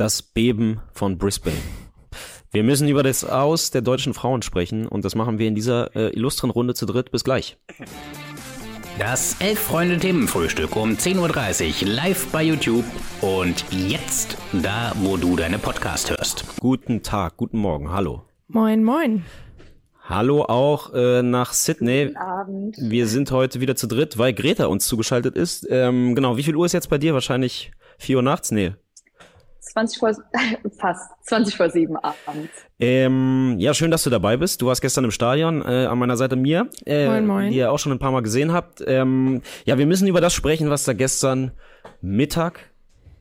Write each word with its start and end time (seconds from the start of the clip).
Das 0.00 0.22
Beben 0.22 0.80
von 0.92 1.18
Brisbane. 1.18 1.58
Wir 2.52 2.64
müssen 2.64 2.88
über 2.88 3.02
das 3.02 3.22
Aus 3.22 3.70
der 3.70 3.82
deutschen 3.82 4.14
Frauen 4.14 4.40
sprechen 4.40 4.86
und 4.86 5.04
das 5.04 5.14
machen 5.14 5.38
wir 5.38 5.46
in 5.46 5.54
dieser 5.54 5.94
äh, 5.94 6.08
illustren 6.16 6.48
Runde 6.48 6.72
zu 6.72 6.86
dritt. 6.86 7.10
Bis 7.10 7.22
gleich. 7.22 7.58
Das 8.98 9.38
Elf-Freunde-Themenfrühstück 9.42 10.74
um 10.74 10.92
10.30 10.92 11.82
Uhr 11.82 11.88
live 11.92 12.28
bei 12.28 12.44
YouTube 12.44 12.86
und 13.20 13.62
jetzt 13.70 14.38
da, 14.54 14.94
wo 15.02 15.18
du 15.18 15.36
deine 15.36 15.58
Podcast 15.58 16.10
hörst. 16.10 16.46
Guten 16.60 17.02
Tag, 17.02 17.36
guten 17.36 17.58
Morgen, 17.58 17.92
hallo. 17.92 18.22
Moin, 18.48 18.82
moin. 18.82 19.26
Hallo 20.02 20.44
auch 20.44 20.94
äh, 20.94 21.22
nach 21.22 21.52
Sydney. 21.52 22.06
Guten 22.06 22.16
Abend. 22.16 22.76
Wir 22.80 23.06
sind 23.06 23.30
heute 23.32 23.60
wieder 23.60 23.76
zu 23.76 23.86
dritt, 23.86 24.16
weil 24.16 24.32
Greta 24.32 24.64
uns 24.64 24.86
zugeschaltet 24.86 25.36
ist. 25.36 25.66
Ähm, 25.68 26.14
genau, 26.14 26.38
wie 26.38 26.42
viel 26.42 26.56
Uhr 26.56 26.64
ist 26.64 26.72
jetzt 26.72 26.88
bei 26.88 26.96
dir? 26.96 27.12
Wahrscheinlich 27.12 27.72
4 27.98 28.16
Uhr 28.16 28.22
nachts? 28.22 28.50
Nee. 28.50 28.72
20 29.72 29.98
vor, 29.98 30.12
fast 30.78 31.10
20 31.26 31.56
vor 31.56 31.70
7 31.70 31.96
abends. 31.96 32.50
Ähm, 32.78 33.56
ja, 33.58 33.74
schön, 33.74 33.90
dass 33.90 34.02
du 34.02 34.10
dabei 34.10 34.36
bist. 34.36 34.62
Du 34.62 34.66
warst 34.66 34.82
gestern 34.82 35.04
im 35.04 35.10
Stadion 35.10 35.62
äh, 35.62 35.86
an 35.86 35.98
meiner 35.98 36.16
Seite 36.16 36.36
mir, 36.36 36.68
äh, 36.86 37.06
Moin, 37.06 37.26
moin. 37.26 37.50
die 37.50 37.58
ihr 37.58 37.70
auch 37.70 37.78
schon 37.78 37.92
ein 37.92 37.98
paar 37.98 38.12
Mal 38.12 38.22
gesehen 38.22 38.52
habt. 38.52 38.82
Ähm, 38.86 39.42
ja, 39.64 39.78
wir 39.78 39.86
müssen 39.86 40.08
über 40.08 40.20
das 40.20 40.34
sprechen, 40.34 40.70
was 40.70 40.84
da 40.84 40.92
gestern 40.92 41.52
Mittag 42.00 42.70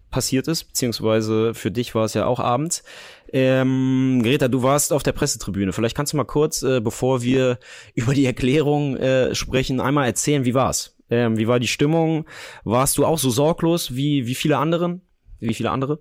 passiert 0.10 0.48
ist, 0.48 0.64
beziehungsweise 0.66 1.54
für 1.54 1.72
dich 1.72 1.94
war 1.94 2.06
es 2.06 2.14
ja 2.14 2.26
auch 2.26 2.40
abends. 2.40 2.84
Ähm, 3.32 4.22
Greta, 4.24 4.48
du 4.48 4.64
warst 4.64 4.92
auf 4.92 5.04
der 5.04 5.12
Pressetribüne. 5.12 5.72
Vielleicht 5.72 5.96
kannst 5.96 6.14
du 6.14 6.18
mal 6.18 6.24
kurz, 6.24 6.64
äh, 6.64 6.82
bevor 6.82 7.22
wir 7.22 7.60
über 7.94 8.14
die 8.14 8.26
Erklärung 8.26 8.98
äh, 8.98 9.36
sprechen, 9.36 9.80
einmal 9.80 10.08
erzählen, 10.08 10.46
wie 10.46 10.54
war's? 10.54 10.96
Ähm, 11.12 11.38
wie 11.38 11.48
war 11.48 11.60
die 11.60 11.68
Stimmung? 11.68 12.26
Warst 12.64 12.98
du 12.98 13.06
auch 13.06 13.18
so 13.18 13.30
sorglos 13.30 13.96
wie, 13.96 14.28
wie 14.28 14.36
viele 14.36 14.58
anderen? 14.58 15.02
Wie 15.40 15.54
viele 15.54 15.72
andere? 15.72 16.00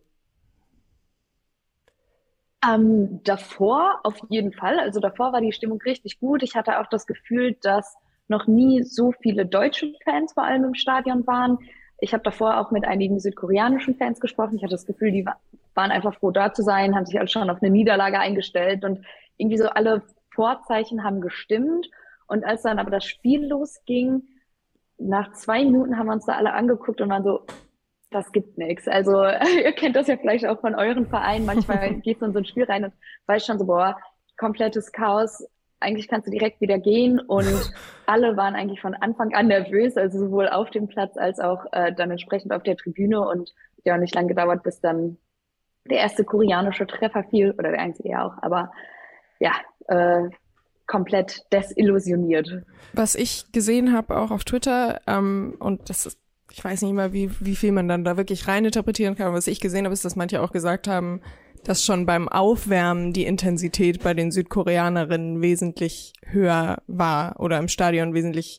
Ähm, 2.65 3.21
davor 3.23 4.01
auf 4.03 4.17
jeden 4.29 4.53
Fall. 4.53 4.79
Also 4.81 5.01
davor 5.01 5.33
war 5.33 5.41
die 5.41 5.53
Stimmung 5.53 5.81
richtig 5.83 6.19
gut. 6.19 6.43
Ich 6.43 6.57
hatte 6.57 6.81
auch 6.81 6.87
das 6.89 7.07
Gefühl, 7.07 7.57
dass 7.63 7.97
noch 8.27 8.47
nie 8.47 8.83
so 8.83 9.13
viele 9.13 9.47
deutsche 9.47 9.93
Fans 10.05 10.33
vor 10.33 10.45
allem 10.45 10.65
im 10.65 10.75
Stadion 10.75 11.27
waren. 11.27 11.59
Ich 12.01 12.13
habe 12.13 12.23
davor 12.23 12.59
auch 12.59 12.71
mit 12.71 12.85
einigen 12.85 13.21
südkoreanischen 13.21 13.97
Fans 13.97 14.21
gesprochen. 14.21 14.57
Ich 14.57 14.63
hatte 14.63 14.75
das 14.75 14.87
Gefühl, 14.87 15.13
die 15.13 15.25
wa- 15.25 15.37
waren 15.75 15.91
einfach 15.93 16.15
froh 16.15 16.31
da 16.31 16.53
zu 16.53 16.63
sein, 16.63 16.95
haben 16.95 17.07
sich 17.07 17.19
alle 17.19 17.29
schon 17.29 17.49
auf 17.49 17.63
eine 17.63 17.71
Niederlage 17.71 18.19
eingestellt 18.19 18.85
und 18.85 19.05
irgendwie 19.37 19.59
so 19.59 19.69
alle 19.69 20.03
Vorzeichen 20.35 21.05
haben 21.05 21.21
gestimmt. 21.21 21.89
Und 22.27 22.45
als 22.45 22.63
dann 22.63 22.79
aber 22.79 22.91
das 22.91 23.05
Spiel 23.05 23.47
losging, 23.47 24.23
nach 24.99 25.33
zwei 25.33 25.65
Minuten 25.65 25.97
haben 25.97 26.07
wir 26.07 26.13
uns 26.13 26.27
da 26.27 26.35
alle 26.35 26.53
angeguckt 26.53 27.01
und 27.01 27.09
waren 27.09 27.25
so, 27.25 27.43
das 28.11 28.33
gibt 28.33 28.59
nichts. 28.59 28.89
Also 28.89 29.25
ihr 29.65 29.73
kennt 29.73 29.97
das 29.97 30.07
ja 30.07 30.17
vielleicht 30.17 30.47
auch 30.47 30.61
von 30.61 30.75
euren 30.75 31.07
Vereinen. 31.07 31.47
Manchmal 31.47 31.95
gehst 32.03 32.23
du 32.23 32.27
in 32.27 32.33
so 32.33 32.39
ein 32.39 32.45
Spiel 32.45 32.65
rein 32.65 32.85
und 32.85 32.93
weißt 33.27 33.47
schon 33.47 33.59
so, 33.59 33.67
boah, 33.67 33.97
komplettes 34.37 34.93
Chaos. 34.93 35.45
Eigentlich 35.81 36.09
kannst 36.09 36.27
du 36.27 36.33
direkt 36.33 36.61
wieder 36.61 36.79
gehen 36.79 37.21
und 37.21 37.73
alle 38.07 38.37
waren 38.37 38.57
eigentlich 38.57 38.81
von 38.81 38.95
Anfang 38.95 39.33
an 39.35 39.47
nervös, 39.47 39.97
also 39.97 40.19
sowohl 40.19 40.49
auf 40.49 40.71
dem 40.71 40.89
Platz 40.89 41.17
als 41.17 41.39
auch 41.39 41.67
äh, 41.73 41.93
dann 41.93 42.11
entsprechend 42.11 42.53
auf 42.53 42.63
der 42.63 42.77
Tribüne 42.77 43.21
und 43.21 43.53
ja, 43.85 43.97
nicht 43.97 44.15
lang 44.15 44.27
gedauert, 44.27 44.65
bis 44.65 44.81
dann 44.81 45.19
der 45.85 45.99
erste 45.99 46.25
koreanische 46.25 46.87
Treffer 46.87 47.25
fiel 47.25 47.53
oder 47.53 47.71
der 47.71 47.81
einzige 47.81 48.11
ja 48.11 48.27
auch, 48.27 48.43
aber 48.43 48.73
ja, 49.39 49.53
äh, 49.87 50.29
komplett 50.87 51.45
desillusioniert. 51.53 52.63
Was 52.93 53.15
ich 53.15 53.53
gesehen 53.53 53.93
habe, 53.93 54.17
auch 54.17 54.31
auf 54.31 54.45
Twitter, 54.45 55.01
ähm, 55.07 55.55
und 55.61 55.89
das 55.91 56.07
ist, 56.07 56.19
ich 56.51 56.65
weiß 56.65 56.83
nicht 56.83 56.95
mal, 56.95 57.13
wie, 57.13 57.31
wie 57.41 57.57
viel 57.57 57.73
man 57.73 57.89
dann 57.89 58.05
da 58.05 58.17
wirklich 58.17 58.49
reininterpretieren 58.49 59.17
kann. 59.17 59.35
Was 59.35 59.47
ich 59.47 59.61
gesehen 59.61 59.85
habe, 59.85 59.93
ist, 59.93 60.05
dass 60.05 60.17
manche 60.17 60.43
auch 60.43 60.53
gesagt 60.53 60.89
haben, 60.89 61.21
dass 61.65 61.85
schon 61.85 62.07
beim 62.07 62.29
Aufwärmen 62.29 63.13
die 63.13 63.27
Intensität 63.27 64.03
bei 64.03 64.15
den 64.15 64.31
Südkoreanerinnen 64.31 65.43
wesentlich 65.43 66.13
höher 66.25 66.83
war 66.87 67.39
oder 67.41 67.59
im 67.59 67.69
Stadion 67.69 68.15
wesentlich 68.15 68.59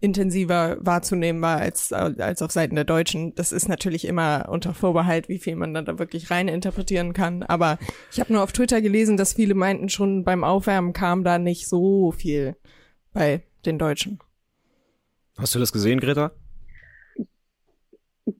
intensiver 0.00 0.76
wahrzunehmen 0.80 1.42
war 1.42 1.58
als, 1.58 1.92
als 1.92 2.40
auf 2.40 2.52
Seiten 2.52 2.76
der 2.76 2.84
Deutschen. 2.84 3.34
Das 3.34 3.50
ist 3.50 3.68
natürlich 3.68 4.06
immer 4.06 4.48
unter 4.48 4.72
Vorbehalt, 4.72 5.28
wie 5.28 5.38
viel 5.38 5.56
man 5.56 5.74
dann 5.74 5.86
da 5.86 5.98
wirklich 5.98 6.30
rein 6.30 6.46
interpretieren 6.46 7.12
kann. 7.12 7.42
Aber 7.42 7.78
ich 8.12 8.20
habe 8.20 8.32
nur 8.32 8.42
auf 8.42 8.52
Twitter 8.52 8.80
gelesen, 8.80 9.16
dass 9.16 9.34
viele 9.34 9.54
meinten, 9.54 9.88
schon 9.88 10.22
beim 10.22 10.44
Aufwärmen 10.44 10.92
kam 10.92 11.24
da 11.24 11.38
nicht 11.38 11.68
so 11.68 12.12
viel 12.12 12.56
bei 13.12 13.42
den 13.66 13.78
Deutschen. 13.78 14.20
Hast 15.36 15.54
du 15.54 15.58
das 15.58 15.72
gesehen, 15.72 15.98
Greta? 15.98 16.32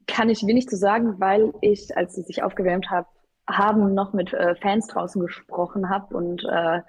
Kann 0.09 0.29
ich 0.31 0.45
wenig 0.47 0.67
zu 0.69 0.77
sagen, 0.77 1.21
weil 1.21 1.53
ich, 1.61 1.97
als 1.97 2.15
sie 2.15 2.23
sich 2.23 2.43
aufgewärmt 2.43 2.91
hab, 2.91 3.07
haben, 3.49 3.95
noch 3.95 4.13
mit 4.13 4.33
äh, 4.33 4.57
Fans 4.57 4.89
draußen 4.89 5.21
gesprochen 5.23 5.89
habe 5.89 6.17
und 6.17 6.45
äh, 6.51 6.81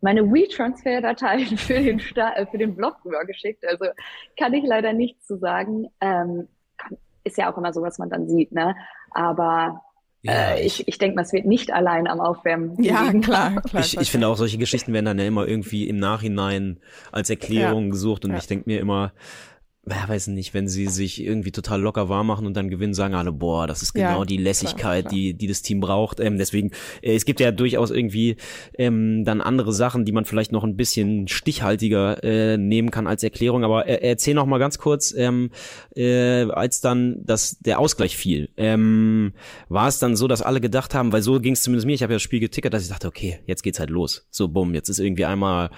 meine 0.00 0.22
WeTransfer-Dateien 0.32 1.56
für 1.58 1.82
den 1.82 1.98
Sta 2.00 2.32
äh, 2.34 2.46
für 2.46 2.58
den 2.58 2.76
Blog 2.76 2.96
rübergeschickt. 3.04 3.66
Also 3.66 3.86
kann 4.38 4.54
ich 4.54 4.64
leider 4.64 4.92
nichts 4.92 5.26
zu 5.26 5.36
sagen. 5.38 5.88
Ähm, 6.00 6.48
ist 7.24 7.36
ja 7.36 7.52
auch 7.52 7.58
immer 7.58 7.72
so, 7.72 7.82
was 7.82 7.98
man 7.98 8.08
dann 8.08 8.28
sieht, 8.28 8.52
ne? 8.52 8.74
Aber 9.10 9.82
äh, 10.26 10.64
ich, 10.64 10.86
ich 10.88 10.98
denke 10.98 11.16
mal, 11.16 11.22
es 11.22 11.32
wird 11.32 11.46
nicht 11.46 11.72
allein 11.72 12.06
am 12.06 12.20
Aufwärmen. 12.20 12.82
Ja, 12.82 13.02
liegen. 13.04 13.20
klar, 13.22 13.60
klar. 13.68 13.82
Ich, 13.82 13.98
ich 13.98 14.10
finde 14.10 14.28
auch, 14.28 14.36
solche 14.36 14.56
Geschichten 14.58 14.92
werden 14.92 15.04
dann 15.06 15.18
ja 15.18 15.26
immer 15.26 15.46
irgendwie 15.46 15.88
im 15.88 15.98
Nachhinein 15.98 16.80
als 17.12 17.28
Erklärung 17.28 17.84
Ja. 17.86 17.90
gesucht 17.90 18.24
und 18.24 18.32
Ja. 18.32 18.38
ich 18.38 18.46
denke 18.46 18.64
mir 18.68 18.80
immer, 18.80 19.12
ja, 19.90 20.08
weiß 20.08 20.28
nicht, 20.28 20.54
wenn 20.54 20.68
sie 20.68 20.86
sich 20.86 21.22
irgendwie 21.22 21.52
total 21.52 21.80
locker 21.80 22.08
warm 22.08 22.26
machen 22.26 22.46
und 22.46 22.56
dann 22.56 22.68
gewinnen, 22.68 22.94
sagen 22.94 23.14
alle, 23.14 23.32
boah, 23.32 23.66
das 23.66 23.82
ist 23.82 23.96
Ja, 23.96 24.12
genau 24.12 24.24
die 24.24 24.36
Lässigkeit, 24.36 25.04
klar. 25.06 25.14
die 25.14 25.34
die 25.34 25.46
das 25.46 25.62
Team 25.62 25.80
braucht. 25.80 26.20
Ähm, 26.20 26.38
deswegen, 26.38 26.70
äh, 27.02 27.14
es 27.14 27.24
gibt 27.24 27.40
ja 27.40 27.50
durchaus 27.50 27.90
irgendwie 27.90 28.36
ähm, 28.76 29.24
dann 29.24 29.40
andere 29.40 29.72
Sachen, 29.72 30.04
die 30.04 30.12
man 30.12 30.24
vielleicht 30.24 30.52
noch 30.52 30.64
ein 30.64 30.76
bisschen 30.76 31.28
stichhaltiger 31.28 32.22
äh, 32.22 32.56
nehmen 32.56 32.90
kann 32.90 33.06
als 33.06 33.22
Erklärung. 33.22 33.64
Aber 33.64 33.86
äh, 33.86 34.00
erzähl 34.08 34.34
noch 34.34 34.46
mal 34.46 34.58
ganz 34.58 34.78
kurz, 34.78 35.14
ähm, 35.16 35.50
äh, 35.96 36.44
als 36.50 36.80
dann 36.80 37.22
das 37.24 37.58
der 37.58 37.78
Ausgleich 37.78 38.16
fiel, 38.16 38.50
ähm, 38.56 39.32
war 39.68 39.88
es 39.88 39.98
dann 39.98 40.16
so, 40.16 40.28
dass 40.28 40.42
alle 40.42 40.60
gedacht 40.60 40.94
haben, 40.94 41.12
weil 41.12 41.22
so 41.22 41.40
ging 41.40 41.54
es 41.54 41.62
zumindest 41.62 41.86
mir, 41.86 41.94
ich 41.94 42.02
habe 42.02 42.12
ja 42.12 42.16
das 42.16 42.22
Spiel 42.22 42.40
getickert, 42.40 42.74
dass 42.74 42.82
ich 42.82 42.88
dachte, 42.88 43.08
okay, 43.08 43.40
jetzt 43.46 43.62
geht's 43.62 43.80
halt 43.80 43.90
los. 43.90 44.26
So, 44.30 44.48
bumm, 44.48 44.74
jetzt 44.74 44.88
ist 44.88 44.98
irgendwie 44.98 45.24
einmal 45.24 45.70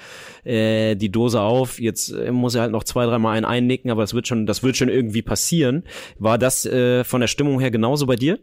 äh, 0.44 0.96
die 0.96 1.10
Dose 1.10 1.40
auf, 1.40 1.80
jetzt 1.80 2.10
äh, 2.10 2.32
muss 2.32 2.54
er 2.54 2.62
halt 2.62 2.72
noch 2.72 2.84
zwei, 2.84 3.06
dreimal 3.06 3.36
einen 3.36 3.46
einnicken, 3.46 3.90
aber 3.90 3.99
das 4.00 4.14
wird 4.14 4.26
schon, 4.26 4.46
das 4.46 4.62
wird 4.62 4.76
schon 4.76 4.88
irgendwie 4.88 5.22
passieren. 5.22 5.84
War 6.18 6.38
das 6.38 6.66
äh, 6.66 7.04
von 7.04 7.20
der 7.20 7.28
Stimmung 7.28 7.60
her 7.60 7.70
genauso 7.70 8.06
bei 8.06 8.16
dir? 8.16 8.38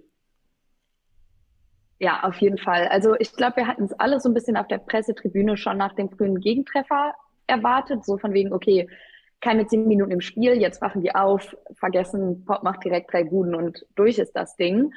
Ja, 1.99 2.23
auf 2.23 2.35
jeden 2.37 2.57
Fall. 2.57 2.87
Also 2.89 3.15
ich 3.19 3.33
glaube, 3.33 3.57
wir 3.57 3.67
hatten 3.67 3.85
es 3.85 3.93
alle 3.93 4.19
so 4.19 4.29
ein 4.29 4.33
bisschen 4.33 4.55
auf 4.55 4.67
der 4.67 4.77
Pressetribüne 4.77 5.57
schon 5.57 5.77
nach 5.77 5.93
dem 5.93 6.09
frühen 6.09 6.39
Gegentreffer 6.39 7.13
erwartet, 7.47 8.05
so 8.05 8.17
von 8.17 8.33
wegen, 8.33 8.53
okay, 8.53 8.87
keine 9.41 9.65
zehn 9.67 9.87
Minuten 9.87 10.11
im 10.11 10.21
Spiel, 10.21 10.53
jetzt 10.53 10.81
wachen 10.81 11.01
die 11.01 11.13
auf, 11.13 11.55
vergessen, 11.75 12.43
Pop 12.45 12.63
macht 12.63 12.83
direkt 12.83 13.11
drei 13.11 13.23
Buden 13.23 13.55
und 13.55 13.85
durch 13.95 14.19
ist 14.19 14.33
das 14.33 14.55
Ding. 14.55 14.93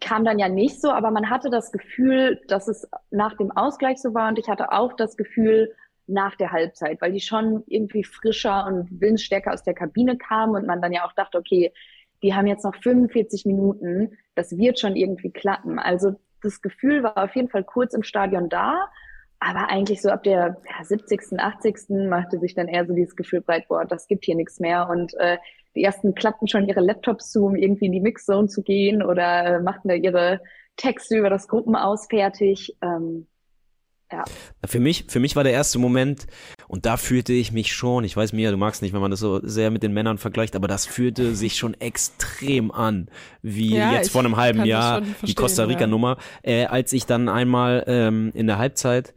Kam 0.00 0.24
dann 0.24 0.38
ja 0.38 0.48
nicht 0.48 0.80
so, 0.80 0.90
aber 0.90 1.10
man 1.10 1.28
hatte 1.28 1.50
das 1.50 1.70
Gefühl, 1.70 2.40
dass 2.48 2.68
es 2.68 2.88
nach 3.10 3.36
dem 3.36 3.50
Ausgleich 3.50 3.98
so 3.98 4.14
war 4.14 4.28
und 4.28 4.38
ich 4.38 4.48
hatte 4.48 4.72
auch 4.72 4.94
das 4.94 5.16
Gefühl 5.16 5.74
nach 6.06 6.36
der 6.36 6.52
Halbzeit, 6.52 7.00
weil 7.00 7.12
die 7.12 7.20
schon 7.20 7.62
irgendwie 7.66 8.04
frischer 8.04 8.66
und 8.66 9.00
willensstärker 9.00 9.52
aus 9.52 9.62
der 9.62 9.74
Kabine 9.74 10.16
kamen 10.16 10.54
und 10.54 10.66
man 10.66 10.82
dann 10.82 10.92
ja 10.92 11.06
auch 11.06 11.12
dachte, 11.12 11.38
okay, 11.38 11.72
die 12.22 12.34
haben 12.34 12.46
jetzt 12.46 12.64
noch 12.64 12.74
45 12.74 13.46
Minuten, 13.46 14.16
das 14.34 14.56
wird 14.56 14.78
schon 14.78 14.96
irgendwie 14.96 15.30
klappen. 15.30 15.78
Also 15.78 16.14
das 16.42 16.62
Gefühl 16.62 17.02
war 17.02 17.16
auf 17.18 17.34
jeden 17.34 17.48
Fall 17.48 17.64
kurz 17.64 17.94
im 17.94 18.02
Stadion 18.02 18.48
da, 18.48 18.88
aber 19.40 19.68
eigentlich 19.68 20.00
so 20.00 20.10
ab 20.10 20.22
der 20.22 20.56
ja, 20.68 20.84
70., 20.84 21.38
80. 21.38 22.08
machte 22.08 22.38
sich 22.38 22.54
dann 22.54 22.68
eher 22.68 22.86
so 22.86 22.94
dieses 22.94 23.16
Gefühl 23.16 23.40
breit, 23.42 23.68
boah, 23.68 23.84
das 23.84 24.06
gibt 24.06 24.24
hier 24.24 24.36
nichts 24.36 24.60
mehr. 24.60 24.88
Und 24.88 25.14
äh, 25.18 25.38
die 25.74 25.82
ersten 25.82 26.14
klappten 26.14 26.48
schon 26.48 26.66
ihre 26.66 26.80
Laptops 26.80 27.30
zu, 27.30 27.44
um 27.44 27.56
irgendwie 27.56 27.86
in 27.86 27.92
die 27.92 28.00
Mixzone 28.00 28.48
zu 28.48 28.62
gehen 28.62 29.02
oder 29.02 29.44
äh, 29.44 29.60
machten 29.60 29.88
da 29.88 29.94
ihre 29.94 30.40
Texte 30.76 31.18
über 31.18 31.30
das 31.30 31.48
Gruppenaus 31.48 32.06
fertig. 32.06 32.76
Ähm, 32.80 33.26
ja. 34.14 34.24
Für 34.66 34.80
mich, 34.80 35.04
für 35.08 35.20
mich 35.20 35.36
war 35.36 35.44
der 35.44 35.52
erste 35.52 35.78
Moment, 35.78 36.26
und 36.68 36.86
da 36.86 36.96
fühlte 36.96 37.32
ich 37.32 37.52
mich 37.52 37.72
schon, 37.72 38.04
ich 38.04 38.16
weiß 38.16 38.32
mir, 38.32 38.50
du 38.50 38.56
magst 38.56 38.82
nicht, 38.82 38.92
wenn 38.92 39.00
man 39.00 39.10
das 39.10 39.20
so 39.20 39.40
sehr 39.42 39.70
mit 39.70 39.82
den 39.82 39.92
Männern 39.92 40.18
vergleicht, 40.18 40.56
aber 40.56 40.68
das 40.68 40.86
fühlte 40.86 41.34
sich 41.36 41.56
schon 41.56 41.74
extrem 41.74 42.70
an, 42.70 43.08
wie 43.42 43.76
Ja, 43.76 43.92
jetzt 43.92 44.10
vor 44.10 44.22
einem 44.22 44.36
halben 44.36 44.64
Jahr 44.64 45.02
die 45.22 45.34
Costa 45.34 45.62
ja. 45.62 45.68
Rica 45.68 45.86
Nummer, 45.86 46.16
äh, 46.42 46.66
als 46.66 46.92
ich 46.92 47.06
dann 47.06 47.28
einmal 47.28 47.84
ähm, 47.86 48.30
in 48.34 48.46
der 48.46 48.58
Halbzeit 48.58 49.14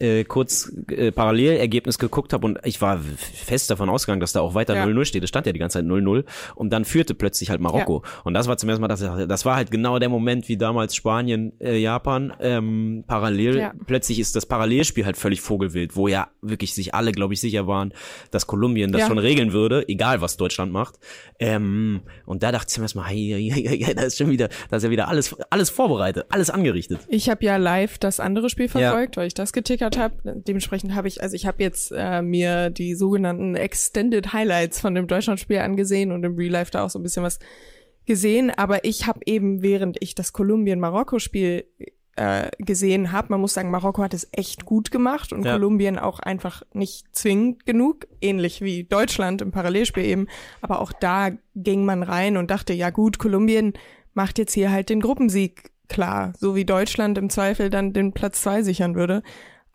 äh, 0.00 0.24
kurz 0.24 0.72
äh, 0.90 1.12
Parallelergebnis 1.12 1.98
geguckt 1.98 2.32
habe 2.32 2.46
und 2.46 2.58
ich 2.64 2.80
war 2.80 2.98
fest 2.98 3.70
davon 3.70 3.88
ausgegangen, 3.88 4.20
dass 4.20 4.32
da 4.32 4.40
auch 4.40 4.54
weiter 4.54 4.74
0-0 4.74 5.04
steht. 5.04 5.22
Es 5.22 5.28
stand 5.28 5.46
ja 5.46 5.52
die 5.52 5.58
ganze 5.58 5.78
Zeit 5.78 5.86
0-0 5.86 6.24
und 6.54 6.70
dann 6.70 6.84
führte 6.84 7.14
plötzlich 7.14 7.50
halt 7.50 7.60
Marokko. 7.60 8.02
Ja. 8.04 8.20
Und 8.24 8.34
das 8.34 8.48
war 8.48 8.56
zum 8.56 8.68
ersten 8.68 8.80
Mal, 8.80 8.88
das, 8.88 9.00
das 9.00 9.44
war 9.44 9.56
halt 9.56 9.70
genau 9.70 9.98
der 9.98 10.08
Moment 10.08 10.48
wie 10.48 10.56
damals 10.56 10.94
Spanien, 10.94 11.52
äh, 11.60 11.78
Japan, 11.78 12.32
ähm, 12.40 13.04
parallel. 13.06 13.58
Ja. 13.58 13.72
Plötzlich 13.86 14.18
ist 14.18 14.36
das 14.36 14.46
Parallelspiel 14.46 15.04
halt 15.04 15.16
völlig 15.16 15.40
vogelwild, 15.40 15.96
wo 15.96 16.08
ja 16.08 16.28
wirklich 16.42 16.74
sich 16.74 16.94
alle, 16.94 17.12
glaube 17.12 17.34
ich, 17.34 17.40
sicher 17.40 17.66
waren, 17.66 17.92
dass 18.30 18.46
Kolumbien 18.46 18.92
das 18.92 19.02
ja. 19.02 19.08
schon 19.08 19.18
regeln 19.18 19.52
würde, 19.52 19.88
egal 19.88 20.20
was 20.20 20.36
Deutschland 20.36 20.72
macht. 20.72 20.96
Ähm, 21.38 22.02
und 22.26 22.42
da 22.42 22.52
dachte 22.52 22.68
ich 22.70 22.78
mir 22.78 22.84
erstmal, 22.84 23.08
hey, 23.08 23.50
hey, 23.50 23.64
hey, 23.66 23.84
hey, 23.84 23.94
da 23.94 24.02
ist 24.02 24.18
schon 24.18 24.30
wieder, 24.30 24.48
da 24.70 24.76
ist 24.76 24.82
ja 24.82 24.90
wieder 24.90 25.08
alles, 25.08 25.36
alles 25.50 25.70
vorbereitet, 25.70 26.26
alles 26.30 26.50
angerichtet. 26.50 27.00
Ich 27.08 27.28
habe 27.28 27.44
ja 27.44 27.56
live 27.56 27.98
das 27.98 28.20
andere 28.20 28.50
Spiel 28.50 28.68
verfolgt, 28.68 29.16
ja. 29.16 29.20
weil 29.20 29.26
ich 29.28 29.34
das 29.34 29.52
getickert 29.52 29.87
habe. 29.96 30.14
Dementsprechend 30.24 30.94
habe 30.94 31.08
ich, 31.08 31.22
also 31.22 31.34
ich 31.34 31.46
habe 31.46 31.62
jetzt 31.62 31.92
äh, 31.96 32.22
mir 32.22 32.70
die 32.70 32.94
sogenannten 32.94 33.54
Extended 33.54 34.32
Highlights 34.32 34.80
von 34.80 34.94
dem 34.94 35.06
Deutschlandspiel 35.06 35.58
angesehen 35.58 36.12
und 36.12 36.24
im 36.24 36.36
Real 36.36 36.52
Life 36.52 36.70
da 36.70 36.84
auch 36.84 36.90
so 36.90 36.98
ein 36.98 37.02
bisschen 37.02 37.22
was 37.22 37.38
gesehen. 38.06 38.50
Aber 38.50 38.84
ich 38.84 39.06
habe 39.06 39.20
eben, 39.26 39.62
während 39.62 39.96
ich 40.00 40.14
das 40.14 40.32
Kolumbien-Marokko-Spiel 40.32 41.64
äh, 42.18 42.50
gesehen 42.58 43.12
habe. 43.12 43.28
Man 43.30 43.40
muss 43.40 43.54
sagen, 43.54 43.70
Marokko 43.70 44.02
hat 44.02 44.12
es 44.12 44.28
echt 44.32 44.64
gut 44.64 44.90
gemacht 44.90 45.32
und 45.32 45.44
ja. 45.44 45.52
Kolumbien 45.52 46.00
auch 46.00 46.18
einfach 46.18 46.62
nicht 46.72 47.06
zwingend 47.12 47.64
genug, 47.64 48.08
ähnlich 48.20 48.60
wie 48.60 48.82
Deutschland 48.82 49.40
im 49.40 49.52
Parallelspiel 49.52 50.04
eben. 50.04 50.26
Aber 50.60 50.80
auch 50.80 50.92
da 50.92 51.30
ging 51.54 51.84
man 51.84 52.02
rein 52.02 52.36
und 52.36 52.50
dachte, 52.50 52.72
ja 52.72 52.90
gut, 52.90 53.20
Kolumbien 53.20 53.74
macht 54.14 54.38
jetzt 54.38 54.52
hier 54.52 54.72
halt 54.72 54.88
den 54.88 55.00
Gruppensieg 55.00 55.70
klar, 55.88 56.32
so 56.36 56.56
wie 56.56 56.64
Deutschland 56.64 57.18
im 57.18 57.30
Zweifel 57.30 57.70
dann 57.70 57.92
den 57.92 58.12
Platz 58.12 58.42
zwei 58.42 58.62
sichern 58.62 58.96
würde. 58.96 59.22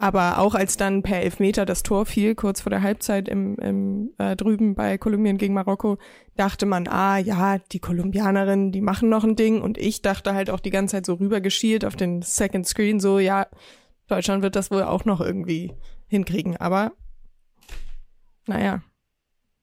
Aber 0.03 0.39
auch 0.39 0.53
als 0.53 0.75
dann 0.75 1.01
per 1.01 1.21
Elfmeter 1.21 1.65
das 1.65 1.81
Tor 1.81 2.05
fiel, 2.05 2.35
kurz 2.35 2.59
vor 2.59 2.69
der 2.71 2.83
Halbzeit 2.83 3.29
im, 3.29 3.55
im 3.59 4.11
äh, 4.17 4.35
drüben 4.35 4.75
bei 4.75 4.97
Kolumbien 4.97 5.37
gegen 5.37 5.53
Marokko, 5.53 5.97
dachte 6.35 6.65
man, 6.65 6.89
ah 6.89 7.19
ja, 7.19 7.59
die 7.71 7.79
Kolumbianerinnen, 7.79 8.73
die 8.73 8.81
machen 8.81 9.07
noch 9.07 9.23
ein 9.23 9.37
Ding. 9.37 9.61
Und 9.61 9.77
ich 9.77 10.01
dachte 10.01 10.33
halt 10.33 10.49
auch 10.49 10.59
die 10.59 10.71
ganze 10.71 10.97
Zeit 10.97 11.05
so 11.05 11.13
rübergeschielt 11.13 11.85
auf 11.85 11.95
den 11.95 12.21
Second 12.21 12.67
Screen, 12.67 12.99
so 12.99 13.17
ja, 13.17 13.47
Deutschland 14.09 14.43
wird 14.43 14.57
das 14.57 14.71
wohl 14.71 14.83
auch 14.83 15.05
noch 15.05 15.21
irgendwie 15.21 15.71
hinkriegen. 16.09 16.57
Aber 16.57 16.91
naja. 18.45 18.81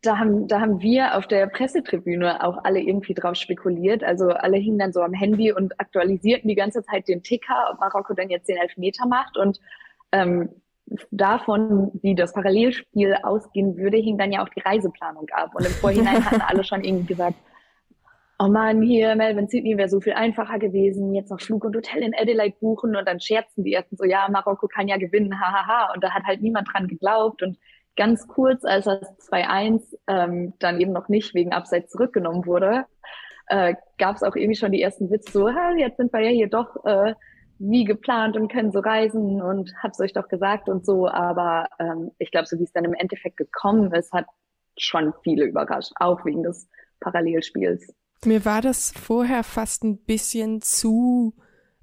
Da 0.00 0.16
haben, 0.16 0.48
da 0.48 0.60
haben 0.62 0.80
wir 0.80 1.18
auf 1.18 1.26
der 1.26 1.48
Pressetribüne 1.48 2.42
auch 2.42 2.64
alle 2.64 2.80
irgendwie 2.80 3.12
drauf 3.12 3.34
spekuliert. 3.34 4.02
Also 4.02 4.30
alle 4.30 4.56
hingen 4.56 4.78
dann 4.78 4.94
so 4.94 5.02
am 5.02 5.12
Handy 5.12 5.52
und 5.52 5.78
aktualisierten 5.78 6.48
die 6.48 6.54
ganze 6.54 6.82
Zeit 6.82 7.08
den 7.08 7.22
Ticker, 7.22 7.68
ob 7.70 7.80
Marokko 7.80 8.14
dann 8.14 8.30
jetzt 8.30 8.48
den 8.48 8.56
Elfmeter 8.56 9.06
macht. 9.06 9.36
Und 9.36 9.60
ähm, 10.12 10.50
davon, 11.10 11.92
wie 12.02 12.14
das 12.14 12.32
Parallelspiel 12.32 13.16
ausgehen 13.22 13.76
würde, 13.76 13.98
hing 13.98 14.18
dann 14.18 14.32
ja 14.32 14.42
auch 14.42 14.48
die 14.48 14.60
Reiseplanung 14.60 15.28
ab. 15.32 15.50
Und 15.54 15.66
im 15.66 15.72
Vorhinein 15.72 16.24
hatten 16.30 16.40
alle 16.40 16.64
schon 16.64 16.82
irgendwie 16.82 17.06
gesagt, 17.14 17.36
oh 18.38 18.48
man, 18.48 18.82
hier 18.82 19.14
Melbourne 19.14 19.48
Sydney 19.48 19.76
wäre 19.76 19.88
so 19.88 20.00
viel 20.00 20.14
einfacher 20.14 20.58
gewesen, 20.58 21.14
jetzt 21.14 21.30
noch 21.30 21.40
Flug 21.40 21.64
und 21.64 21.76
Hotel 21.76 22.02
in 22.02 22.14
Adelaide 22.14 22.56
buchen 22.58 22.96
und 22.96 23.06
dann 23.06 23.20
scherzen 23.20 23.64
die 23.64 23.74
ersten 23.74 23.96
so, 23.96 24.04
ja, 24.04 24.28
Marokko 24.30 24.66
kann 24.66 24.88
ja 24.88 24.96
gewinnen, 24.96 25.38
hahaha. 25.38 25.92
Und 25.94 26.02
da 26.02 26.10
hat 26.10 26.24
halt 26.24 26.40
niemand 26.40 26.68
dran 26.72 26.88
geglaubt. 26.88 27.42
Und 27.42 27.58
ganz 27.96 28.26
kurz, 28.26 28.64
als 28.64 28.86
das 28.86 29.30
2-1 29.30 29.82
ähm, 30.08 30.54
dann 30.58 30.80
eben 30.80 30.92
noch 30.92 31.08
nicht 31.08 31.34
wegen 31.34 31.52
Abseits 31.52 31.92
zurückgenommen 31.92 32.46
wurde, 32.46 32.86
äh, 33.48 33.74
gab 33.98 34.16
es 34.16 34.22
auch 34.22 34.36
irgendwie 34.36 34.56
schon 34.56 34.72
die 34.72 34.80
ersten 34.80 35.10
Witze 35.10 35.32
so, 35.32 35.50
ha, 35.50 35.72
jetzt 35.76 35.98
sind 35.98 36.12
wir 36.12 36.20
ja 36.20 36.30
hier 36.30 36.48
doch 36.48 36.84
äh, 36.84 37.14
wie 37.60 37.84
geplant 37.84 38.36
und 38.36 38.50
können 38.50 38.72
so 38.72 38.78
reisen 38.80 39.42
und 39.42 39.72
hab's 39.82 40.00
euch 40.00 40.14
doch 40.14 40.28
gesagt 40.28 40.68
und 40.68 40.84
so. 40.84 41.06
Aber 41.06 41.68
ähm, 41.78 42.10
ich 42.18 42.30
glaube, 42.30 42.46
so 42.46 42.58
wie 42.58 42.64
es 42.64 42.72
dann 42.72 42.86
im 42.86 42.94
Endeffekt 42.94 43.36
gekommen 43.36 43.92
ist, 43.92 44.12
hat 44.12 44.24
schon 44.78 45.12
viele 45.22 45.44
überrascht, 45.44 45.92
auch 45.96 46.24
wegen 46.24 46.42
des 46.42 46.68
Parallelspiels. 47.00 47.94
Mir 48.24 48.46
war 48.46 48.62
das 48.62 48.92
vorher 48.92 49.44
fast 49.44 49.84
ein 49.84 49.98
bisschen 49.98 50.62
zu, 50.62 51.34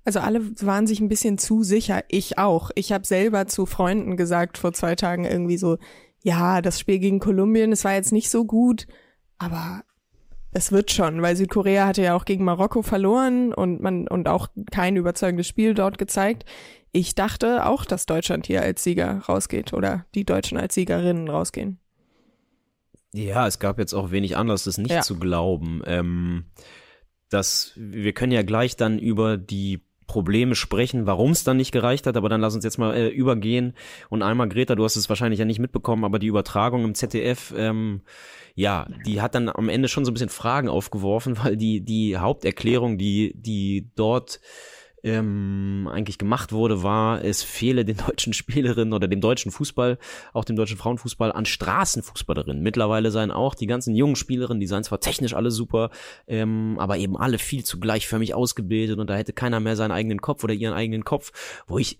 also 0.03 0.19
alle 0.19 0.41
waren 0.65 0.87
sich 0.87 0.99
ein 0.99 1.09
bisschen 1.09 1.37
zu 1.37 1.61
sicher. 1.61 2.03
Ich 2.09 2.39
auch. 2.39 2.71
Ich 2.73 2.91
habe 2.91 3.05
selber 3.05 3.45
zu 3.45 3.67
Freunden 3.67 4.17
gesagt 4.17 4.57
vor 4.57 4.73
zwei 4.73 4.95
Tagen 4.95 5.25
irgendwie 5.25 5.57
so, 5.57 5.77
ja, 6.23 6.61
das 6.61 6.79
Spiel 6.79 6.97
gegen 6.97 7.19
Kolumbien, 7.19 7.71
es 7.71 7.85
war 7.85 7.93
jetzt 7.93 8.11
nicht 8.11 8.31
so 8.31 8.45
gut, 8.45 8.87
aber 9.37 9.83
es 10.57 10.71
wird 10.71 10.91
schon, 10.91 11.21
weil 11.21 11.35
Südkorea 11.35 11.85
hatte 11.85 12.01
ja 12.01 12.15
auch 12.15 12.25
gegen 12.25 12.43
Marokko 12.43 12.81
verloren 12.81 13.53
und 13.53 13.79
man 13.79 14.07
und 14.07 14.27
auch 14.27 14.47
kein 14.71 14.95
überzeugendes 14.95 15.47
Spiel 15.47 15.75
dort 15.75 15.99
gezeigt. 15.99 16.45
Ich 16.91 17.13
dachte 17.13 17.67
auch, 17.67 17.85
dass 17.85 18.07
Deutschland 18.07 18.47
hier 18.47 18.63
als 18.63 18.83
Sieger 18.83 19.19
rausgeht 19.29 19.71
oder 19.71 20.07
die 20.15 20.25
Deutschen 20.25 20.57
als 20.57 20.73
Siegerinnen 20.73 21.29
rausgehen. 21.29 21.79
Ja, 23.13 23.45
es 23.45 23.59
gab 23.59 23.77
jetzt 23.77 23.93
auch 23.93 24.09
wenig 24.09 24.35
anderes, 24.35 24.63
das 24.63 24.79
nicht 24.79 24.89
ja. 24.89 25.01
zu 25.01 25.19
glauben. 25.19 25.83
Ähm, 25.85 26.45
dass 27.29 27.73
wir 27.75 28.13
können 28.13 28.31
ja 28.31 28.41
gleich 28.41 28.75
dann 28.75 28.97
über 28.97 29.37
die 29.37 29.85
Probleme 30.07 30.55
sprechen, 30.55 31.05
warum 31.05 31.31
es 31.31 31.43
dann 31.43 31.57
nicht 31.57 31.71
gereicht 31.71 32.07
hat, 32.07 32.17
aber 32.17 32.29
dann 32.29 32.41
lass 32.41 32.55
uns 32.55 32.63
jetzt 32.63 32.77
mal 32.77 32.95
äh, 32.95 33.09
übergehen. 33.09 33.73
Und 34.09 34.23
einmal 34.23 34.49
Greta, 34.49 34.75
du 34.75 34.83
hast 34.83 34.95
es 34.95 35.09
wahrscheinlich 35.09 35.39
ja 35.39 35.45
nicht 35.45 35.59
mitbekommen, 35.59 36.05
aber 36.05 36.17
die 36.17 36.27
Übertragung 36.27 36.83
im 36.85 36.95
ZDF 36.95 37.53
ähm, 37.55 38.01
ja, 38.57 38.87
die 39.05 39.21
hat 39.21 39.35
dann 39.35 39.49
am 39.49 39.69
Ende 39.69 39.87
schon 39.87 40.03
so 40.03 40.09
ein 40.09 40.15
bisschen 40.15 40.29
Fragen 40.29 40.67
aufgeworfen, 40.67 41.37
weil 41.43 41.55
die, 41.55 41.81
die 41.81 42.17
Haupterklärung, 42.17 42.97
die, 42.97 43.33
die 43.35 43.91
dort 43.95 44.39
ähm, 45.07 45.89
eigentlich 45.91 46.17
gemacht 46.17 46.51
wurde, 46.51 46.83
war, 46.83 47.23
es 47.23 47.43
fehle 47.43 47.85
den 47.85 47.97
deutschen 48.07 48.33
Spielerinnen 48.33 48.93
oder 48.93 49.07
dem 49.07 49.21
deutschen 49.21 49.51
Fußball, 49.51 49.97
auch 50.33 50.45
dem 50.45 50.55
deutschen 50.55 50.77
Frauenfußball, 50.77 51.31
an 51.31 51.45
Straßenfußballerinnen. 51.45 52.61
Mittlerweile 52.61 53.11
seien 53.11 53.31
auch 53.31 53.55
die 53.55 53.67
ganzen 53.67 53.95
jungen 53.95 54.15
Spielerinnen, 54.15 54.59
die 54.59 54.67
seien 54.67 54.83
zwar 54.83 54.99
technisch 54.99 55.33
alle 55.33 55.51
super, 55.51 55.89
ähm, 56.27 56.77
aber 56.79 56.97
eben 56.97 57.17
alle 57.17 57.37
viel 57.37 57.63
zu 57.63 57.79
gleichförmig 57.79 58.33
ausgebildet 58.33 58.99
und 58.99 59.09
da 59.09 59.15
hätte 59.15 59.33
keiner 59.33 59.59
mehr 59.59 59.75
seinen 59.75 59.91
eigenen 59.91 60.21
Kopf 60.21 60.43
oder 60.43 60.53
ihren 60.53 60.73
eigenen 60.73 61.03
Kopf, 61.03 61.31
wo 61.67 61.77
ich 61.77 61.97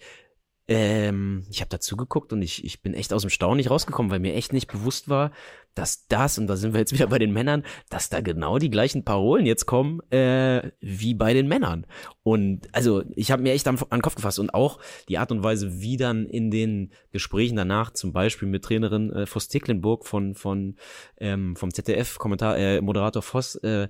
ähm, 0.68 1.46
ich 1.50 1.62
habe 1.62 1.70
dazu 1.70 1.96
geguckt 1.96 2.34
und 2.34 2.42
ich, 2.42 2.66
ich 2.66 2.82
bin 2.82 2.94
echt 2.94 3.14
aus 3.14 3.22
dem 3.22 3.30
Staunen 3.30 3.58
nicht 3.58 3.70
rausgekommen, 3.70 4.12
weil 4.12 4.20
mir 4.20 4.34
echt 4.34 4.52
nicht 4.52 4.68
bewusst 4.68 5.08
war, 5.08 5.32
dass 5.76 6.08
das, 6.08 6.38
und 6.38 6.48
da 6.48 6.56
sind 6.56 6.74
wir 6.74 6.80
jetzt 6.80 6.94
wieder 6.94 7.08
bei 7.08 7.20
den 7.20 7.32
Männern, 7.32 7.64
dass 7.90 8.10
da 8.10 8.20
genau 8.22 8.58
die 8.58 8.70
gleichen 8.70 9.06
Parolen 9.06 9.46
jetzt 9.46 9.66
kommen 9.66 10.02
äh, 10.12 10.72
wie 10.80 11.14
bei 11.14 11.34
den 11.34 11.48
Männern. 11.48 11.86
Und 12.24 12.68
also 12.74 13.04
ich 13.16 13.32
habe 13.32 13.44
mir 13.44 13.54
echt 13.54 13.68
an, 13.68 13.78
an 13.78 14.00
den 14.00 14.02
Kopf 14.02 14.16
gefasst 14.16 14.40
und 14.40 14.54
auch 14.54 14.80
die 15.08 15.18
Art 15.18 15.32
und 15.32 15.44
Weise, 15.44 15.80
wie 15.82 15.96
dann 15.96 16.26
in 16.26 16.52
den 16.52 16.92
Gesprächen 17.12 17.56
danach, 17.56 17.92
zum 17.92 18.12
Beispiel 18.12 18.48
mit 18.48 18.66
Trainerin 18.66 19.14
äh, 19.14 19.26
Voss 19.26 19.48
Tecklenburg 19.48 20.06
von, 20.06 20.36
von 20.36 20.76
ähm, 21.20 21.56
vom 21.56 21.74
ZDF-Kommentar, 21.74 22.58
äh, 22.58 22.82
Moderator 22.82 23.22
Voss, 23.22 23.56
äh, 23.56 23.88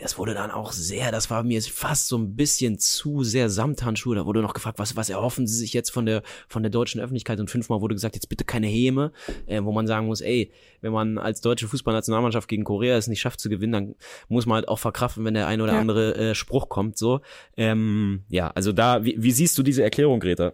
das 0.00 0.18
wurde 0.18 0.34
dann 0.34 0.50
auch 0.50 0.72
sehr, 0.72 1.12
das 1.12 1.30
war 1.30 1.42
mir 1.42 1.60
fast 1.62 2.08
so 2.08 2.16
ein 2.16 2.34
bisschen 2.34 2.78
zu 2.78 3.22
sehr 3.22 3.50
Samthandschuhe. 3.50 4.16
Da 4.16 4.24
wurde 4.24 4.40
noch 4.40 4.54
gefragt, 4.54 4.78
was, 4.78 4.96
was 4.96 5.10
erhoffen 5.10 5.46
Sie 5.46 5.56
sich 5.56 5.72
jetzt 5.72 5.90
von 5.90 6.06
der, 6.06 6.22
von 6.48 6.62
der 6.62 6.70
deutschen 6.70 7.00
Öffentlichkeit? 7.00 7.38
Und 7.38 7.50
fünfmal 7.50 7.80
wurde 7.80 7.94
gesagt, 7.94 8.14
jetzt 8.14 8.28
bitte 8.28 8.44
keine 8.44 8.66
Häme, 8.66 9.12
äh, 9.46 9.62
wo 9.62 9.72
man 9.72 9.86
sagen 9.86 10.06
muss, 10.06 10.20
ey, 10.20 10.52
wenn 10.80 10.92
man 10.92 11.18
als 11.18 11.40
deutsche 11.40 11.68
Fußballnationalmannschaft 11.68 12.48
gegen 12.48 12.64
Korea 12.64 12.96
es 12.96 13.08
nicht 13.08 13.20
schafft 13.20 13.40
zu 13.40 13.50
gewinnen, 13.50 13.72
dann 13.72 13.94
muss 14.28 14.46
man 14.46 14.56
halt 14.56 14.68
auch 14.68 14.78
verkraften, 14.78 15.24
wenn 15.24 15.34
der 15.34 15.46
ein 15.46 15.60
oder 15.60 15.74
ja. 15.74 15.80
andere 15.80 16.14
äh, 16.16 16.34
Spruch 16.34 16.68
kommt, 16.68 16.96
so. 16.96 17.20
Ähm, 17.56 18.24
ja, 18.28 18.48
also 18.48 18.72
da, 18.72 19.04
wie, 19.04 19.16
wie 19.18 19.32
siehst 19.32 19.58
du 19.58 19.62
diese 19.62 19.82
Erklärung, 19.82 20.20
Greta? 20.20 20.52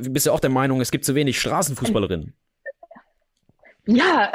Bist 0.00 0.26
du 0.26 0.32
auch 0.32 0.40
der 0.40 0.50
Meinung, 0.50 0.80
es 0.80 0.90
gibt 0.90 1.04
zu 1.04 1.14
wenig 1.14 1.38
Straßenfußballerinnen? 1.40 2.34
Ja, 3.86 4.32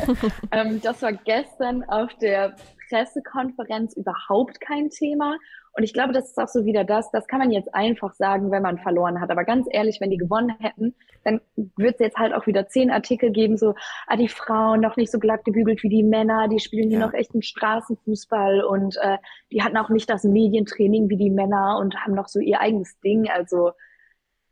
ähm, 0.50 0.80
das 0.80 1.02
war 1.02 1.12
gestern 1.12 1.82
auf 1.84 2.10
der 2.22 2.56
Pressekonferenz 2.94 3.96
überhaupt 3.96 4.60
kein 4.60 4.88
Thema. 4.88 5.36
Und 5.76 5.82
ich 5.82 5.92
glaube, 5.92 6.12
das 6.12 6.28
ist 6.28 6.38
auch 6.38 6.46
so 6.46 6.64
wieder 6.64 6.84
das, 6.84 7.10
das 7.10 7.26
kann 7.26 7.40
man 7.40 7.50
jetzt 7.50 7.74
einfach 7.74 8.12
sagen, 8.14 8.52
wenn 8.52 8.62
man 8.62 8.78
verloren 8.78 9.20
hat. 9.20 9.30
Aber 9.30 9.42
ganz 9.42 9.66
ehrlich, 9.68 10.00
wenn 10.00 10.10
die 10.10 10.16
gewonnen 10.16 10.54
hätten, 10.60 10.94
dann 11.24 11.40
wird 11.56 11.94
es 11.94 12.00
jetzt 12.00 12.16
halt 12.16 12.32
auch 12.32 12.46
wieder 12.46 12.68
zehn 12.68 12.92
Artikel 12.92 13.32
geben, 13.32 13.56
so, 13.56 13.74
ah, 14.06 14.16
die 14.16 14.28
Frauen 14.28 14.80
noch 14.80 14.96
nicht 14.96 15.10
so 15.10 15.18
glatt 15.18 15.44
gebügelt 15.44 15.82
wie 15.82 15.88
die 15.88 16.04
Männer, 16.04 16.46
die 16.46 16.60
spielen 16.60 16.90
hier 16.90 17.00
ja. 17.00 17.06
noch 17.06 17.14
echt 17.14 17.32
einen 17.32 17.42
Straßenfußball 17.42 18.62
und 18.62 18.96
äh, 19.00 19.18
die 19.50 19.62
hatten 19.64 19.76
auch 19.76 19.88
nicht 19.88 20.08
das 20.08 20.22
Medientraining 20.22 21.08
wie 21.08 21.16
die 21.16 21.30
Männer 21.30 21.78
und 21.80 21.96
haben 21.96 22.14
noch 22.14 22.28
so 22.28 22.38
ihr 22.38 22.60
eigenes 22.60 23.00
Ding. 23.00 23.28
Also, 23.28 23.72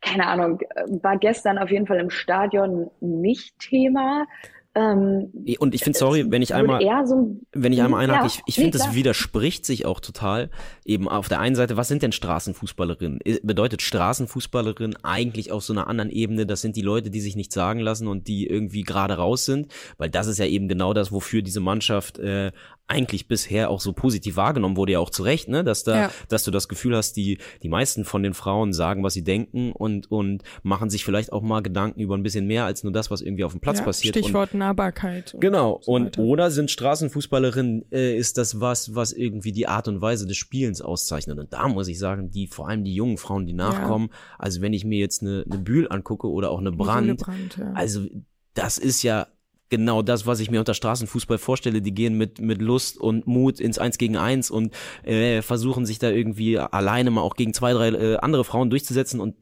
keine 0.00 0.26
Ahnung, 0.26 0.58
war 1.02 1.16
gestern 1.18 1.58
auf 1.58 1.70
jeden 1.70 1.86
Fall 1.86 2.00
im 2.00 2.10
Stadion 2.10 2.90
nicht 2.98 3.56
Thema. 3.60 4.26
Ähm, 4.74 5.30
und 5.58 5.74
ich 5.74 5.84
finde, 5.84 5.98
sorry, 5.98 6.24
wenn 6.30 6.40
ich 6.40 6.54
einmal, 6.54 6.80
so, 7.04 7.36
wenn 7.52 7.72
ich 7.72 7.82
einmal 7.82 8.02
einhake, 8.02 8.22
ja, 8.22 8.26
ich, 8.26 8.42
ich 8.46 8.56
nee, 8.56 8.64
finde, 8.64 8.78
das 8.78 8.94
widerspricht 8.94 9.66
sich 9.66 9.84
auch 9.84 10.00
total. 10.00 10.48
Eben 10.84 11.08
auf 11.08 11.28
der 11.28 11.40
einen 11.40 11.54
Seite, 11.54 11.76
was 11.76 11.88
sind 11.88 12.02
denn 12.02 12.12
Straßenfußballerinnen? 12.12 13.20
Bedeutet 13.42 13.82
Straßenfußballerin 13.82 14.96
eigentlich 15.02 15.52
auf 15.52 15.62
so 15.62 15.74
einer 15.74 15.88
anderen 15.88 16.10
Ebene, 16.10 16.46
das 16.46 16.62
sind 16.62 16.76
die 16.76 16.82
Leute, 16.82 17.10
die 17.10 17.20
sich 17.20 17.36
nichts 17.36 17.54
sagen 17.54 17.80
lassen 17.80 18.08
und 18.08 18.28
die 18.28 18.46
irgendwie 18.46 18.82
gerade 18.82 19.14
raus 19.14 19.44
sind? 19.44 19.70
Weil 19.98 20.08
das 20.08 20.26
ist 20.26 20.38
ja 20.38 20.46
eben 20.46 20.68
genau 20.68 20.94
das, 20.94 21.12
wofür 21.12 21.42
diese 21.42 21.60
Mannschaft 21.60 22.18
äh, 22.18 22.52
eigentlich 22.88 23.28
bisher 23.28 23.70
auch 23.70 23.80
so 23.80 23.92
positiv 23.92 24.36
wahrgenommen 24.36 24.76
wurde, 24.76 24.92
ja 24.92 24.98
auch 24.98 25.10
zu 25.10 25.22
Recht, 25.22 25.48
ne? 25.48 25.64
Dass 25.64 25.84
da, 25.84 25.96
Ja. 25.96 26.10
dass 26.28 26.44
du 26.44 26.50
das 26.50 26.68
Gefühl 26.68 26.96
hast, 26.96 27.16
die, 27.16 27.38
die 27.62 27.68
meisten 27.68 28.04
von 28.04 28.22
den 28.22 28.34
Frauen 28.34 28.72
sagen, 28.72 29.02
was 29.02 29.14
sie 29.14 29.24
denken 29.24 29.72
und, 29.72 30.10
und 30.10 30.42
machen 30.62 30.90
sich 30.90 31.04
vielleicht 31.04 31.32
auch 31.32 31.42
mal 31.42 31.62
Gedanken 31.62 32.00
über 32.00 32.16
ein 32.16 32.22
bisschen 32.22 32.46
mehr 32.46 32.64
als 32.64 32.82
nur 32.84 32.92
das, 32.92 33.10
was 33.10 33.22
irgendwie 33.22 33.44
auf 33.44 33.52
dem 33.52 33.60
Platz 33.60 33.78
ja, 33.78 33.84
passiert. 33.84 34.16
Und 34.16 34.22
Stichwort 34.24 34.54
Nahbarkeit. 34.62 35.34
und 35.34 35.40
Genau. 35.40 35.80
Und 35.86 36.18
oder 36.18 36.50
sind 36.50 36.70
Straßenfußballerinnen, 36.70 37.90
äh, 37.90 38.16
ist 38.16 38.38
das 38.38 38.60
was, 38.60 38.94
was 38.94 39.12
irgendwie 39.12 39.52
die 39.52 39.66
Art 39.66 39.88
und 39.88 40.00
Weise 40.00 40.26
des 40.26 40.36
Spielens 40.36 40.80
auszeichnet. 40.80 41.38
Und 41.38 41.52
da 41.52 41.68
muss 41.68 41.88
ich 41.88 41.98
sagen, 41.98 42.30
die, 42.30 42.46
vor 42.46 42.68
allem 42.68 42.84
die 42.84 42.94
jungen 42.94 43.18
Frauen, 43.18 43.46
die 43.46 43.52
nachkommen, 43.52 44.10
also 44.38 44.60
wenn 44.60 44.72
ich 44.72 44.84
mir 44.84 44.98
jetzt 44.98 45.22
eine, 45.22 45.44
eine 45.48 45.58
Bühl 45.58 45.88
angucke 45.88 46.28
oder 46.28 46.50
auch 46.50 46.60
eine 46.60 46.72
Brand, 46.72 47.06
Jule 47.06 47.16
Brandt, 47.16 47.56
ja. 47.58 47.72
also 47.72 48.06
das 48.54 48.78
ist 48.78 49.02
ja 49.02 49.28
genau 49.72 50.02
das, 50.02 50.26
was 50.26 50.38
ich 50.38 50.50
mir 50.50 50.60
unter 50.60 50.74
Straßenfußball 50.74 51.38
vorstelle. 51.38 51.80
Die 51.82 51.94
gehen 51.94 52.16
mit, 52.18 52.40
mit 52.40 52.60
Lust 52.62 52.98
und 53.00 53.26
Mut 53.26 53.58
ins 53.58 53.78
Eins 53.78 53.96
gegen 53.98 54.16
Eins 54.18 54.50
und 54.50 54.72
äh, 55.02 55.40
versuchen 55.42 55.86
sich 55.86 55.98
da 55.98 56.10
irgendwie 56.10 56.58
alleine 56.58 57.10
mal 57.10 57.22
auch 57.22 57.34
gegen 57.34 57.54
zwei, 57.54 57.72
drei 57.72 57.88
äh, 57.88 58.16
andere 58.18 58.44
Frauen 58.44 58.68
durchzusetzen 58.70 59.18
und, 59.18 59.34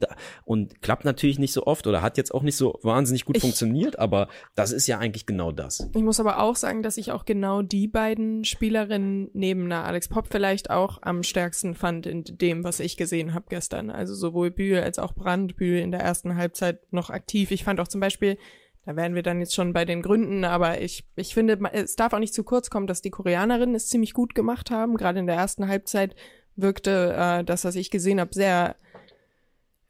und 0.45 0.81
klappt 0.81 1.05
natürlich 1.05 1.39
nicht 1.41 1.53
so 1.53 1.67
oft 1.67 1.87
oder 1.89 2.01
hat 2.01 2.17
jetzt 2.17 2.33
auch 2.33 2.43
nicht 2.43 2.57
so 2.57 2.79
wahnsinnig 2.83 3.25
gut 3.25 3.37
Ich- 3.37 3.43
funktioniert, 3.43 3.99
aber 3.99 4.29
das 4.55 4.71
ist 4.71 4.87
ja 4.87 4.99
eigentlich 4.99 5.27
genau 5.27 5.51
das. 5.51 5.91
Ich 5.95 6.03
muss 6.03 6.21
aber 6.21 6.41
auch 6.41 6.55
sagen, 6.57 6.83
dass 6.85 6.97
ich 6.97 7.11
auch 7.11 7.25
genau 7.25 7.63
die 7.63 7.89
beiden 7.89 8.45
Spielerinnen 8.45 9.31
neben 9.33 9.65
einer 9.65 9.85
Alex 9.85 10.09
Pop 10.09 10.29
vielleicht 10.31 10.71
auch 10.71 10.99
am 11.03 11.25
stärksten 11.25 11.75
fand 11.75 12.07
in 12.07 12.23
dem, 12.25 12.63
was 12.63 12.79
ich 12.79 12.97
gesehen 12.97 13.35
habe 13.35 13.47
gestern. 13.49 13.91
Also 13.91 14.15
sowohl 14.15 14.51
Bühl 14.53 14.79
als 14.79 14.99
auch 15.01 15.13
Brandt. 15.13 15.57
Bühl 15.57 15.79
in 15.79 15.91
der 15.91 16.01
ersten 16.01 16.37
Halbzeit 16.37 16.81
noch 16.93 17.11
aktiv. 17.11 17.51
Ich 17.51 17.65
fand 17.65 17.81
auch 17.81 17.89
zum 17.89 18.01
Beispiel, 18.01 18.39
da 18.87 18.97
wären 18.97 19.15
wir 19.15 19.23
dann 19.23 19.41
jetzt 19.41 19.55
schon 19.55 19.73
bei 19.73 19.85
den 19.85 20.03
Gründen, 20.03 20.45
aber 20.45 20.81
ich, 20.81 21.05
ich 21.15 21.35
finde, 21.35 21.59
es 21.73 21.97
darf 21.97 22.13
auch 22.13 22.19
nicht 22.19 22.35
zu 22.35 22.45
kurz 22.45 22.71
kommen, 22.71 22.87
dass 22.87 23.03
die 23.03 23.11
Koreanerinnen 23.11 23.75
es 23.75 23.89
ziemlich 23.89 24.15
gut 24.15 24.35
gemacht 24.35 24.71
haben. 24.71 24.97
Gerade 24.97 25.19
in 25.19 25.27
der 25.27 25.37
ersten 25.37 25.69
Halbzeit 25.69 26.17
wirkte 26.57 27.15
äh, 27.17 27.45
das, 27.45 27.65
was 27.65 27.77
ich 27.77 27.91
gesehen 27.91 28.21
habe, 28.21 28.33
sehr 28.33 28.77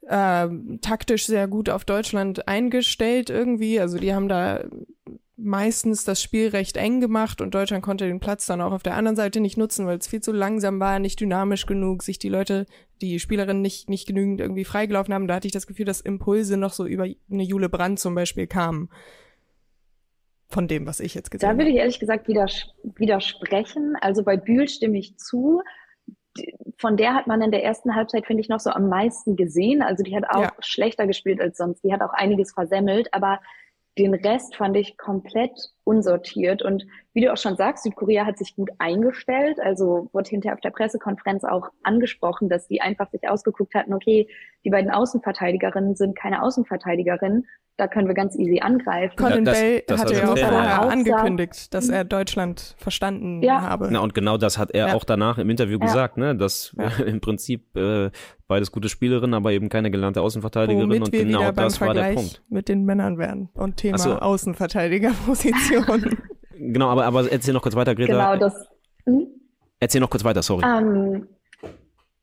äh, 0.07 0.47
taktisch 0.81 1.25
sehr 1.25 1.47
gut 1.47 1.69
auf 1.69 1.85
Deutschland 1.85 2.47
eingestellt 2.47 3.29
irgendwie. 3.29 3.79
Also 3.79 3.97
die 3.97 4.13
haben 4.13 4.27
da 4.27 4.65
meistens 5.43 6.03
das 6.03 6.21
Spiel 6.21 6.49
recht 6.49 6.77
eng 6.77 7.01
gemacht 7.01 7.41
und 7.41 7.53
Deutschland 7.55 7.83
konnte 7.83 8.05
den 8.07 8.19
Platz 8.19 8.45
dann 8.45 8.61
auch 8.61 8.71
auf 8.71 8.83
der 8.83 8.95
anderen 8.95 9.15
Seite 9.15 9.39
nicht 9.39 9.57
nutzen, 9.57 9.85
weil 9.85 9.97
es 9.97 10.07
viel 10.07 10.21
zu 10.21 10.31
langsam 10.31 10.79
war, 10.79 10.99
nicht 10.99 11.19
dynamisch 11.19 11.65
genug, 11.65 12.03
sich 12.03 12.19
die 12.19 12.29
Leute, 12.29 12.65
die 13.01 13.19
Spielerinnen 13.19 13.61
nicht, 13.61 13.89
nicht 13.89 14.07
genügend 14.07 14.39
irgendwie 14.39 14.65
freigelaufen 14.65 15.13
haben. 15.13 15.27
Da 15.27 15.35
hatte 15.35 15.47
ich 15.47 15.53
das 15.53 15.67
Gefühl, 15.67 15.85
dass 15.85 16.01
Impulse 16.01 16.57
noch 16.57 16.73
so 16.73 16.85
über 16.85 17.03
eine 17.03 17.43
Jule 17.43 17.69
Brandt 17.69 17.99
zum 17.99 18.15
Beispiel 18.15 18.47
kamen. 18.47 18.89
Von 20.47 20.67
dem, 20.67 20.85
was 20.85 20.99
ich 20.99 21.15
jetzt 21.15 21.31
gesehen 21.31 21.41
Da 21.41 21.47
habe. 21.49 21.59
würde 21.59 21.71
ich 21.71 21.77
ehrlich 21.77 21.99
gesagt 21.99 22.27
widers 22.27 22.67
widersprechen. 22.97 23.95
Also 24.01 24.23
bei 24.23 24.35
Bühl 24.35 24.67
stimme 24.67 24.97
ich 24.97 25.17
zu. 25.17 25.61
Von 26.77 26.97
der 26.97 27.13
hat 27.13 27.27
man 27.27 27.41
in 27.41 27.51
der 27.51 27.63
ersten 27.63 27.95
Halbzeit, 27.95 28.25
finde 28.25 28.41
ich, 28.41 28.49
noch 28.49 28.59
so 28.59 28.69
am 28.69 28.89
meisten 28.89 29.35
gesehen. 29.37 29.81
Also 29.81 30.03
die 30.03 30.15
hat 30.15 30.25
auch 30.29 30.41
Ja. 30.41 30.51
schlechter 30.59 31.07
gespielt 31.07 31.39
als 31.39 31.57
sonst. 31.57 31.83
Die 31.83 31.93
hat 31.93 32.01
auch 32.01 32.13
einiges 32.13 32.53
versemmelt, 32.53 33.13
aber 33.13 33.39
den 33.97 34.13
Rest 34.13 34.55
fand 34.55 34.77
ich 34.77 34.97
komplett 34.97 35.73
unsortiert. 35.83 36.61
Und 36.61 36.85
wie 37.13 37.21
du 37.21 37.31
auch 37.33 37.37
schon 37.37 37.55
sagst, 37.55 37.83
Südkorea 37.83 38.25
hat 38.25 38.37
sich 38.37 38.55
gut 38.55 38.69
eingestellt. 38.77 39.59
Also 39.61 40.09
wurde 40.13 40.29
hinterher 40.29 40.55
auf 40.55 40.61
der 40.61 40.69
Pressekonferenz 40.71 41.43
auch 41.43 41.69
angesprochen, 41.83 42.49
dass 42.49 42.67
die 42.67 42.81
einfach 42.81 43.09
sich 43.09 43.27
ausgeguckt 43.27 43.73
hatten, 43.75 43.93
okay, 43.93 44.27
die 44.63 44.69
beiden 44.69 44.91
Außenverteidigerinnen 44.91 45.95
sind 45.95 46.15
keine 46.17 46.43
Außenverteidigerinnen. 46.43 47.45
Da 47.77 47.87
können 47.87 48.07
wir 48.07 48.13
ganz 48.13 48.35
easy 48.37 48.59
angreifen. 48.59 49.15
Colin 49.15 49.43
das- 49.45 49.59
Bell 49.59 49.81
das 49.87 50.01
hatte 50.01 50.15
hat 50.15 50.23
ja 50.23 50.31
auch 50.31 50.37
er- 50.37 50.47
vorher 50.49 50.69
Ja. 50.69 50.79
angekündigt, 50.81 51.73
dass 51.73 51.89
er 51.89 52.03
Deutschland 52.03 52.75
verstanden 52.77 53.41
Ja. 53.41 53.61
habe. 53.61 53.87
Na 53.91 54.01
und 54.01 54.13
genau 54.13 54.37
das 54.37 54.59
hat 54.59 54.71
er 54.71 54.89
Ja. 54.89 54.93
auch 54.93 55.03
danach 55.03 55.39
im 55.39 55.49
Interview 55.49 55.79
Ja. 55.79 55.85
gesagt, 55.87 56.17
ne, 56.17 56.35
dass 56.35 56.75
Ja. 56.77 56.83
im 57.07 57.21
Prinzip 57.21 57.75
äh, 57.75 58.11
beides 58.47 58.71
gute 58.71 58.89
Spielerinnen, 58.89 59.33
aber 59.33 59.51
eben 59.53 59.69
keine 59.69 59.89
gelernte 59.89 60.21
Außenverteidigerin 60.21 60.89
Womit 60.89 61.05
und 61.05 61.13
wir 61.13 61.25
genau 61.25 61.51
das 61.53 61.79
war 61.81 61.93
der 61.93 62.13
Punkt. 62.13 62.43
mit 62.49 62.67
den 62.67 62.83
Männern 62.83 63.17
wären 63.17 63.49
und 63.55 63.77
Thema 63.77 63.97
so. 63.97 64.15
Außenverteidigerposition. 64.19 65.70
Genau, 66.61 66.89
aber 66.89 67.05
aber 67.05 67.31
erzähl 67.31 67.53
noch 67.53 67.63
kurz 67.63 67.75
weiter, 67.75 67.95
Greta. 67.95 68.11
Genau, 68.11 68.35
das. 68.39 68.67
Hm? 69.05 69.27
Erzähl 69.79 69.99
noch 69.99 70.09
kurz 70.09 70.23
weiter, 70.23 70.43
sorry. 70.43 70.63
Ähm, 70.63 71.27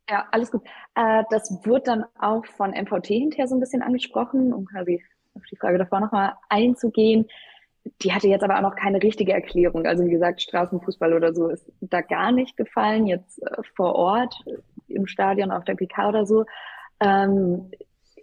ja, 0.09 0.27
alles 0.31 0.51
gut. 0.51 0.63
Äh, 0.95 1.25
das 1.31 1.51
wird 1.65 1.89
dann 1.89 2.05
auch 2.19 2.47
von 2.57 2.71
MVT 2.71 3.07
hinterher 3.07 3.49
so 3.49 3.57
ein 3.57 3.61
bisschen 3.61 3.83
angesprochen, 3.83 4.53
um 4.53 4.65
quasi 4.65 5.03
auf 5.35 5.43
die 5.51 5.57
Frage 5.57 5.79
davor 5.79 6.01
nochmal 6.01 6.35
einzugehen. 6.49 7.27
Die 8.03 8.13
hatte 8.13 8.29
jetzt 8.29 8.45
aber 8.45 8.57
auch 8.57 8.63
noch 8.63 8.77
keine 8.77 9.03
richtige 9.03 9.33
Erklärung. 9.33 9.87
Also 9.87 10.05
wie 10.05 10.11
gesagt, 10.11 10.43
Straßenfußball 10.43 11.15
oder 11.15 11.35
so 11.35 11.49
ist 11.49 11.71
da 11.81 12.01
gar 12.01 12.33
nicht 12.33 12.57
gefallen, 12.57 13.07
jetzt 13.07 13.43
äh, 13.43 13.63
vor 13.75 13.95
Ort 13.95 14.35
im 14.89 15.07
Stadion 15.07 15.51
auf 15.51 15.65
der 15.65 15.75
PK 15.75 16.09
oder 16.09 16.27
so. 16.27 16.45
Ähm, 17.01 17.71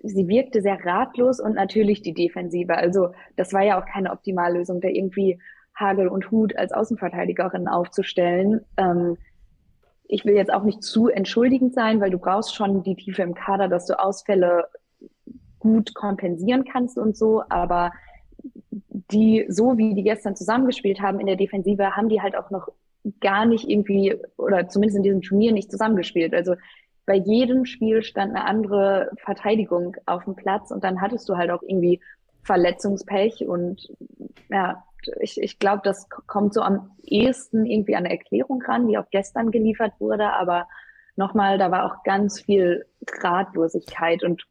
sie 0.05 0.27
wirkte 0.27 0.61
sehr 0.61 0.83
ratlos 0.83 1.39
und 1.39 1.55
natürlich 1.55 2.01
die 2.01 2.13
Defensive. 2.13 2.75
Also 2.75 3.09
das 3.35 3.53
war 3.53 3.63
ja 3.63 3.81
auch 3.81 3.85
keine 3.85 4.11
Optimallösung, 4.11 4.81
da 4.81 4.87
irgendwie 4.87 5.39
Hagel 5.75 6.07
und 6.07 6.31
Hut 6.31 6.55
als 6.57 6.71
Außenverteidigerin 6.71 7.67
aufzustellen. 7.67 8.61
Ähm, 8.77 9.17
ich 10.07 10.23
will 10.23 10.35
jetzt 10.35 10.53
auch 10.53 10.63
nicht 10.63 10.83
zu 10.83 11.07
entschuldigend 11.07 11.73
sein, 11.73 11.99
weil 11.99 12.11
du 12.11 12.19
brauchst 12.19 12.55
schon 12.55 12.83
die 12.83 12.95
Tiefe 12.95 13.23
im 13.23 13.33
Kader, 13.33 13.67
dass 13.67 13.87
du 13.87 13.99
Ausfälle 13.99 14.67
gut 15.59 15.95
kompensieren 15.95 16.63
kannst 16.63 16.97
und 16.97 17.17
so, 17.17 17.43
aber 17.49 17.91
die, 19.11 19.45
so 19.49 19.77
wie 19.77 19.95
die 19.95 20.03
gestern 20.03 20.35
zusammengespielt 20.35 21.01
haben 21.01 21.19
in 21.19 21.25
der 21.25 21.35
Defensive, 21.35 21.95
haben 21.95 22.09
die 22.09 22.21
halt 22.21 22.37
auch 22.37 22.51
noch 22.51 22.69
gar 23.19 23.45
nicht 23.45 23.69
irgendwie, 23.69 24.15
oder 24.37 24.67
zumindest 24.67 24.97
in 24.97 25.03
diesem 25.03 25.21
Turnier 25.21 25.51
nicht 25.51 25.71
zusammengespielt. 25.71 26.33
Also 26.33 26.55
bei 27.05 27.15
jedem 27.15 27.65
Spiel 27.65 28.03
stand 28.03 28.35
eine 28.35 28.45
andere 28.45 29.11
Verteidigung 29.17 29.95
auf 30.05 30.23
dem 30.23 30.35
Platz 30.35 30.71
und 30.71 30.83
dann 30.83 31.01
hattest 31.01 31.29
du 31.29 31.37
halt 31.37 31.51
auch 31.51 31.61
irgendwie 31.61 31.99
Verletzungspech 32.43 33.47
und 33.47 33.89
ja, 34.49 34.83
ich, 35.19 35.39
ich 35.39 35.59
glaube, 35.59 35.81
das 35.83 36.09
kommt 36.09 36.53
so 36.53 36.61
am 36.61 36.91
ehesten 37.03 37.65
irgendwie 37.65 37.95
an 37.95 38.05
eine 38.05 38.17
Erklärung 38.17 38.61
ran, 38.63 38.87
die 38.87 38.97
auch 38.97 39.09
gestern 39.11 39.51
geliefert 39.51 39.93
wurde, 39.99 40.33
aber 40.33 40.67
nochmal, 41.15 41.57
da 41.57 41.71
war 41.71 41.85
auch 41.85 42.03
ganz 42.03 42.41
viel 42.41 42.85
Ratlosigkeit 43.21 44.23
und 44.23 44.43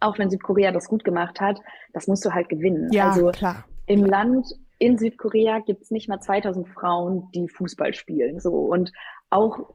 auch 0.00 0.18
wenn 0.18 0.30
Südkorea 0.30 0.72
das 0.72 0.88
gut 0.88 1.04
gemacht 1.04 1.40
hat, 1.40 1.60
das 1.92 2.06
musst 2.06 2.24
du 2.24 2.32
halt 2.32 2.48
gewinnen. 2.48 2.90
ja, 2.92 3.10
also 3.10 3.30
klar. 3.30 3.64
im 3.86 4.04
Land 4.04 4.46
in 4.78 4.98
Südkorea 4.98 5.60
gibt's 5.60 5.90
nicht 5.90 6.08
mal 6.08 6.20
2000 6.20 6.68
Frauen, 6.68 7.28
die 7.34 7.48
Fußball 7.48 7.94
spielen. 7.94 8.40
So 8.40 8.52
und 8.52 8.92
auch 9.30 9.74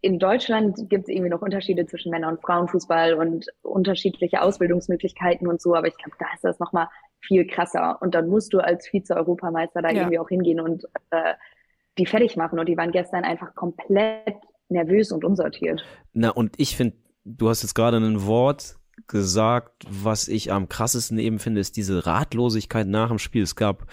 in 0.00 0.18
Deutschland 0.18 0.88
gibt's 0.88 1.08
irgendwie 1.08 1.30
noch 1.30 1.42
Unterschiede 1.42 1.86
zwischen 1.86 2.10
Männer- 2.10 2.28
und 2.28 2.40
Frauenfußball 2.42 3.14
und 3.14 3.46
unterschiedliche 3.62 4.42
Ausbildungsmöglichkeiten 4.42 5.46
und 5.46 5.60
so. 5.60 5.74
Aber 5.74 5.86
ich 5.86 5.96
glaube, 5.96 6.16
da 6.18 6.26
ist 6.34 6.44
das 6.44 6.58
noch 6.58 6.72
mal 6.72 6.88
viel 7.20 7.46
krasser. 7.46 7.98
Und 8.00 8.14
dann 8.14 8.28
musst 8.28 8.52
du 8.52 8.58
als 8.58 8.88
Vize-Europameister 8.88 9.82
da 9.82 9.90
Ja. 9.90 10.02
irgendwie 10.02 10.18
auch 10.18 10.28
hingehen 10.28 10.60
und 10.60 10.84
äh, 11.10 11.34
die 11.98 12.06
fertig 12.06 12.36
machen. 12.36 12.58
Und 12.58 12.68
die 12.68 12.76
waren 12.76 12.92
gestern 12.92 13.24
einfach 13.24 13.54
komplett 13.54 14.36
nervös 14.68 15.12
und 15.12 15.24
unsortiert. 15.24 15.84
Na, 16.12 16.30
und 16.30 16.54
ich 16.58 16.76
finde, 16.76 16.96
du 17.24 17.48
hast 17.48 17.62
jetzt 17.62 17.74
gerade 17.74 17.98
ein 17.98 18.26
Wort 18.26 18.76
gesagt, 19.06 19.84
was 19.88 20.28
ich 20.28 20.52
am 20.52 20.68
krassesten 20.68 21.18
eben 21.18 21.38
finde, 21.38 21.60
ist 21.60 21.76
diese 21.76 22.06
Ratlosigkeit 22.06 22.86
nach 22.86 23.08
dem 23.08 23.18
Spiel. 23.18 23.42
Es 23.42 23.56
gab 23.56 23.86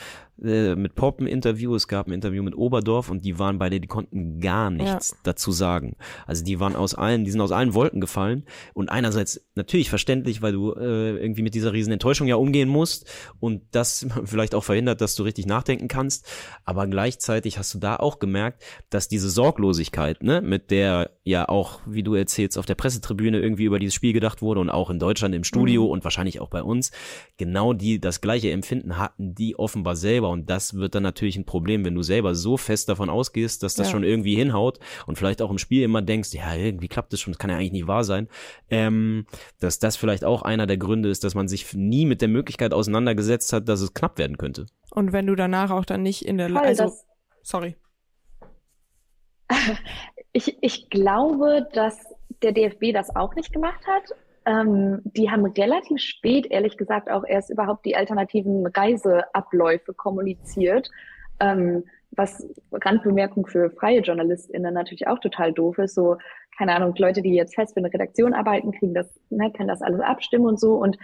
äh, 0.43 0.75
mit 0.75 0.95
Pop 0.95 1.19
ein 1.19 1.27
Interview, 1.27 1.75
es 1.75 1.87
gab 1.87 2.07
ein 2.07 2.13
Interview 2.13 2.43
mit 2.43 2.55
Oberdorf 2.55 3.09
und 3.09 3.25
die 3.25 3.39
waren 3.39 3.59
beide, 3.59 3.79
die 3.79 3.87
konnten 3.87 4.39
gar 4.39 4.69
nichts 4.69 5.15
dazu 5.23 5.51
sagen. 5.51 5.95
Also 6.25 6.43
die 6.43 6.59
waren 6.59 6.75
aus 6.75 6.95
allen, 6.95 7.25
die 7.25 7.31
sind 7.31 7.41
aus 7.41 7.51
allen 7.51 7.73
Wolken 7.73 8.01
gefallen 8.01 8.45
und 8.73 8.89
einerseits 8.89 9.45
natürlich 9.55 9.89
verständlich, 9.89 10.41
weil 10.41 10.53
du 10.53 10.73
äh, 10.73 11.17
irgendwie 11.17 11.41
mit 11.41 11.55
dieser 11.55 11.73
riesen 11.73 11.93
Enttäuschung 11.93 12.27
ja 12.27 12.35
umgehen 12.35 12.69
musst 12.69 13.09
und 13.39 13.63
das 13.71 14.07
vielleicht 14.25 14.55
auch 14.55 14.63
verhindert, 14.63 15.01
dass 15.01 15.15
du 15.15 15.23
richtig 15.23 15.45
nachdenken 15.45 15.87
kannst, 15.87 16.27
aber 16.65 16.87
gleichzeitig 16.87 17.57
hast 17.57 17.73
du 17.73 17.79
da 17.79 17.95
auch 17.97 18.19
gemerkt, 18.19 18.63
dass 18.89 19.07
diese 19.07 19.29
Sorglosigkeit, 19.29 20.23
ne, 20.23 20.41
mit 20.41 20.71
der 20.71 21.11
ja 21.23 21.47
auch, 21.47 21.81
wie 21.85 22.03
du 22.03 22.15
erzählst, 22.15 22.57
auf 22.57 22.65
der 22.65 22.75
Pressetribüne 22.75 23.39
irgendwie 23.39 23.65
über 23.65 23.79
dieses 23.79 23.93
Spiel 23.93 24.13
gedacht 24.13 24.41
wurde 24.41 24.61
und 24.61 24.69
auch 24.69 24.89
in 24.89 24.99
Deutschland 24.99 25.35
im 25.35 25.43
Studio 25.43 25.85
Mhm. 25.85 25.91
und 25.91 26.03
wahrscheinlich 26.03 26.39
auch 26.39 26.49
bei 26.49 26.63
uns, 26.63 26.91
genau 27.37 27.73
die 27.73 27.99
das 27.99 28.21
gleiche 28.21 28.51
Empfinden 28.51 28.97
hatten, 28.97 29.35
die 29.35 29.57
offenbar 29.59 29.95
selber 29.95 30.28
selber. 30.29 30.33
Und 30.33 30.49
das 30.49 30.73
wird 30.73 30.95
dann 30.95 31.03
natürlich 31.03 31.37
ein 31.37 31.45
Problem, 31.45 31.85
wenn 31.85 31.95
du 31.95 32.01
selber 32.01 32.35
so 32.35 32.57
fest 32.57 32.89
davon 32.89 33.09
ausgehst, 33.09 33.63
dass 33.63 33.75
das 33.75 33.87
Ja. 33.87 33.91
schon 33.91 34.03
irgendwie 34.03 34.35
hinhaut 34.35 34.79
und 35.07 35.17
vielleicht 35.17 35.41
auch 35.41 35.51
im 35.51 35.57
Spiel 35.57 35.83
immer 35.83 36.01
denkst, 36.01 36.33
ja, 36.33 36.53
irgendwie 36.55 36.87
klappt 36.87 37.13
das 37.13 37.19
schon, 37.19 37.33
das 37.33 37.39
kann 37.39 37.49
ja 37.49 37.57
eigentlich 37.57 37.71
nicht 37.71 37.87
wahr 37.87 38.03
sein. 38.03 38.27
Ähm, 38.69 39.25
dass 39.59 39.79
das 39.79 39.97
vielleicht 39.97 40.23
auch 40.23 40.41
einer 40.41 40.67
der 40.67 40.77
Gründe 40.77 41.09
ist, 41.09 41.23
dass 41.23 41.35
man 41.35 41.47
sich 41.47 41.73
nie 41.73 42.05
mit 42.05 42.21
der 42.21 42.29
Möglichkeit 42.29 42.73
auseinandergesetzt 42.73 43.53
hat, 43.53 43.67
dass 43.67 43.81
es 43.81 43.93
knapp 43.93 44.17
werden 44.17 44.37
könnte. 44.37 44.65
Und 44.91 45.11
wenn 45.13 45.27
du 45.27 45.35
danach 45.35 45.71
auch 45.71 45.85
dann 45.85 46.03
nicht 46.03 46.25
in 46.25 46.37
der 46.37 46.49
Voll, 46.49 46.57
also 46.57 46.91
sorry. 47.43 47.75
ich, 50.33 50.57
ich 50.61 50.89
glaube, 50.89 51.67
dass 51.73 51.97
der 52.41 52.51
DFB 52.51 52.93
das 52.93 53.15
auch 53.15 53.35
nicht 53.35 53.51
gemacht 53.51 53.85
hat. 53.87 54.03
Ähm, 54.45 55.01
die 55.03 55.29
haben 55.29 55.45
relativ 55.45 55.99
spät, 56.01 56.47
ehrlich 56.49 56.77
gesagt, 56.77 57.09
auch 57.09 57.23
erst 57.25 57.49
überhaupt 57.49 57.85
die 57.85 57.95
alternativen 57.95 58.65
Reiseabläufe 58.65 59.93
kommuniziert. 59.93 60.89
Ähm, 61.39 61.83
was 62.11 62.47
Randbemerkung 62.71 63.45
für 63.45 63.69
freie 63.69 64.01
JournalistInnen 64.01 64.73
natürlich 64.73 65.07
auch 65.07 65.19
total 65.19 65.53
doof 65.53 65.77
ist. 65.77 65.95
So, 65.95 66.17
keine 66.57 66.75
Ahnung, 66.75 66.93
Leute, 66.97 67.21
die 67.21 67.33
jetzt 67.33 67.55
fest 67.55 67.73
für 67.73 67.79
eine 67.79 67.93
Redaktion 67.93 68.33
arbeiten, 68.33 68.71
kriegen 68.71 68.93
das, 68.93 69.19
ne, 69.29 69.51
können 69.51 69.69
das 69.69 69.81
alles 69.81 70.01
abstimmen 70.01 70.45
und 70.45 70.59
so. 70.59 70.75
Und 70.75 70.97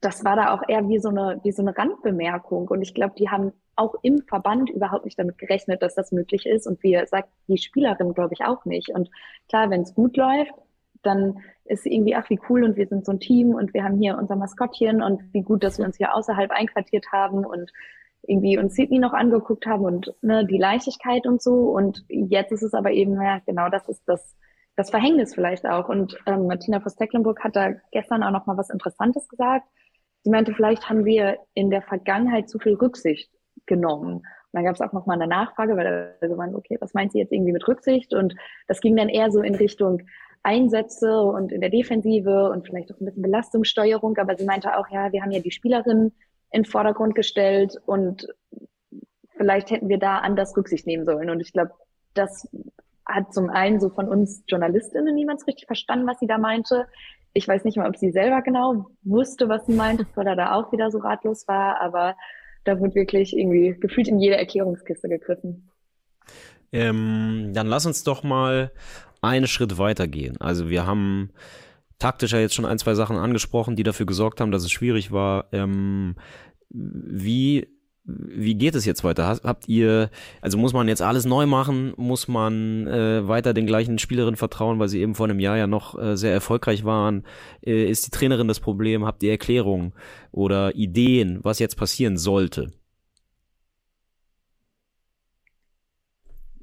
das 0.00 0.24
war 0.24 0.36
da 0.36 0.54
auch 0.54 0.62
eher 0.68 0.88
wie 0.88 0.98
so 0.98 1.08
eine, 1.08 1.40
wie 1.42 1.52
so 1.52 1.62
eine 1.62 1.76
Randbemerkung. 1.76 2.68
Und 2.68 2.82
ich 2.82 2.94
glaube, 2.94 3.14
die 3.18 3.28
haben 3.28 3.52
auch 3.76 3.94
im 4.02 4.22
Verband 4.22 4.70
überhaupt 4.70 5.04
nicht 5.04 5.18
damit 5.18 5.38
gerechnet, 5.38 5.82
dass 5.82 5.94
das 5.94 6.12
möglich 6.12 6.46
ist. 6.46 6.66
Und 6.66 6.82
wie 6.82 6.98
sagt 7.06 7.28
die 7.48 7.58
Spielerin, 7.58 8.14
glaube 8.14 8.34
ich, 8.34 8.44
auch 8.44 8.64
nicht. 8.64 8.90
Und 8.90 9.10
klar, 9.48 9.70
wenn 9.70 9.82
es 9.82 9.94
gut 9.94 10.16
läuft, 10.16 10.52
dann 11.02 11.38
ist 11.64 11.86
irgendwie, 11.86 12.14
ach, 12.14 12.28
wie 12.30 12.40
cool 12.48 12.64
und 12.64 12.76
wir 12.76 12.86
sind 12.86 13.04
so 13.06 13.12
ein 13.12 13.20
Team 13.20 13.54
und 13.54 13.72
wir 13.74 13.84
haben 13.84 13.98
hier 13.98 14.18
unser 14.18 14.36
Maskottchen 14.36 15.02
und 15.02 15.22
wie 15.32 15.42
gut, 15.42 15.62
dass 15.62 15.78
wir 15.78 15.84
uns 15.84 15.96
hier 15.96 16.14
außerhalb 16.14 16.50
einquartiert 16.50 17.06
haben 17.12 17.44
und 17.44 17.70
irgendwie 18.22 18.58
uns 18.58 18.74
Sydney 18.74 18.98
noch 18.98 19.12
angeguckt 19.12 19.66
haben 19.66 19.84
und 19.84 20.14
ne, 20.22 20.46
die 20.46 20.58
Leichtigkeit 20.58 21.26
und 21.26 21.42
so. 21.42 21.70
Und 21.70 22.04
jetzt 22.08 22.52
ist 22.52 22.62
es 22.62 22.74
aber 22.74 22.90
eben, 22.90 23.20
ja, 23.20 23.40
genau 23.46 23.68
das 23.68 23.88
ist 23.88 24.02
das, 24.06 24.36
das 24.76 24.90
Verhängnis 24.90 25.34
vielleicht 25.34 25.66
auch. 25.66 25.88
Und 25.88 26.18
ähm, 26.26 26.46
Martina 26.46 26.80
Voss-Tecklenburg 26.80 27.42
hat 27.42 27.56
da 27.56 27.72
gestern 27.92 28.22
auch 28.22 28.30
noch 28.30 28.46
mal 28.46 28.56
was 28.56 28.70
Interessantes 28.70 29.28
gesagt. 29.28 29.66
Sie 30.22 30.30
meinte, 30.30 30.52
vielleicht 30.54 30.88
haben 30.90 31.04
wir 31.04 31.38
in 31.54 31.70
der 31.70 31.82
Vergangenheit 31.82 32.48
zu 32.50 32.58
viel 32.58 32.74
Rücksicht 32.74 33.30
genommen. 33.66 34.16
Und 34.16 34.24
dann 34.52 34.64
gab 34.64 34.74
es 34.74 34.80
auch 34.80 34.92
noch 34.92 35.06
mal 35.06 35.14
eine 35.14 35.28
Nachfrage, 35.28 35.76
weil 35.76 36.16
er 36.20 36.28
so 36.28 36.36
meinte, 36.36 36.56
okay, 36.56 36.76
was 36.80 36.92
meint 36.92 37.12
sie 37.12 37.20
jetzt 37.20 37.32
irgendwie 37.32 37.52
mit 37.52 37.66
Rücksicht? 37.66 38.12
Und 38.12 38.34
das 38.66 38.80
ging 38.80 38.96
dann 38.96 39.08
eher 39.08 39.30
so 39.30 39.40
in 39.40 39.54
Richtung 39.54 40.02
Einsätze 40.42 41.20
und 41.22 41.52
in 41.52 41.60
der 41.60 41.70
Defensive 41.70 42.50
und 42.50 42.66
vielleicht 42.66 42.92
auch 42.92 43.00
ein 43.00 43.04
bisschen 43.04 43.22
Belastungssteuerung. 43.22 44.16
Aber 44.16 44.36
sie 44.36 44.44
meinte 44.44 44.76
auch, 44.76 44.88
ja, 44.90 45.12
wir 45.12 45.22
haben 45.22 45.32
ja 45.32 45.40
die 45.40 45.50
Spielerin 45.50 46.12
in 46.50 46.62
den 46.62 46.64
Vordergrund 46.64 47.14
gestellt 47.14 47.76
und 47.86 48.26
vielleicht 49.36 49.70
hätten 49.70 49.88
wir 49.88 49.98
da 49.98 50.18
anders 50.18 50.56
Rücksicht 50.56 50.86
nehmen 50.86 51.04
sollen. 51.04 51.30
Und 51.30 51.40
ich 51.40 51.52
glaube, 51.52 51.72
das 52.14 52.48
hat 53.04 53.32
zum 53.32 53.50
einen 53.50 53.80
so 53.80 53.90
von 53.90 54.08
uns 54.08 54.42
JournalistInnen 54.46 55.14
niemand 55.14 55.40
so 55.40 55.46
richtig 55.46 55.66
verstanden, 55.66 56.06
was 56.06 56.18
sie 56.20 56.26
da 56.26 56.38
meinte. 56.38 56.86
Ich 57.32 57.46
weiß 57.46 57.64
nicht 57.64 57.76
mal, 57.76 57.88
ob 57.88 57.96
sie 57.96 58.10
selber 58.10 58.42
genau 58.42 58.86
wusste, 59.02 59.48
was 59.48 59.66
sie 59.66 59.74
meinte, 59.74 60.06
oder 60.16 60.36
da 60.36 60.54
auch 60.54 60.72
wieder 60.72 60.90
so 60.90 60.98
ratlos 60.98 61.46
war, 61.48 61.80
aber 61.80 62.16
da 62.64 62.80
wird 62.80 62.94
wirklich 62.94 63.36
irgendwie 63.36 63.76
gefühlt 63.78 64.08
in 64.08 64.20
jede 64.20 64.36
Erklärungskiste 64.36 65.08
gegriffen. 65.08 65.70
Ähm, 66.72 67.52
dann 67.52 67.66
lass 67.66 67.86
uns 67.86 68.04
doch 68.04 68.22
mal 68.22 68.70
einen 69.20 69.46
Schritt 69.46 69.78
weitergehen. 69.78 70.40
Also 70.40 70.68
wir 70.68 70.86
haben 70.86 71.30
taktisch 71.98 72.32
ja 72.32 72.40
jetzt 72.40 72.54
schon 72.54 72.64
ein, 72.64 72.78
zwei 72.78 72.94
Sachen 72.94 73.16
angesprochen, 73.16 73.76
die 73.76 73.82
dafür 73.82 74.06
gesorgt 74.06 74.40
haben, 74.40 74.50
dass 74.50 74.64
es 74.64 74.72
schwierig 74.72 75.12
war. 75.12 75.46
Ähm, 75.52 76.16
wie, 76.70 77.68
wie 78.04 78.54
geht 78.54 78.74
es 78.74 78.84
jetzt 78.84 79.04
weiter? 79.04 79.38
Habt 79.44 79.68
ihr, 79.68 80.10
also 80.40 80.56
muss 80.56 80.72
man 80.72 80.88
jetzt 80.88 81.02
alles 81.02 81.26
neu 81.26 81.46
machen? 81.46 81.92
Muss 81.96 82.26
man 82.26 82.86
äh, 82.86 83.28
weiter 83.28 83.52
den 83.52 83.66
gleichen 83.66 83.98
Spielerinnen 83.98 84.36
vertrauen, 84.36 84.78
weil 84.78 84.88
sie 84.88 85.00
eben 85.00 85.14
vor 85.14 85.28
einem 85.28 85.40
Jahr 85.40 85.58
ja 85.58 85.66
noch 85.66 85.98
äh, 85.98 86.16
sehr 86.16 86.32
erfolgreich 86.32 86.84
waren? 86.84 87.24
Äh, 87.64 87.84
ist 87.84 88.06
die 88.06 88.10
Trainerin 88.10 88.48
das 88.48 88.60
Problem? 88.60 89.04
Habt 89.04 89.22
ihr 89.22 89.32
Erklärungen 89.32 89.92
oder 90.32 90.74
Ideen, 90.74 91.40
was 91.42 91.58
jetzt 91.58 91.76
passieren 91.76 92.16
sollte? 92.16 92.70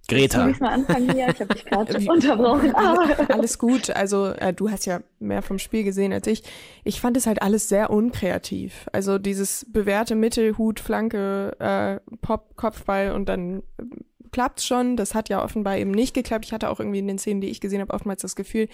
Soll 0.10 0.20
Greta. 0.20 0.50
ich 0.50 0.60
mal 0.60 0.70
anfangen 0.74 1.12
hier? 1.12 1.28
Ich 1.30 1.40
habe 1.42 1.54
dich 1.54 1.66
gerade 1.66 1.98
unterbrochen. 2.12 2.74
Ah. 2.78 3.08
Alles 3.30 3.58
gut. 3.60 3.90
Also 3.90 4.28
äh, 4.28 4.54
du 4.54 4.70
hast 4.70 4.86
ja 4.86 5.02
mehr 5.20 5.42
vom 5.42 5.60
Spiel 5.60 5.84
gesehen 5.84 6.14
als 6.14 6.28
ich. 6.28 6.44
Ich 6.84 7.02
fand 7.02 7.18
es 7.18 7.28
halt 7.28 7.42
alles 7.42 7.68
sehr 7.70 7.90
unkreativ. 7.90 8.88
Also 8.94 9.18
dieses 9.18 9.66
bewährte 9.70 10.16
Mittel, 10.16 10.58
Hut, 10.58 10.80
Flanke, 10.80 11.56
äh, 11.60 12.00
Pop, 12.22 12.56
Kopfball 12.56 13.12
und 13.12 13.28
dann 13.28 13.64
äh, 13.78 13.84
klappt's 14.32 14.66
schon. 14.66 14.96
Das 14.96 15.16
hat 15.16 15.30
ja 15.30 15.44
offenbar 15.44 15.78
eben 15.78 15.92
nicht 15.92 16.14
geklappt. 16.14 16.46
Ich 16.46 16.54
hatte 16.54 16.70
auch 16.70 16.80
irgendwie 16.80 17.00
in 17.00 17.08
den 17.08 17.18
Szenen, 17.18 17.42
die 17.42 17.50
ich 17.50 17.60
gesehen 17.60 17.82
habe, 17.82 17.94
oftmals 17.94 18.22
das 18.22 18.36
Gefühl, 18.36 18.68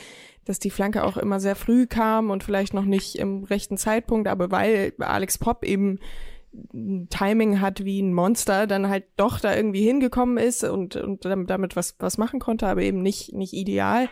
dass 0.45 0.59
die 0.59 0.69
Flanke 0.69 1.03
auch 1.03 1.17
immer 1.17 1.39
sehr 1.39 1.55
früh 1.55 1.87
kam 1.87 2.29
und 2.29 2.43
vielleicht 2.43 2.73
noch 2.73 2.85
nicht 2.85 3.15
im 3.15 3.43
rechten 3.45 3.77
Zeitpunkt, 3.77 4.27
aber 4.27 4.51
weil 4.51 4.93
Alex 4.99 5.37
Pop 5.37 5.63
eben 5.63 5.99
Timing 7.09 7.61
hat 7.61 7.83
wie 7.83 8.01
ein 8.01 8.13
Monster, 8.13 8.67
dann 8.67 8.87
halt 8.87 9.05
doch 9.17 9.39
da 9.39 9.55
irgendwie 9.55 9.85
hingekommen 9.85 10.37
ist 10.37 10.63
und, 10.63 10.95
und 10.95 11.25
dam- 11.25 11.47
damit 11.47 11.75
was, 11.75 11.95
was 11.99 12.17
machen 12.17 12.39
konnte, 12.39 12.67
aber 12.67 12.81
eben 12.81 13.01
nicht, 13.01 13.33
nicht 13.33 13.53
ideal. 13.53 14.07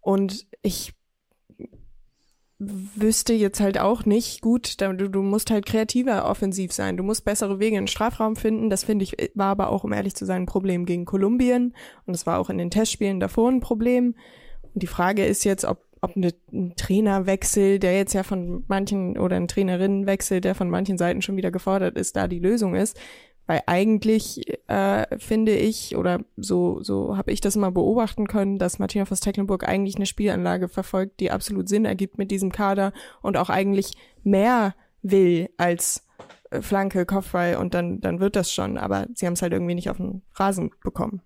Und 0.00 0.46
ich 0.62 0.94
wüsste 2.58 3.32
jetzt 3.34 3.60
halt 3.60 3.78
auch 3.78 4.04
nicht, 4.04 4.40
gut, 4.40 4.80
du, 4.80 5.08
du 5.08 5.22
musst 5.22 5.52
halt 5.52 5.64
kreativer 5.66 6.28
offensiv 6.28 6.72
sein. 6.72 6.96
Du 6.96 7.04
musst 7.04 7.24
bessere 7.24 7.60
Wege 7.60 7.76
in 7.76 7.82
den 7.82 7.88
Strafraum 7.88 8.34
finden. 8.34 8.68
Das 8.68 8.82
finde 8.82 9.04
ich, 9.04 9.30
war 9.34 9.46
aber 9.46 9.70
auch, 9.70 9.84
um 9.84 9.92
ehrlich 9.92 10.16
zu 10.16 10.24
sein, 10.24 10.42
ein 10.42 10.46
Problem 10.46 10.84
gegen 10.84 11.04
Kolumbien. 11.04 11.74
Und 12.06 12.14
es 12.14 12.26
war 12.26 12.40
auch 12.40 12.50
in 12.50 12.58
den 12.58 12.70
Testspielen 12.70 13.20
davor 13.20 13.48
ein 13.48 13.60
Problem. 13.60 14.16
Und 14.74 14.82
die 14.82 14.88
Frage 14.88 15.24
ist 15.24 15.44
jetzt, 15.44 15.64
ob, 15.64 15.84
ob 16.00 16.16
eine, 16.16 16.32
ein 16.52 16.74
Trainerwechsel, 16.76 17.78
der 17.78 17.96
jetzt 17.96 18.12
ja 18.12 18.22
von 18.22 18.64
manchen, 18.68 19.18
oder 19.18 19.36
ein 19.36 19.48
Trainerinnenwechsel, 19.48 20.40
der 20.40 20.54
von 20.54 20.70
manchen 20.70 20.98
Seiten 20.98 21.22
schon 21.22 21.36
wieder 21.36 21.50
gefordert 21.50 21.96
ist, 21.96 22.16
da 22.16 22.28
die 22.28 22.38
Lösung 22.38 22.74
ist. 22.74 22.98
Weil 23.46 23.62
eigentlich 23.64 24.42
äh, 24.68 25.18
finde 25.18 25.56
ich, 25.56 25.96
oder 25.96 26.20
so, 26.36 26.82
so 26.82 27.16
habe 27.16 27.32
ich 27.32 27.40
das 27.40 27.56
mal 27.56 27.72
beobachten 27.72 28.26
können, 28.26 28.58
dass 28.58 28.78
Martina 28.78 29.06
Voss 29.06 29.20
Tecklenburg 29.20 29.66
eigentlich 29.66 29.96
eine 29.96 30.04
Spielanlage 30.04 30.68
verfolgt, 30.68 31.18
die 31.20 31.30
absolut 31.30 31.66
Sinn 31.66 31.86
ergibt 31.86 32.18
mit 32.18 32.30
diesem 32.30 32.52
Kader 32.52 32.92
und 33.22 33.38
auch 33.38 33.48
eigentlich 33.48 33.92
mehr 34.22 34.74
will 35.00 35.48
als 35.56 36.06
äh, 36.50 36.60
Flanke, 36.60 37.06
Kopfball 37.06 37.56
und 37.56 37.72
dann, 37.72 38.02
dann 38.02 38.20
wird 38.20 38.36
das 38.36 38.52
schon. 38.52 38.76
Aber 38.76 39.06
sie 39.14 39.26
haben 39.26 39.32
es 39.32 39.40
halt 39.40 39.54
irgendwie 39.54 39.74
nicht 39.74 39.88
auf 39.88 39.96
den 39.96 40.20
Rasen 40.34 40.70
bekommen. 40.82 41.22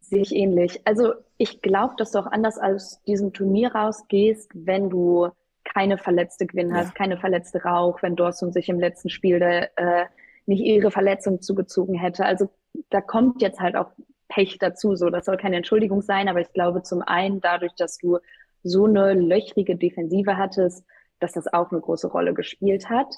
Sehe 0.00 0.20
ich 0.20 0.34
ähnlich. 0.34 0.86
Also 0.86 1.14
ich 1.42 1.60
glaube, 1.60 1.94
dass 1.96 2.12
du 2.12 2.20
auch 2.20 2.26
anders 2.26 2.56
aus 2.58 3.02
diesem 3.02 3.32
Turnier 3.32 3.74
rausgehst, 3.74 4.50
wenn 4.54 4.88
du 4.90 5.28
keine 5.64 5.98
verletzte 5.98 6.46
Gewinn 6.46 6.72
hast, 6.72 6.88
Ja. 6.88 6.94
keine 6.94 7.16
verletzte 7.18 7.62
Rauch, 7.64 8.00
wenn 8.02 8.14
Dorsun 8.14 8.52
sich 8.52 8.68
im 8.68 8.78
letzten 8.78 9.10
Spiel 9.10 9.42
äh, 9.42 10.06
nicht 10.46 10.60
ihre 10.60 10.92
Verletzung 10.92 11.40
zugezogen 11.40 11.94
hätte. 11.96 12.24
Also 12.24 12.48
da 12.90 13.00
kommt 13.00 13.42
jetzt 13.42 13.58
halt 13.58 13.74
auch 13.76 13.90
Pech 14.28 14.58
dazu. 14.58 14.94
So, 14.94 15.10
das 15.10 15.24
soll 15.24 15.36
keine 15.36 15.56
Entschuldigung 15.56 16.00
sein, 16.00 16.28
aber 16.28 16.40
ich 16.40 16.52
glaube 16.52 16.82
zum 16.82 17.02
einen 17.02 17.40
dadurch, 17.40 17.74
dass 17.74 17.98
du 17.98 18.18
so 18.62 18.84
eine 18.84 19.14
löchrige 19.14 19.74
Defensive 19.76 20.36
hattest, 20.36 20.84
dass 21.18 21.32
das 21.32 21.52
auch 21.52 21.72
eine 21.72 21.80
große 21.80 22.06
Rolle 22.08 22.34
gespielt 22.34 22.88
hat. 22.88 23.14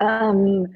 Ähm, 0.00 0.74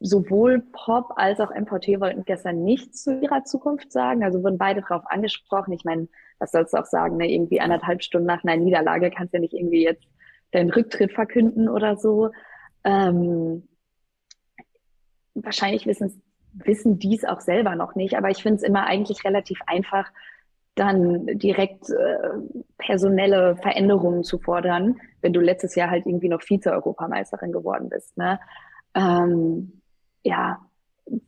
sowohl 0.00 0.62
Pop 0.72 1.12
als 1.16 1.40
auch 1.40 1.50
MVT 1.50 2.00
wollten 2.00 2.24
gestern 2.24 2.62
nichts 2.62 3.04
zu 3.04 3.18
ihrer 3.20 3.44
Zukunft 3.44 3.90
sagen. 3.90 4.22
Also 4.22 4.42
wurden 4.42 4.58
beide 4.58 4.82
drauf 4.82 5.02
angesprochen. 5.06 5.72
Ich 5.72 5.84
meine, 5.84 6.08
was 6.38 6.52
sollst 6.52 6.74
du 6.74 6.78
auch 6.78 6.86
sagen? 6.86 7.16
Ne? 7.16 7.32
Irgendwie 7.32 7.60
anderthalb 7.60 8.02
Stunden 8.02 8.26
nach 8.26 8.44
einer 8.44 8.56
Niederlage 8.56 9.10
kannst 9.10 9.32
du 9.32 9.38
ja 9.38 9.40
nicht 9.40 9.54
irgendwie 9.54 9.82
jetzt 9.82 10.04
deinen 10.52 10.70
Rücktritt 10.70 11.12
verkünden 11.12 11.68
oder 11.68 11.96
so. 11.96 12.30
Ähm, 12.84 13.66
wahrscheinlich 15.34 15.86
wissen, 15.86 16.22
wissen 16.52 16.98
dies 16.98 17.24
auch 17.24 17.40
selber 17.40 17.74
noch 17.74 17.94
nicht, 17.94 18.16
aber 18.16 18.30
ich 18.30 18.42
finde 18.42 18.56
es 18.56 18.62
immer 18.62 18.86
eigentlich 18.86 19.24
relativ 19.24 19.60
einfach, 19.66 20.10
dann 20.74 21.26
direkt 21.26 21.88
äh, 21.90 22.30
personelle 22.78 23.56
Veränderungen 23.56 24.24
zu 24.24 24.38
fordern, 24.38 25.00
wenn 25.22 25.32
du 25.32 25.40
letztes 25.40 25.76
Jahr 25.76 25.90
halt 25.90 26.04
irgendwie 26.04 26.28
noch 26.28 26.42
Vize-Europameisterin 26.42 27.52
geworden 27.52 27.88
bist. 27.88 28.16
Ne? 28.16 28.40
Ähm, 28.94 29.80
ja, 30.22 30.58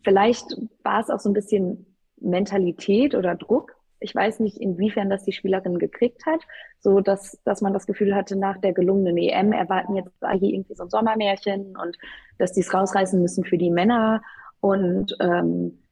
vielleicht 0.04 0.46
war 0.82 1.00
es 1.00 1.10
auch 1.10 1.20
so 1.20 1.28
ein 1.28 1.34
bisschen 1.34 1.86
Mentalität 2.18 3.14
oder 3.14 3.34
Druck. 3.34 3.74
Ich 4.00 4.14
weiß 4.14 4.40
nicht, 4.40 4.58
inwiefern 4.58 5.10
das 5.10 5.24
die 5.24 5.32
Spielerin 5.32 5.78
gekriegt 5.78 6.26
hat, 6.26 6.40
so 6.80 7.00
dass, 7.00 7.40
dass 7.44 7.62
man 7.62 7.72
das 7.72 7.86
Gefühl 7.86 8.14
hatte, 8.14 8.36
nach 8.36 8.58
der 8.58 8.72
gelungenen 8.72 9.16
EM 9.16 9.52
erwarten 9.52 9.96
jetzt 9.96 10.12
alle 10.20 10.46
irgendwie 10.46 10.74
so 10.74 10.84
ein 10.84 10.90
Sommermärchen 10.90 11.76
und 11.76 11.96
dass 12.38 12.52
die 12.52 12.60
es 12.60 12.72
rausreißen 12.72 13.20
müssen 13.20 13.44
für 13.44 13.58
die 13.58 13.70
Männer. 13.70 14.22
Und 14.60 15.16
ähm, 15.20 15.82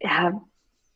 ja, 0.00 0.40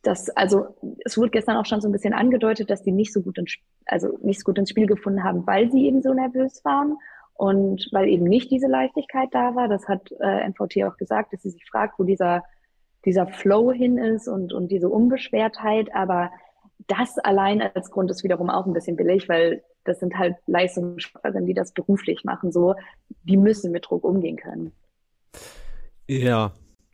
das, 0.03 0.29
also 0.31 0.77
es 1.05 1.17
wurde 1.17 1.31
gestern 1.31 1.57
auch 1.57 1.67
schon 1.67 1.81
so 1.81 1.89
ein 1.89 1.93
bisschen 1.93 2.13
angedeutet, 2.13 2.71
dass 2.71 2.83
die 2.83 2.93
nicht 2.93 3.13
so 3.13 3.23
gut 3.23 3.39
ins, 3.39 3.57
also 3.87 4.19
nicht 4.23 4.41
so 4.41 4.45
gut 4.45 4.59
ins 4.59 4.71
Spiel 4.71 4.87
gefunden 4.87 5.25
haben, 5.25 5.47
weil 5.47 5.71
sie 5.71 5.87
eben 5.87 6.03
so 6.03 6.13
nervös 6.13 6.63
waren 6.65 6.99
Und 7.35 7.89
weil 7.91 8.09
eben 8.09 8.25
nicht 8.25 8.51
diese 8.51 8.69
Leichtigkeit 8.69 9.29
da 9.33 9.55
war, 9.55 9.69
das 9.69 9.89
hat 9.89 10.13
äh, 10.21 10.49
MVT 10.49 10.85
auch 10.85 10.97
gesagt, 10.97 11.33
dass 11.33 11.43
sie 11.43 11.51
sich 11.51 11.65
fragt, 11.67 11.99
wo 11.99 12.05
dieser, 12.05 12.45
dieser 13.05 13.27
Flow 13.27 13.73
hin 13.73 13.99
ist 13.99 14.29
und, 14.29 14.53
und 14.53 14.69
diese 14.69 14.89
Unbeschwertheit. 14.89 15.95
Aber 15.95 16.31
das 16.87 17.19
allein 17.19 17.61
als 17.61 17.91
Grund 17.91 18.11
ist 18.11 18.23
wiederum 18.23 18.51
auch 18.51 18.67
ein 18.67 18.73
bisschen 18.73 18.97
billig, 18.97 19.29
weil 19.29 19.63
das 19.85 20.01
sind 20.01 20.17
halt 20.17 20.37
Leistungssportlerinnen, 20.47 21.47
die 21.47 21.55
das 21.55 21.73
beruflich 21.73 22.25
machen, 22.25 22.53
so, 22.53 22.75
die 23.25 23.37
müssen 23.37 23.71
mit 23.71 23.87
Druck 23.87 24.05
umgehen 24.05 24.37
können. 24.37 24.73
Ja, 26.09 26.53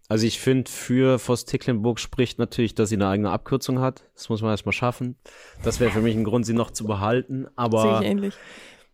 also 0.09 0.27
ich 0.27 0.41
finde, 0.41 0.71
für 0.71 1.21
Voss 1.21 1.45
Ticklenburg 1.45 2.01
spricht 2.01 2.39
natürlich, 2.39 2.75
dass 2.75 2.89
sie 2.89 2.97
eine 2.97 3.07
eigene 3.07 3.31
Abkürzung 3.31 3.79
hat. 3.79 4.05
Das 4.15 4.29
muss 4.29 4.43
man 4.43 4.51
erstmal 4.51 4.73
schaffen. 4.73 5.17
Das 5.63 5.79
wäre 5.79 5.93
für 5.93 6.01
mich 6.01 6.17
ein 6.17 6.25
Grund, 6.25 6.45
sie 6.47 6.53
noch 6.53 6.73
zu 6.73 6.85
behalten. 6.85 7.47
Aber 7.55 8.01
Sehe 8.01 8.33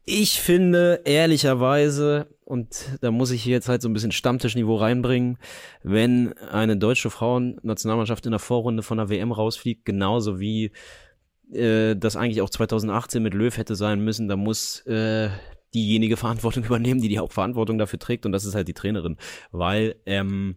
ich 0.06 0.40
finde 0.40 1.02
ehrlicherweise, 1.04 2.28
und 2.44 2.90
da 3.00 3.10
muss 3.10 3.32
ich 3.32 3.42
hier 3.42 3.54
jetzt 3.54 3.68
halt 3.68 3.82
so 3.82 3.88
ein 3.88 3.92
bisschen 3.92 4.12
Stammtischniveau 4.12 4.76
reinbringen, 4.76 5.36
wenn 5.82 6.32
eine 6.38 6.76
deutsche 6.76 7.10
Frauennationalmannschaft 7.10 8.24
in 8.24 8.30
der 8.30 8.38
Vorrunde 8.38 8.84
von 8.84 8.98
der 8.98 9.08
WM 9.08 9.32
rausfliegt, 9.32 9.84
genauso 9.84 10.38
wie 10.38 10.70
äh, 11.52 11.96
das 11.96 12.14
eigentlich 12.14 12.40
auch 12.40 12.50
2018 12.50 13.20
mit 13.20 13.34
Löw 13.34 13.54
hätte 13.56 13.74
sein 13.74 14.00
müssen, 14.00 14.28
da 14.28 14.36
muss 14.36 14.80
äh, 14.86 15.28
diejenige 15.74 16.16
Verantwortung 16.16 16.64
übernehmen, 16.66 17.02
die 17.02 17.08
die 17.08 17.18
Hauptverantwortung 17.18 17.76
dafür 17.76 17.98
trägt, 17.98 18.26
und 18.26 18.32
das 18.32 18.44
ist 18.44 18.54
halt 18.54 18.68
die 18.68 18.74
Trainerin. 18.74 19.16
Weil 19.50 19.96
ähm, 20.06 20.54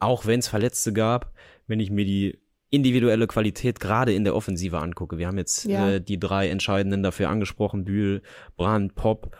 auch 0.00 0.26
wenn 0.26 0.40
es 0.40 0.48
Verletzte 0.48 0.92
gab, 0.92 1.32
wenn 1.68 1.78
ich 1.78 1.92
mir 1.92 2.04
die 2.04 2.40
individuelle 2.70 3.26
Qualität 3.26 3.78
gerade 3.80 4.12
in 4.12 4.24
der 4.24 4.34
Offensive 4.34 4.78
angucke. 4.78 5.18
Wir 5.18 5.26
haben 5.28 5.38
jetzt 5.38 5.64
Ja. 5.66 5.88
äh, 5.90 6.00
die 6.00 6.18
drei 6.18 6.48
Entscheidenden 6.48 7.02
dafür 7.02 7.28
angesprochen, 7.28 7.84
Bühl, 7.84 8.22
Brand, 8.56 8.94
Pop. 8.94 9.36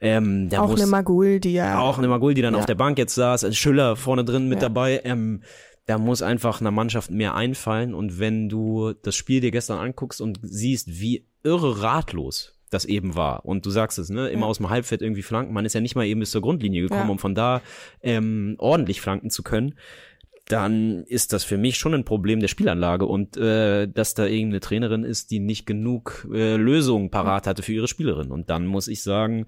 Ähm, 0.00 0.48
der 0.48 0.62
auch 0.62 0.68
muss, 0.70 0.80
eine 0.80 0.90
Magul, 0.90 1.38
die 1.38 1.52
ja 1.52 1.78
auch 1.78 1.98
eine 1.98 2.08
Magul, 2.08 2.34
die 2.34 2.42
dann 2.42 2.54
Ja. 2.54 2.60
auf 2.60 2.66
der 2.66 2.74
Bank 2.74 2.98
jetzt 2.98 3.14
saß, 3.14 3.44
also 3.44 3.54
Schüller 3.54 3.94
vorne 3.94 4.24
drin 4.24 4.48
mit 4.48 4.56
Ja. 4.60 4.68
dabei. 4.68 5.00
Ähm, 5.04 5.42
da 5.86 5.98
muss 5.98 6.22
einfach 6.22 6.60
einer 6.60 6.70
Mannschaft 6.70 7.10
mehr 7.10 7.34
einfallen. 7.34 7.94
Und 7.94 8.18
wenn 8.18 8.48
du 8.48 8.94
das 9.02 9.14
Spiel 9.14 9.40
dir 9.40 9.50
gestern 9.50 9.78
anguckst 9.78 10.20
und 10.20 10.40
siehst, 10.42 10.88
wie 11.00 11.26
irre 11.44 11.82
ratlos 11.82 12.58
das 12.70 12.84
eben 12.86 13.14
war. 13.16 13.44
Und 13.44 13.66
du 13.66 13.70
sagst 13.70 13.98
es, 13.98 14.08
ne, 14.08 14.28
immer 14.30 14.42
Ja. 14.42 14.46
aus 14.48 14.56
dem 14.56 14.70
Halbfeld 14.70 15.02
irgendwie 15.02 15.22
flanken. 15.22 15.52
Man 15.52 15.66
ist 15.66 15.74
ja 15.74 15.80
nicht 15.82 15.94
mal 15.94 16.06
eben 16.06 16.20
bis 16.20 16.30
zur 16.30 16.40
Grundlinie 16.40 16.82
gekommen, 16.82 17.04
Ja. 17.04 17.10
um 17.10 17.18
von 17.18 17.34
da 17.34 17.60
ähm, 18.02 18.54
ordentlich 18.58 19.00
flanken 19.02 19.28
zu 19.28 19.42
können 19.42 19.74
dann 20.46 21.04
ist 21.04 21.32
das 21.32 21.44
für 21.44 21.56
mich 21.56 21.78
schon 21.78 21.94
ein 21.94 22.04
Problem 22.04 22.40
der 22.40 22.48
Spielanlage 22.48 23.06
und 23.06 23.36
äh, 23.36 23.86
dass 23.88 24.14
da 24.14 24.26
irgendeine 24.26 24.60
Trainerin 24.60 25.04
ist, 25.04 25.30
die 25.30 25.38
nicht 25.38 25.66
genug 25.66 26.28
äh, 26.32 26.56
Lösungen 26.56 27.10
parat 27.10 27.46
hatte 27.46 27.62
für 27.62 27.72
ihre 27.72 27.88
Spielerin. 27.88 28.30
Und 28.30 28.50
dann 28.50 28.66
muss 28.66 28.88
ich 28.88 29.02
sagen, 29.02 29.46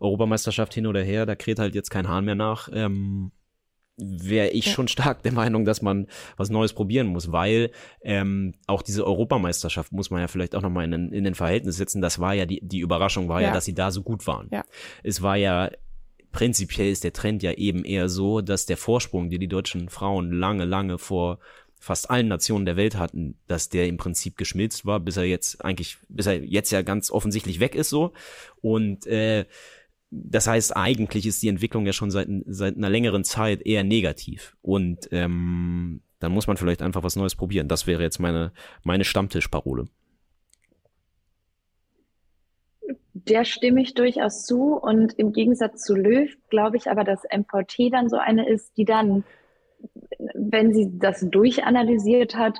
Europameisterschaft 0.00 0.72
hin 0.72 0.86
oder 0.86 1.02
her, 1.02 1.26
da 1.26 1.34
kräht 1.34 1.58
halt 1.58 1.74
jetzt 1.74 1.90
kein 1.90 2.08
Hahn 2.08 2.24
mehr 2.24 2.36
nach. 2.36 2.68
Ähm, 2.72 3.32
wäre 3.98 4.50
ich 4.50 4.66
Ja. 4.66 4.72
schon 4.72 4.88
stark 4.88 5.22
der 5.22 5.32
Meinung, 5.32 5.64
dass 5.64 5.80
man 5.82 6.06
was 6.36 6.50
Neues 6.50 6.74
probieren 6.74 7.06
muss, 7.06 7.32
weil 7.32 7.70
ähm, 8.02 8.54
auch 8.66 8.82
diese 8.82 9.06
Europameisterschaft 9.06 9.90
muss 9.92 10.10
man 10.10 10.20
ja 10.20 10.28
vielleicht 10.28 10.54
auch 10.54 10.60
nochmal 10.62 10.84
in, 10.84 11.12
in 11.12 11.24
den 11.24 11.34
Verhältnis 11.34 11.76
setzen. 11.76 12.02
Das 12.02 12.18
war 12.18 12.34
ja 12.34 12.44
die, 12.46 12.60
die 12.62 12.80
Überraschung 12.80 13.28
war 13.28 13.40
ja. 13.40 13.48
Ja. 13.48 13.54
dass 13.54 13.64
sie 13.64 13.74
da 13.74 13.90
so 13.90 14.02
gut 14.02 14.26
waren. 14.26 14.48
Ja. 14.52 14.64
Es 15.02 15.22
war 15.22 15.36
ja 15.36 15.70
prinzipiell 16.36 16.90
ist 16.90 17.02
der 17.02 17.14
Trend 17.14 17.42
ja 17.42 17.52
eben 17.52 17.82
eher 17.82 18.10
so, 18.10 18.42
dass 18.42 18.66
der 18.66 18.76
Vorsprung, 18.76 19.30
den 19.30 19.40
die 19.40 19.48
deutschen 19.48 19.88
Frauen 19.88 20.30
lange, 20.30 20.66
lange 20.66 20.98
vor 20.98 21.38
fast 21.80 22.10
allen 22.10 22.28
Nationen 22.28 22.66
der 22.66 22.76
Welt 22.76 22.98
hatten, 22.98 23.38
dass 23.46 23.70
der 23.70 23.88
im 23.88 23.96
Prinzip 23.96 24.36
geschmilzt 24.36 24.84
war, 24.84 25.00
bis 25.00 25.16
er 25.16 25.24
jetzt 25.24 25.64
eigentlich, 25.64 25.96
bis 26.10 26.26
er 26.26 26.44
jetzt 26.44 26.72
ja 26.72 26.82
ganz 26.82 27.10
offensichtlich 27.10 27.58
weg 27.58 27.74
ist 27.74 27.88
so. 27.88 28.12
Und 28.60 29.06
äh, 29.06 29.46
das 30.10 30.46
heißt, 30.46 30.76
eigentlich 30.76 31.24
ist 31.24 31.42
die 31.42 31.48
Entwicklung 31.48 31.86
ja 31.86 31.94
schon 31.94 32.10
seit, 32.10 32.28
seit 32.44 32.76
einer 32.76 32.90
längeren 32.90 33.24
Zeit 33.24 33.62
eher 33.62 33.82
negativ. 33.82 34.58
Und 34.60 35.08
ähm, 35.12 36.02
dann 36.18 36.32
muss 36.32 36.46
man 36.46 36.58
vielleicht 36.58 36.82
einfach 36.82 37.02
was 37.02 37.16
Neues 37.16 37.34
probieren. 37.34 37.66
Das 37.66 37.86
wäre 37.86 38.02
jetzt 38.02 38.18
meine, 38.18 38.52
meine 38.82 39.04
Stammtischparole. 39.04 39.88
Der 43.28 43.44
stimme 43.44 43.80
ich 43.82 43.94
durchaus 43.94 44.44
zu. 44.44 44.74
Und 44.74 45.14
im 45.18 45.32
Gegensatz 45.32 45.82
zu 45.82 45.94
Löw 45.94 46.30
glaube 46.48 46.76
ich 46.76 46.88
aber, 46.90 47.04
dass 47.04 47.22
MVT 47.24 47.90
dann 47.92 48.08
so 48.08 48.16
eine 48.16 48.48
ist, 48.48 48.76
die 48.76 48.84
dann, 48.84 49.24
wenn 50.34 50.72
sie 50.72 50.90
das 50.98 51.20
durchanalysiert 51.28 52.36
hat, 52.36 52.58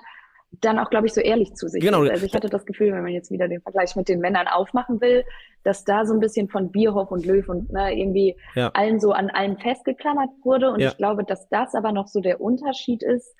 dann 0.61 0.79
auch, 0.79 0.91
glaube 0.91 1.07
ich, 1.07 1.13
so 1.13 1.21
ehrlich 1.21 1.55
zu 1.55 1.69
sich 1.69 1.83
Genau. 1.85 2.05
ist. 2.05 2.11
Also 2.11 2.25
ich 2.27 2.35
hatte 2.35 2.49
das 2.49 2.65
Gefühl, 2.65 2.93
wenn 2.93 3.03
man 3.03 3.13
jetzt 3.13 3.31
wieder 3.31 3.49
den 3.49 3.61
Vergleich 3.61 3.95
mit 3.97 4.09
den 4.09 4.21
Männern 4.21 4.49
aufmachen 4.49 5.01
will, 5.01 5.25
dass 5.65 5.85
da 5.85 6.07
so 6.07 6.15
ein 6.15 6.21
bisschen 6.21 6.49
von 6.49 6.71
Bierhoff 6.71 7.11
und 7.11 7.27
Löw 7.27 7.47
und 7.49 7.71
ne, 7.73 7.93
irgendwie 7.99 8.37
Ja. 8.55 8.71
allen 8.73 9.01
so 9.01 9.13
an 9.13 9.29
allem 9.31 9.59
festgeklammert 9.59 10.31
wurde. 10.45 10.71
Und 10.71 10.81
Ja. 10.81 10.89
ich 10.91 10.97
glaube, 10.97 11.25
dass 11.25 11.49
das 11.49 11.75
aber 11.75 11.93
noch 11.93 12.07
so 12.07 12.21
der 12.21 12.41
Unterschied 12.41 13.03
ist, 13.03 13.35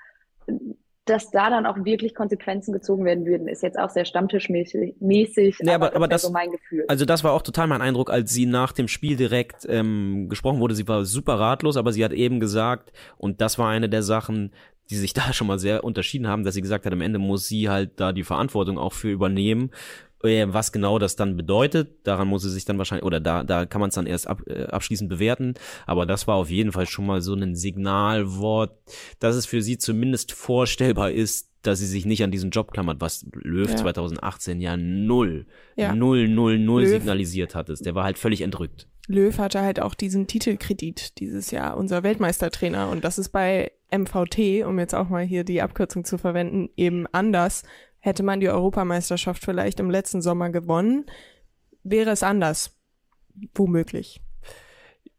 dass 1.07 1.31
da 1.31 1.49
dann 1.51 1.67
auch 1.67 1.85
wirklich 1.85 2.15
Konsequenzen 2.15 2.73
gezogen 2.73 3.05
werden 3.05 3.25
würden, 3.27 3.49
ist 3.49 3.63
jetzt 3.63 3.79
auch 3.79 3.91
sehr 3.91 4.05
stammtischmäßig, 4.05 4.97
mäßig, 5.01 5.59
Nee, 5.63 5.71
aber- 5.73 5.87
das 5.87 5.95
aber 5.97 6.03
wäre 6.03 6.09
das- 6.11 6.23
so 6.23 6.31
mein 6.33 6.51
Gefühl. 6.51 6.85
Also 6.89 7.05
das 7.05 7.25
war 7.25 7.33
auch 7.33 7.43
total 7.43 7.67
mein 7.69 7.81
Eindruck, 7.81 8.11
als 8.11 8.33
sie 8.33 8.47
nach 8.47 8.73
dem 8.73 8.89
Spiel 8.89 9.17
direkt 9.17 9.67
ähm, 9.69 10.29
gesprochen 10.29 10.61
wurde. 10.61 10.75
Sie 10.75 10.87
war 10.89 11.05
super 11.05 11.39
ratlos, 11.39 11.77
aber 11.77 11.93
sie 11.93 12.05
hat 12.05 12.13
eben 12.13 12.41
gesagt, 12.41 12.93
und 13.19 13.41
das 13.41 13.59
war 13.59 13.69
eine 13.71 13.89
der 13.89 14.03
Sachen, 14.03 14.53
die 14.91 14.97
sich 14.97 15.13
da 15.31 15.33
schon 15.33 15.47
mal 15.47 15.59
sehr 15.59 15.83
unterschieden 15.85 16.27
haben, 16.29 16.45
dass 16.45 16.55
sie 16.55 16.63
gesagt 16.63 16.87
hat, 16.87 16.93
am 16.93 17.01
Ende 17.01 17.19
muss 17.19 17.49
sie 17.49 17.69
halt 17.69 17.93
da 17.97 18.13
die 18.13 18.23
Verantwortung 18.25 18.79
auch 18.79 18.93
für 18.93 19.11
übernehmen. 19.11 19.71
Äh, 20.27 20.53
Was 20.53 20.73
genau 20.73 20.99
das 20.99 21.17
dann 21.17 21.37
bedeutet, 21.37 22.07
daran 22.07 22.29
muss 22.29 22.43
sie 22.43 22.51
sich 22.51 22.65
dann 22.65 22.79
wahrscheinlich, 22.79 23.05
oder 23.05 23.21
da, 23.21 23.45
da 23.45 23.67
kann 23.67 23.81
man 23.81 23.89
es 23.89 23.95
dann 23.95 24.07
erst 24.07 24.27
ab, 24.29 24.43
äh, 24.47 24.65
abschließend 24.65 25.09
bewerten. 25.09 25.55
Aber 25.87 26.07
das 26.07 26.27
war 26.27 26.37
auf 26.37 26.51
jeden 26.51 26.73
Fall 26.73 26.87
schon 26.87 27.07
mal 27.07 27.21
so 27.23 27.35
ein 27.35 27.55
Signalwort, 27.57 28.77
dass 29.19 29.37
es 29.37 29.47
für 29.47 29.63
sie 29.63 29.79
zumindest 29.79 30.33
vorstellbar 30.33 31.11
ist, 31.11 31.51
dass 31.63 31.79
sie 31.81 31.87
sich 31.87 32.07
nicht 32.07 32.23
an 32.23 32.31
diesen 32.31 32.51
Job 32.51 32.73
klammert, 32.73 33.01
was 33.01 33.27
Löw 33.33 33.69
Ja. 33.69 33.77
2018 33.77 34.61
ja 34.61 34.77
null, 34.77 35.47
Ja. 35.75 35.95
null, 35.95 36.29
null, 36.29 36.59
null 36.59 36.83
Löw- 36.83 36.89
signalisiert 36.89 37.55
hattest. 37.55 37.85
Der 37.87 37.95
war 37.95 38.05
halt 38.05 38.19
völlig 38.19 38.41
entrückt. 38.43 38.87
Löw 39.09 39.37
hatte 39.39 39.61
halt 39.61 39.81
auch 39.81 39.95
diesen 39.95 40.27
Titelkredit 40.27 41.19
dieses 41.19 41.51
Jahr, 41.51 41.77
unser 41.77 42.03
Weltmeistertrainer. 42.03 42.89
Und 42.89 43.05
das 43.05 43.19
ist 43.19 43.29
bei 43.31 43.71
MVT, 43.91 44.65
um 44.65 44.79
jetzt 44.81 44.95
auch 44.95 45.09
mal 45.09 45.25
hier 45.25 45.45
die 45.45 45.63
Abkürzung 45.63 46.05
zu 46.05 46.19
verwenden, 46.19 46.71
eben 46.77 47.07
anders. 47.13 47.63
Hätte 48.07 48.23
man 48.23 48.39
die 48.39 48.49
Europameisterschaft 48.49 49.45
vielleicht 49.45 49.81
im 49.81 49.91
letzten 49.91 50.23
Sommer 50.23 50.51
gewonnen, 50.51 51.07
wäre 51.83 52.11
es 52.11 52.23
anders. 52.23 52.71
Womöglich. 53.53 54.21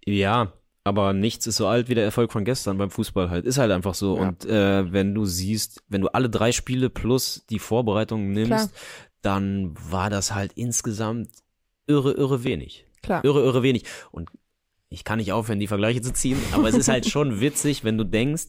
Ja, 0.06 0.54
aber 0.86 1.12
nichts 1.12 1.48
ist 1.48 1.58
so 1.58 1.68
alt 1.68 1.90
wie 1.90 1.96
der 1.96 2.06
Erfolg 2.06 2.32
von 2.32 2.46
gestern 2.46 2.78
beim 2.78 2.90
Fußball 2.90 3.30
halt. 3.30 3.44
Ist 3.44 3.58
halt 3.58 3.74
einfach 3.74 3.94
so. 3.94 4.16
Ja. 4.16 4.30
Und 4.30 4.46
äh, 4.46 4.90
wenn 4.90 5.14
du 5.14 5.26
siehst, 5.26 5.84
wenn 5.90 6.00
du 6.00 6.08
alle 6.08 6.30
drei 6.30 6.54
Spiele 6.54 6.90
plus 6.90 7.46
die 7.50 7.60
Vorbereitung 7.60 8.32
nimmst, 8.32 8.48
Klar. 8.48 8.70
dann 9.22 9.76
war 9.92 10.10
das 10.10 10.34
halt 10.34 10.54
insgesamt 10.54 11.28
irre, 11.88 12.14
irre 12.14 12.46
wenig. 12.46 12.86
Klar. 13.04 13.26
Irre, 13.26 13.44
irre 13.44 13.64
wenig. 13.64 13.84
Und 14.12 14.30
ich 14.88 15.04
kann 15.04 15.18
nicht 15.20 15.34
aufhören, 15.34 15.60
die 15.60 15.68
Vergleiche 15.68 16.02
zu 16.02 16.14
ziehen, 16.14 16.42
aber 16.54 16.70
es 16.70 16.76
ist 16.76 16.88
halt 16.88 17.06
schon 17.10 17.42
witzig, 17.42 17.84
wenn 17.84 17.98
du 17.98 18.06
denkst, 18.06 18.46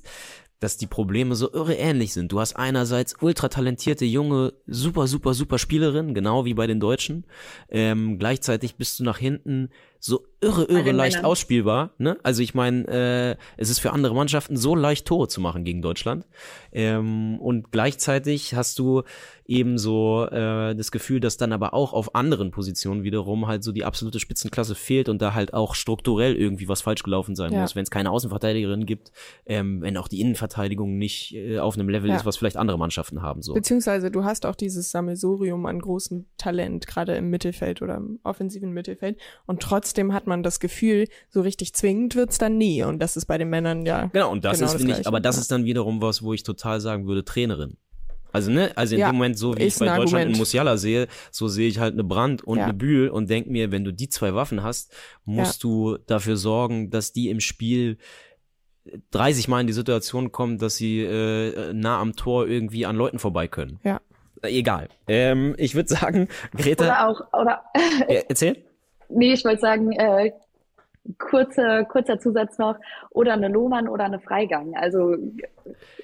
dass 0.61 0.77
die 0.77 0.87
Probleme 0.87 1.35
so 1.35 1.53
irre 1.53 1.75
ähnlich 1.75 2.13
sind. 2.13 2.33
Du 2.33 2.41
hast 2.41 2.55
einerseits 2.55 3.15
ultra 3.21 3.49
talentierte, 3.49 4.05
junge, 4.05 4.55
super, 4.67 5.07
super, 5.07 5.35
super 5.35 5.59
Spielerinnen, 5.59 6.15
genau 6.15 6.45
wie 6.45 6.55
bei 6.55 6.67
den 6.67 6.81
Deutschen. 6.81 7.25
Ähm, 7.69 8.19
gleichzeitig 8.19 8.77
bist 8.77 8.99
du 8.99 9.05
nach 9.05 9.19
hinten 9.19 9.71
so 10.01 10.25
irre, 10.41 10.65
irre 10.65 10.93
leicht 10.93 11.17
Männern. 11.17 11.31
ausspielbar. 11.31 11.91
Ne? 11.99 12.17
Also 12.23 12.43
ich 12.43 12.55
meine, 12.55 12.87
äh, 12.87 13.37
es 13.57 13.69
ist 13.71 13.81
für 13.81 13.93
andere 13.93 14.15
Mannschaften 14.15 14.57
so 14.57 14.75
leicht 14.77 15.07
Tore 15.07 15.27
zu 15.29 15.41
machen 15.41 15.65
gegen 15.65 15.83
Deutschland. 15.83 16.25
Ähm, 16.73 17.39
und 17.41 17.73
gleichzeitig 17.73 18.55
hast 18.55 18.79
du 18.79 19.03
eben 19.47 19.79
so 19.79 20.27
äh, 20.31 20.75
das 20.77 20.93
Gefühl, 20.93 21.19
dass 21.21 21.39
dann 21.39 21.53
aber 21.53 21.73
auch 21.75 21.93
auf 21.95 22.15
anderen 22.15 22.51
Positionen 22.53 23.03
wiederum 23.03 23.47
halt 23.49 23.65
so 23.65 23.73
die 23.73 23.85
absolute 23.85 24.21
Spitzenklasse 24.21 24.75
fehlt 24.75 25.09
und 25.09 25.21
da 25.23 25.35
halt 25.35 25.55
auch 25.55 25.75
strukturell 25.75 26.37
irgendwie 26.37 26.69
was 26.69 26.83
falsch 26.83 27.03
gelaufen 27.03 27.35
sein 27.35 27.53
Ja. 27.53 27.63
muss, 27.63 27.75
wenn 27.75 27.83
es 27.83 27.91
keine 27.91 28.11
Außenverteidigerin 28.11 28.85
gibt, 28.87 29.11
ähm, 29.47 29.81
wenn 29.81 29.97
auch 29.97 30.07
die 30.07 30.21
Innenverteidigung 30.21 30.99
nicht 30.99 31.35
äh, 31.35 31.59
auf 31.59 31.75
einem 31.77 31.89
Level 31.89 32.11
Ja. 32.11 32.17
ist, 32.17 32.27
was 32.27 32.37
vielleicht 32.37 32.59
andere 32.59 32.79
Mannschaften 32.79 33.23
haben. 33.23 33.43
So. 33.43 33.55
Beziehungsweise 33.55 34.11
du 34.11 34.23
hast 34.23 34.45
auch 34.47 34.55
dieses 34.55 34.91
Sammelsurium 34.91 35.65
an 35.67 35.81
großem 35.81 36.27
Talent, 36.37 36.87
gerade 36.87 37.17
im 37.17 37.31
Mittelfeld 37.31 37.81
oder 37.83 37.97
im 37.97 38.21
offensiven 38.23 38.73
Mittelfeld. 38.73 39.19
Und 39.47 39.61
trotzdem 39.63 39.88
hat 39.97 40.27
man 40.27 40.43
das 40.43 40.61
Gefühl, 40.61 41.07
so 41.31 41.41
richtig 41.41 41.75
zwingend 41.75 42.15
wird's 42.17 42.39
dann 42.39 42.59
nie. 42.59 42.83
Und 42.83 42.99
das 43.01 43.17
ist 43.17 43.27
bei 43.27 43.39
den 43.39 43.49
Männern 43.51 43.87
ja. 43.87 44.07
Genau, 44.13 44.31
und 44.33 44.45
das 44.45 44.59
Genau 44.59 44.67
ist, 44.67 44.75
das 44.75 44.83
finde 44.83 45.01
ich, 45.01 45.07
aber 45.07 45.21
das 45.21 45.37
ja. 45.37 45.43
ist 45.43 45.51
dann 45.51 45.65
wiederum 45.65 46.03
was, 46.03 46.23
wo 46.23 46.33
ich 46.33 46.43
total 46.43 46.81
sagen 46.81 47.07
würde, 47.07 47.25
Trainerin. 47.25 47.77
Also, 48.31 48.51
ne, 48.51 48.71
also 48.77 48.95
in 48.95 49.01
Ja, 49.01 49.09
dem 49.11 49.17
Moment, 49.17 49.39
so 49.39 49.57
wie 49.57 49.63
ich 49.63 49.75
bei 49.79 49.87
Deutschland 49.87 50.01
Argument. 50.15 50.33
in 50.33 50.37
Musiala 50.39 50.77
sehe, 50.77 51.09
so 51.31 51.49
sehe 51.49 51.67
ich 51.67 51.79
halt 51.79 51.95
eine 51.95 52.05
Brand 52.05 52.45
und 52.45 52.59
Ja. 52.59 52.65
eine 52.65 52.75
Bühl 52.75 53.09
und 53.09 53.31
denk 53.31 53.47
mir, 53.49 53.73
wenn 53.73 53.85
du 53.85 53.93
die 53.93 54.11
zwei 54.11 54.35
Waffen 54.35 54.63
hast, 54.63 54.93
musst 55.25 55.65
du 55.65 55.97
dafür 56.07 56.37
sorgen, 56.37 56.91
dass 56.91 57.13
die 57.13 57.31
im 57.31 57.41
Spiel 57.41 57.97
30 59.13 59.49
Mal 59.49 59.63
in 59.63 59.67
die 59.67 59.73
Situation 59.73 60.33
kommen, 60.33 60.59
dass 60.59 60.77
sie 60.77 61.01
äh, 61.03 61.73
nah 61.73 62.01
am 62.01 62.17
Tor 62.17 62.47
irgendwie 62.47 62.87
an 62.87 62.97
Leuten 62.97 63.19
vorbei 63.19 63.49
können. 63.49 63.81
Ja. 63.83 64.01
Äh, 64.43 64.59
Egal. 64.59 64.89
Ähm, 65.07 65.55
ich 65.59 65.75
würde 65.75 65.89
sagen, 65.89 66.29
Greta, 66.57 66.85
Oder 66.85 67.09
auch, 67.09 67.21
oder 67.41 67.63
äh, 68.09 68.23
erzähl. 68.29 68.65
Nee, 69.09 69.33
ich 69.33 69.45
wollte 69.45 69.61
sagen, 69.61 69.93
äh, 69.93 70.33
kurze, 71.19 71.87
kurzer 71.89 72.19
Zusatz 72.19 72.59
noch, 72.59 72.77
oder 73.11 73.33
eine 73.33 73.49
Lohmann 73.49 73.89
oder 73.89 74.05
eine 74.05 74.21
Freigang. 74.21 74.77
Also 74.77 75.15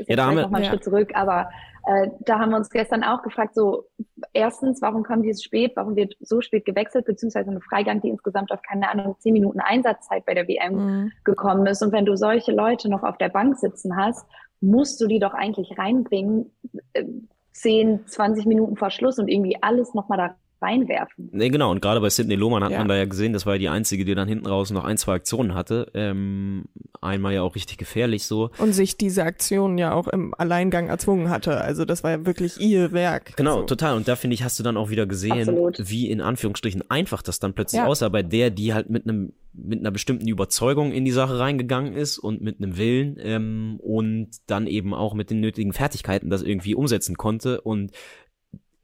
ja, 0.06 0.16
da 0.16 0.26
haben 0.26 0.36
wir, 0.36 0.42
noch 0.42 0.50
mal 0.50 0.58
einen 0.58 0.64
ja. 0.64 0.70
Schritt 0.70 0.84
zurück, 0.84 1.10
aber 1.14 1.50
äh, 1.86 2.08
da 2.20 2.38
haben 2.38 2.50
wir 2.50 2.56
uns 2.56 2.70
gestern 2.70 3.04
auch 3.04 3.22
gefragt, 3.22 3.54
so 3.54 3.84
erstens, 4.32 4.80
warum 4.80 5.02
kommen 5.02 5.22
die 5.22 5.32
so 5.34 5.42
spät, 5.42 5.72
warum 5.76 5.96
wird 5.96 6.14
so 6.20 6.40
spät 6.40 6.64
gewechselt, 6.64 7.04
beziehungsweise 7.04 7.50
eine 7.50 7.60
Freigang, 7.60 8.00
die 8.00 8.08
insgesamt 8.08 8.50
auf 8.52 8.62
keine 8.62 8.90
Ahnung, 8.90 9.16
zehn 9.18 9.34
Minuten 9.34 9.60
Einsatzzeit 9.60 10.24
bei 10.24 10.34
der 10.34 10.48
WM 10.48 10.74
Mhm. 10.74 11.12
gekommen 11.24 11.66
ist. 11.66 11.82
Und 11.82 11.92
wenn 11.92 12.06
du 12.06 12.16
solche 12.16 12.52
Leute 12.52 12.88
noch 12.88 13.02
auf 13.02 13.18
der 13.18 13.28
Bank 13.28 13.58
sitzen 13.58 13.96
hast, 13.96 14.26
musst 14.60 15.00
du 15.00 15.06
die 15.06 15.18
doch 15.18 15.34
eigentlich 15.34 15.76
reinbringen, 15.76 16.50
äh, 16.94 17.04
10, 17.52 18.06
20 18.06 18.46
Minuten 18.46 18.76
vor 18.76 18.90
Schluss 18.90 19.18
und 19.18 19.28
irgendwie 19.28 19.62
alles 19.62 19.94
nochmal 19.94 20.18
da 20.18 20.36
reinwerfen. 20.64 21.28
Nee, 21.32 21.50
genau. 21.50 21.70
Und 21.70 21.80
gerade 21.82 22.00
bei 22.00 22.10
Sidney 22.10 22.34
Lohmann 22.34 22.64
hat 22.64 22.70
Ja. 22.72 22.78
man 22.78 22.88
da 22.88 22.96
ja 22.96 23.04
gesehen, 23.04 23.32
das 23.32 23.46
war 23.46 23.54
ja 23.54 23.58
die 23.58 23.68
einzige, 23.68 24.04
die 24.04 24.14
dann 24.14 24.26
hinten 24.28 24.46
raus 24.46 24.70
noch 24.70 24.84
ein, 24.84 24.96
zwei 24.96 25.14
Aktionen 25.14 25.54
hatte. 25.54 25.90
Ähm, 25.94 26.64
einmal 27.00 27.34
ja 27.34 27.42
auch 27.42 27.54
richtig 27.54 27.76
gefährlich 27.78 28.24
so. 28.24 28.50
Und 28.58 28.72
sich 28.72 28.96
diese 28.96 29.24
Aktion 29.24 29.76
ja 29.78 29.92
auch 29.92 30.08
im 30.08 30.34
Alleingang 30.36 30.88
erzwungen 30.88 31.28
hatte. 31.28 31.60
Also 31.60 31.84
das 31.84 32.02
war 32.02 32.10
ja 32.12 32.26
wirklich 32.26 32.58
ihr 32.60 32.92
Werk. 32.92 33.36
Genau, 33.36 33.58
So. 33.60 33.64
total. 33.64 33.96
Und 33.96 34.08
da 34.08 34.16
finde 34.16 34.34
ich, 34.34 34.42
hast 34.42 34.58
du 34.58 34.62
dann 34.62 34.76
auch 34.76 34.88
wieder 34.90 35.06
gesehen, 35.06 35.40
Absolut. 35.48 35.78
wie 35.90 36.10
in 36.10 36.20
Anführungsstrichen 36.20 36.82
einfach 36.90 37.22
das 37.22 37.38
dann 37.40 37.52
plötzlich 37.52 37.80
Ja. 37.80 37.86
aussah, 37.86 38.08
bei 38.08 38.22
der, 38.22 38.50
die 38.50 38.72
halt 38.74 38.88
mit 38.90 39.06
einem 39.06 39.32
mit 39.56 39.78
einer 39.78 39.92
bestimmten 39.92 40.26
Überzeugung 40.26 40.90
in 40.90 41.04
die 41.04 41.12
Sache 41.12 41.38
reingegangen 41.38 41.92
ist 41.92 42.18
und 42.18 42.40
mit 42.42 42.58
einem 42.58 42.76
Willen 42.76 43.16
ähm, 43.20 43.78
und 43.80 44.30
dann 44.48 44.66
eben 44.66 44.92
auch 44.92 45.14
mit 45.14 45.30
den 45.30 45.38
nötigen 45.38 45.72
Fertigkeiten 45.72 46.28
das 46.28 46.42
irgendwie 46.42 46.74
umsetzen 46.74 47.16
konnte 47.16 47.60
und 47.60 47.92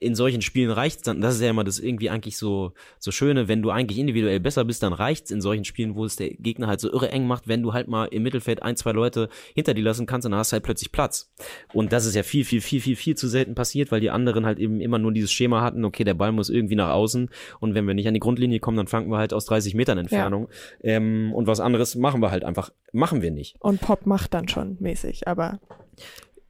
in 0.01 0.15
solchen 0.15 0.41
Spielen 0.41 0.71
reicht's 0.71 1.03
dann, 1.03 1.21
das 1.21 1.35
ist 1.35 1.43
ja 1.43 1.51
immer 1.51 1.63
das 1.63 1.79
irgendwie 1.79 2.09
eigentlich 2.09 2.39
so, 2.39 2.73
so 2.99 3.11
Schöne, 3.11 3.49
wenn 3.49 3.61
du 3.61 3.71
eigentlich 3.71 3.99
individuell 3.99 4.41
besser 4.41 4.65
bist, 4.65 4.83
dann 4.83 4.95
reicht's 4.95 5.31
in 5.31 5.43
solchen 5.43 5.67
Spielen, 5.67 5.95
wo 5.95 6.07
es 6.07 6.17
der 6.17 6.31
Gegner 6.31 6.69
halt 6.69 6.81
so 6.81 6.91
irre 6.91 7.11
eng 7.11 7.27
macht, 7.27 7.49
wenn 7.49 7.63
du 7.63 7.75
halt 7.75 7.87
mal 7.87 8.07
im 8.07 8.23
Mittelfeld 8.23 8.63
ein, 8.63 8.77
zwei 8.77 8.93
Leute 8.93 9.29
hinter 9.55 9.75
dir 9.75 9.85
lassen 9.85 10.07
kannst, 10.07 10.25
dann 10.25 10.35
hast 10.35 10.53
du 10.53 10.55
halt 10.55 10.65
plötzlich 10.65 10.91
Platz. 10.91 11.31
Und 11.75 11.93
das 11.93 12.07
ist 12.07 12.15
ja 12.15 12.23
viel, 12.23 12.47
viel, 12.47 12.63
viel, 12.63 12.81
viel, 12.81 12.97
viel 12.97 13.15
zu 13.15 13.29
selten 13.29 13.55
passiert, 13.55 13.93
weil 13.93 14.01
die 14.01 14.11
anderen 14.11 14.47
halt 14.47 14.59
eben 14.59 14.81
immer 14.81 14.99
nur 14.99 15.13
dieses 15.13 15.31
Schema 15.31 15.61
hatten, 15.61 15.85
okay, 15.85 16.05
der 16.05 16.15
Ball 16.15 16.33
muss 16.33 16.49
irgendwie 16.49 16.77
nach 16.77 16.91
außen 16.91 17.29
und 17.61 17.75
wenn 17.75 17.87
wir 17.87 17.93
nicht 17.93 18.09
an 18.09 18.15
die 18.15 18.21
Grundlinie 18.21 18.59
kommen, 18.59 18.79
dann 18.79 18.87
fangen 18.87 19.11
wir 19.11 19.19
halt 19.19 19.35
aus 19.35 19.45
30 19.45 19.75
Metern 19.75 19.99
Entfernung. 19.99 20.49
Ähm, 20.83 21.33
und 21.35 21.47
was 21.47 21.61
anderes 21.61 21.95
machen 21.95 22.23
wir 22.23 22.31
halt 22.31 22.45
einfach, 22.45 22.71
machen 22.93 23.21
wir 23.21 23.31
nicht. 23.31 23.57
Und 23.61 23.83
Pop 23.83 24.07
macht 24.07 24.33
dann 24.33 24.49
schon 24.49 24.79
mäßig, 24.81 25.29
aber 25.29 25.61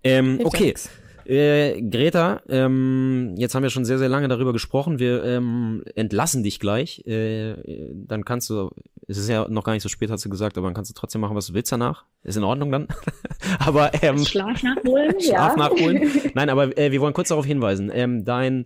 Ähm, 0.05 0.39
ja 0.39 0.47
okay. 0.47 0.67
nix. 0.69 0.89
Äh, 1.31 1.81
Greta, 1.83 2.43
ähm, 2.49 3.35
jetzt 3.37 3.55
haben 3.55 3.63
wir 3.63 3.71
schon 3.71 3.85
sehr, 3.85 4.01
sehr 4.01 4.09
lange 4.09 4.27
darüber 4.27 4.53
gesprochen. 4.53 4.99
Wir 4.99 5.23
ähm, 5.23 5.85
entlassen 5.95 6.43
dich 6.43 6.59
gleich. 6.59 7.07
Äh, 7.07 7.55
dann 7.95 8.25
kannst 8.25 8.51
du, 8.51 8.71
es 9.07 9.17
ist 9.17 9.29
ja 9.29 9.47
noch 9.49 9.63
gar 9.63 9.75
nicht 9.75 9.85
so 9.85 9.89
spät, 9.89 10.11
hast 10.11 10.25
du 10.25 10.29
gesagt, 10.29 10.59
aber 10.59 10.67
dann 10.67 10.75
kannst 10.75 10.91
du 10.91 10.95
trotzdem 10.95 11.21
machen, 11.21 11.37
was 11.37 11.47
du 11.47 11.55
willst 11.55 11.71
danach. 11.71 12.05
Ist 12.25 12.37
in 12.37 12.43
Ordnung 12.43 12.73
dann. 12.73 12.89
aber 13.61 13.93
ähm, 14.03 14.19
Schlaf 14.25 14.61
nachholen, 14.65 15.21
Schlaf 15.21 15.57
ja. 15.57 15.57
nachholen. 15.57 16.11
Nein, 16.35 16.51
aber 16.51 16.77
äh, 16.77 16.91
wir 16.91 17.01
wollen 17.01 17.15
kurz 17.15 17.29
darauf 17.29 17.47
hinweisen. 17.47 17.93
Ähm, 17.95 18.25
dein 18.25 18.65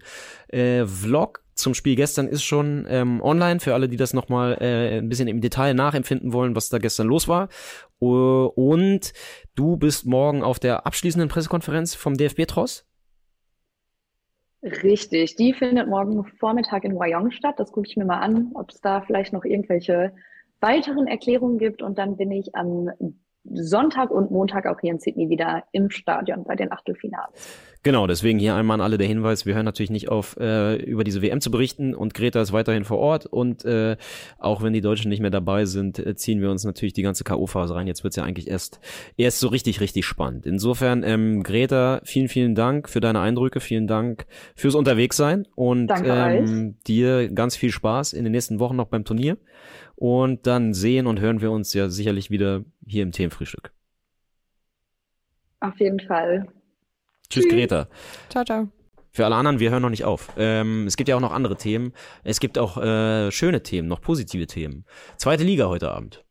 äh, 0.48 0.87
Vlog 0.87 1.44
zum 1.55 1.75
Spiel 1.75 1.97
gestern 1.97 2.29
ist 2.29 2.43
schon 2.43 2.87
ähm, 2.88 3.21
online 3.23 3.61
für 3.61 3.75
alle, 3.75 3.88
die 3.88 3.97
das 3.97 4.14
nochmal 4.14 4.59
äh, 4.61 4.99
ein 4.99 5.09
bisschen 5.09 5.29
im 5.29 5.40
Detail 5.40 5.75
nachempfinden 5.75 6.33
wollen, 6.33 6.57
was 6.57 6.69
da 6.69 6.79
gestern 6.79 7.07
los 7.07 7.29
war. 7.29 7.49
Uh, 8.01 8.51
und 8.55 9.12
du 9.55 9.77
bist 9.77 10.07
morgen 10.07 10.43
auf 10.43 10.59
der 10.59 10.87
abschließenden 10.87 11.29
Pressekonferenz 11.29 11.95
vom 11.95 12.17
DFB-Tross. 12.17 12.87
Richtig, 14.62 15.37
die 15.37 15.53
findet 15.53 15.88
morgen 15.88 16.25
Vormittag 16.25 16.85
in 16.85 16.95
Wyong 16.95 17.31
statt. 17.31 17.57
Das 17.59 17.71
gucke 17.71 17.87
ich 17.87 17.97
mir 17.97 18.07
mal 18.07 18.21
an, 18.21 18.51
ob 18.55 18.71
es 18.71 18.81
da 18.81 19.03
vielleicht 19.03 19.33
noch 19.33 19.45
irgendwelche 19.45 20.12
weiteren 20.61 21.07
Erklärungen 21.07 21.59
gibt. 21.59 21.83
Und 21.83 21.99
dann 21.99 22.17
bin 22.17 22.31
ich 22.33 22.55
am 22.55 22.90
Sonntag 23.45 24.11
und 24.11 24.31
Montag 24.31 24.67
auch 24.67 24.81
hier 24.81 24.93
in 24.93 24.99
Sydney 24.99 25.29
wieder 25.29 25.64
im 25.73 25.90
Stadion 25.90 26.45
bei 26.45 26.57
den 26.57 26.73
Achtelfinals. 26.73 27.59
Genau, 27.85 28.07
deswegen 28.07 28.38
hier 28.38 28.55
einmal 28.55 28.77
an 28.77 28.81
alle 28.81 28.97
der 28.97 29.07
Hinweis, 29.07 29.44
wir 29.44 29.55
hören 29.55 29.66
natürlich 29.66 29.90
nicht 29.90 30.09
auf, 30.09 30.38
äh, 30.40 30.77
über 30.77 31.05
diese 31.05 31.20
WM 31.20 31.42
zu 31.42 31.51
berichten 31.51 31.94
und 31.94 32.14
Greta 32.14 32.40
ist 32.40 32.51
weiterhin 32.55 32.85
vor 32.85 32.97
Ort 32.97 33.27
und 33.27 33.66
äh, 33.66 33.99
auch 34.38 34.62
wenn 34.62 34.73
die 34.73 34.81
Deutschen 34.81 35.11
nicht 35.11 35.20
mehr 35.20 35.31
dabei 35.31 35.66
sind, 35.66 35.99
äh, 35.99 36.16
ziehen 36.16 36.40
wir 36.40 36.51
uns 36.51 36.64
natürlich 36.64 36.94
die 36.94 37.03
ganze 37.03 37.25
K.O.-Phase 37.25 37.75
rein. 37.75 37.87
Jetzt 37.87 38.03
wird's 38.03 38.16
ja 38.16 38.25
eigentlich 38.25 38.49
erst, 38.49 38.81
erst 39.18 39.38
so 39.38 39.49
richtig, 39.49 39.83
richtig 39.83 40.07
spannend. 40.07 40.47
Insofern, 40.47 41.03
ähm, 41.03 41.42
Greta, 41.42 42.01
vielen, 42.05 42.29
vielen 42.29 42.55
Dank 42.55 42.88
für 42.88 43.01
deine 43.01 43.20
Eindrücke, 43.20 43.61
vielen 43.61 43.87
Dank 43.87 44.25
fürs 44.57 44.75
Unterwegssein 44.75 45.47
und 45.55 45.88
Danke 45.88 46.09
ähm, 46.09 46.77
dir 46.87 47.29
ganz 47.29 47.55
viel 47.55 47.70
Spaß 47.70 48.14
in 48.14 48.25
den 48.25 48.33
nächsten 48.33 48.61
Wochen 48.61 48.77
noch 48.77 48.88
beim 48.88 49.05
Turnier 49.05 49.37
und 49.94 50.47
dann 50.47 50.73
sehen 50.73 51.07
und 51.07 51.20
hören 51.20 51.42
wir 51.42 51.51
uns 51.51 51.75
ja 51.75 51.90
sicherlich 51.90 52.31
wieder 52.31 52.64
hier 52.87 53.03
im 53.03 53.12
Themenfrühstück. 53.12 53.73
Auf 55.61 55.79
jeden 55.79 56.01
Fall. 56.01 56.49
Tschüss. 57.42 57.53
Greta. 57.53 57.88
Ciao, 58.31 58.44
ciao. 58.44 58.68
Für 59.11 59.25
alle 59.25 59.37
anderen, 59.37 59.61
wir 59.61 59.70
hören 59.70 59.83
noch 59.83 59.90
nicht 59.90 60.05
auf. 60.05 60.33
Ähm, 60.37 60.88
es 60.88 60.97
gibt 60.97 61.09
ja 61.09 61.14
auch 61.14 61.20
noch 61.20 61.33
andere 61.33 61.57
Themen. 61.57 61.92
Es 62.25 62.40
gibt 62.40 62.59
auch 62.59 62.77
äh, 62.79 63.31
schöne 63.31 63.62
Themen, 63.62 63.87
noch 63.87 64.01
positive 64.01 64.49
Themen. 64.49 64.85
Zweite 65.18 65.44
Liga 65.44 65.68
heute 65.68 65.92
Abend. 65.92 66.24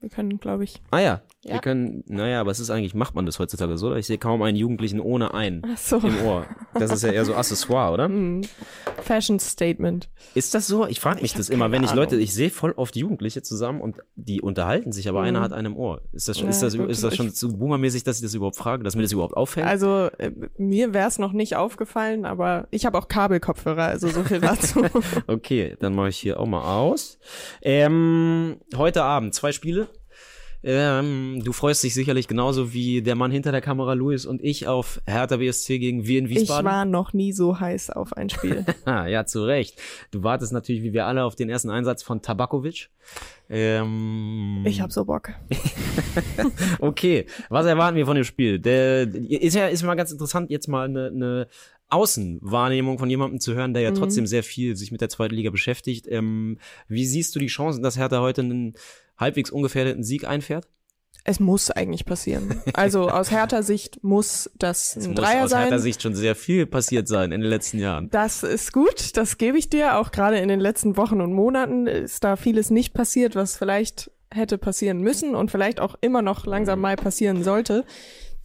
Wir 0.00 0.10
können, 0.10 0.38
glaube 0.38 0.62
ich. 0.64 0.82
Ah 0.90 0.98
ja, 1.00 1.22
Ja. 1.42 1.54
wir 1.54 1.60
können, 1.60 2.04
naja, 2.06 2.40
aber 2.40 2.50
es 2.50 2.60
ist 2.60 2.68
eigentlich, 2.70 2.94
macht 2.94 3.14
man 3.14 3.24
das 3.24 3.38
heutzutage 3.38 3.78
so? 3.78 3.86
oder? 3.88 3.96
Ich 3.96 4.06
sehe 4.06 4.18
kaum 4.18 4.42
einen 4.42 4.56
Jugendlichen 4.56 5.00
ohne 5.00 5.32
ein 5.32 5.62
Ach 5.66 5.76
so. 5.78 5.96
im 5.98 6.20
Ohr. 6.22 6.46
Das 6.74 6.92
ist 6.92 7.02
ja 7.02 7.10
eher 7.12 7.24
so 7.24 7.34
Accessoire, 7.34 7.92
oder? 7.92 8.04
Hm. 8.16 8.42
Fashion 9.02 9.38
Statement. 9.40 10.08
Ist 10.34 10.54
das 10.54 10.66
so? 10.66 10.86
Ich 10.86 11.00
frage 11.00 11.22
mich 11.22 11.30
Ich 11.32 11.36
das 11.36 11.48
immer, 11.48 11.70
wenn 11.70 11.82
ich 11.84 11.94
Leute, 11.94 12.12
Ahnung. 12.16 12.24
ich 12.24 12.34
sehe 12.34 12.50
voll 12.50 12.72
oft 12.76 12.94
Jugendliche 12.96 13.40
zusammen 13.42 13.80
und 13.80 13.96
die 14.16 14.42
unterhalten 14.42 14.92
sich, 14.92 15.08
aber 15.08 15.20
Mhm. 15.20 15.26
einer 15.26 15.40
hat 15.40 15.52
einen 15.52 15.66
im 15.72 15.76
Ohr. 15.76 16.02
Ist 16.12 16.28
das, 16.28 16.38
schon- 16.38 16.48
ist 16.48 16.60
Ja, 16.60 16.66
das, 16.68 16.76
gut, 16.76 16.90
ist 16.90 17.02
das 17.02 17.16
schon 17.16 17.32
zu 17.32 17.56
boomermäßig, 17.56 18.04
dass 18.04 18.16
ich 18.16 18.22
das 18.22 18.34
überhaupt 18.34 18.56
frage, 18.56 18.82
dass 18.84 18.96
mir 18.96 19.02
das 19.02 19.12
überhaupt 19.12 19.36
auffällt? 19.36 19.66
Also 19.66 20.08
äh, 20.18 20.30
mir 20.58 20.92
wäre 20.92 21.08
es 21.08 21.18
noch 21.18 21.32
nicht 21.32 21.56
aufgefallen, 21.56 22.24
aber 22.26 22.66
ich 22.70 22.84
habe 22.84 22.98
auch 22.98 23.08
Kabelkopfhörer, 23.08 23.84
also 23.84 24.08
so 24.08 24.22
viel 24.24 24.40
dazu. 24.40 24.84
Okay, 25.26 25.76
dann 25.80 25.94
mache 25.94 26.08
ich 26.10 26.18
hier 26.18 26.38
auch 26.40 26.46
mal 26.46 26.62
aus. 26.78 27.18
Ähm, 27.62 28.56
heute 28.76 29.02
Abend 29.02 29.34
zwei 29.34 29.52
Spiele. 29.52 29.88
Ähm, 30.62 31.42
du 31.44 31.52
freust 31.52 31.84
dich 31.84 31.94
sicherlich 31.94 32.28
genauso 32.28 32.72
wie 32.72 33.02
der 33.02 33.14
Mann 33.14 33.30
hinter 33.30 33.52
der 33.52 33.60
Kamera, 33.60 33.92
Luis 33.92 34.26
und 34.26 34.42
ich, 34.42 34.66
auf 34.66 35.00
Hertha 35.06 35.36
BSC 35.36 35.78
gegen 35.78 36.06
Wien 36.06 36.24
ich 36.26 36.40
Wiesbaden. 36.40 36.64
war 36.66 36.84
noch 36.84 37.12
nie 37.12 37.32
so 37.32 37.60
heiß 37.60 37.90
auf 37.90 38.12
ein 38.14 38.28
Spiel. 38.30 38.64
Ah, 38.84 39.06
ja, 39.06 39.26
zu 39.26 39.44
Recht. 39.44 39.80
Du 40.10 40.22
wartest 40.22 40.52
natürlich, 40.52 40.82
wie 40.82 40.92
wir 40.92 41.06
alle, 41.06 41.24
auf 41.24 41.34
den 41.34 41.48
ersten 41.48 41.70
Einsatz 41.70 42.02
von 42.02 42.22
Tabakovic. 42.22 42.88
Ähm, 43.48 44.62
Ich 44.66 44.80
hab 44.80 44.92
so 44.92 45.04
Bock. 45.04 45.30
Okay, 46.78 47.26
was 47.48 47.66
erwarten 47.66 47.96
wir 47.96 48.06
von 48.06 48.14
dem 48.16 48.24
Spiel? 48.24 48.58
Der 48.58 49.02
ist 49.14 49.54
ja 49.54 49.66
ist 49.68 49.82
mal 49.82 49.94
ganz 49.94 50.12
interessant, 50.12 50.50
jetzt 50.50 50.68
mal 50.68 50.84
eine, 50.86 51.06
eine 51.08 51.48
Außenwahrnehmung 51.88 52.98
von 52.98 53.08
jemandem 53.08 53.40
zu 53.40 53.54
hören, 53.54 53.72
der 53.74 53.82
ja 53.82 53.92
trotzdem 53.92 54.26
sehr 54.26 54.42
viel 54.42 54.76
sich 54.76 54.90
mit 54.92 55.00
der 55.00 55.08
zweiten 55.08 55.34
Liga 55.34 55.50
beschäftigt. 55.50 56.06
Ähm, 56.08 56.58
wie 56.88 57.06
siehst 57.06 57.34
du 57.34 57.38
die 57.38 57.46
Chancen, 57.46 57.82
dass 57.82 57.96
Hertha 57.98 58.20
heute 58.20 58.40
einen 58.42 58.74
halbwegs 59.16 59.50
ungefährdeten 59.50 60.04
Sieg 60.04 60.26
einfährt? 60.26 60.68
Es 61.24 61.40
muss 61.40 61.70
eigentlich 61.72 62.04
passieren. 62.04 62.62
Also 62.74 63.08
aus 63.10 63.32
härter 63.32 63.64
Sicht 63.64 64.04
muss 64.04 64.48
das 64.58 64.96
Es 64.96 65.04
ein 65.04 65.10
muss 65.10 65.20
Dreier 65.20 65.44
aus 65.44 65.50
sein. 65.50 65.62
Hertha 65.62 65.78
Sicht 65.78 66.00
schon 66.00 66.14
sehr 66.14 66.36
viel 66.36 66.66
passiert 66.66 67.08
sein 67.08 67.32
in 67.32 67.40
den 67.40 67.50
letzten 67.50 67.78
Jahren. 67.78 68.08
Das 68.10 68.44
ist 68.44 68.72
gut, 68.72 69.16
das 69.16 69.36
gebe 69.36 69.58
ich 69.58 69.68
dir. 69.68 69.98
Auch 69.98 70.12
gerade 70.12 70.38
in 70.38 70.48
den 70.48 70.60
letzten 70.60 70.96
Wochen 70.96 71.20
und 71.20 71.32
Monaten 71.32 71.88
ist 71.88 72.22
da 72.22 72.36
vieles 72.36 72.70
nicht 72.70 72.94
passiert, 72.94 73.34
was 73.34 73.56
vielleicht 73.56 74.10
hätte 74.32 74.58
passieren 74.58 75.00
müssen 75.00 75.34
und 75.34 75.50
vielleicht 75.50 75.80
auch 75.80 75.96
immer 76.00 76.22
noch 76.22 76.46
langsam 76.46 76.80
mal 76.80 76.96
passieren 76.96 77.42
sollte. 77.42 77.84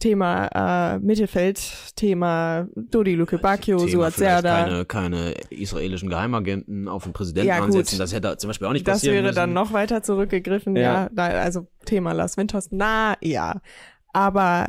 Thema 0.02 0.94
äh, 0.94 0.98
Mittelfeld, 0.98 1.60
Thema 1.94 2.66
Dodi 2.74 3.14
Luke 3.14 3.38
Thema 3.38 3.78
Suat 3.88 4.14
Serdar. 4.14 4.64
keine, 4.64 4.84
keine 4.84 5.34
israelischen 5.50 6.08
Geheimagenten 6.08 6.88
auf 6.88 7.04
den 7.04 7.12
Präsidenten 7.12 7.48
Ja, 7.48 7.58
gut. 7.58 7.66
ansetzen. 7.66 8.00
Das 8.00 8.12
hätte 8.12 8.36
zum 8.36 8.48
Beispiel 8.48 8.66
auch 8.66 8.72
nicht 8.72 8.86
Das 8.86 8.94
passieren 8.96 9.14
wäre 9.14 9.26
müssen. 9.26 9.36
dann 9.36 9.52
noch 9.52 9.72
weiter 9.72 10.02
zurückgegriffen, 10.02 10.74
ja. 10.74 10.82
Ja. 11.04 11.08
da, 11.12 11.26
also 11.26 11.68
Thema 11.84 12.12
Lars 12.12 12.36
Winters, 12.36 12.68
na 12.72 13.14
ja. 13.20 13.60
Aber 14.12 14.66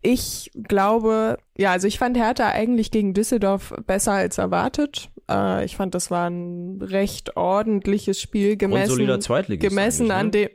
ich 0.00 0.50
glaube, 0.54 1.36
ja, 1.58 1.72
also 1.72 1.86
ich 1.86 1.98
fand 1.98 2.16
Hertha 2.16 2.48
eigentlich 2.48 2.90
gegen 2.90 3.12
Düsseldorf 3.12 3.74
besser 3.86 4.12
als 4.12 4.38
erwartet. 4.38 5.10
Äh, 5.30 5.66
ich 5.66 5.76
fand, 5.76 5.94
das 5.94 6.10
war 6.10 6.30
ein 6.30 6.80
recht 6.80 7.36
ordentliches 7.36 8.18
Spiel 8.20 8.56
gemessen, 8.56 9.20
Zweitligist 9.20 9.68
gemessen 9.68 10.10
eigentlich, 10.10 10.16
an 10.18 10.26
ne? 10.26 10.30
dem. 10.32 10.48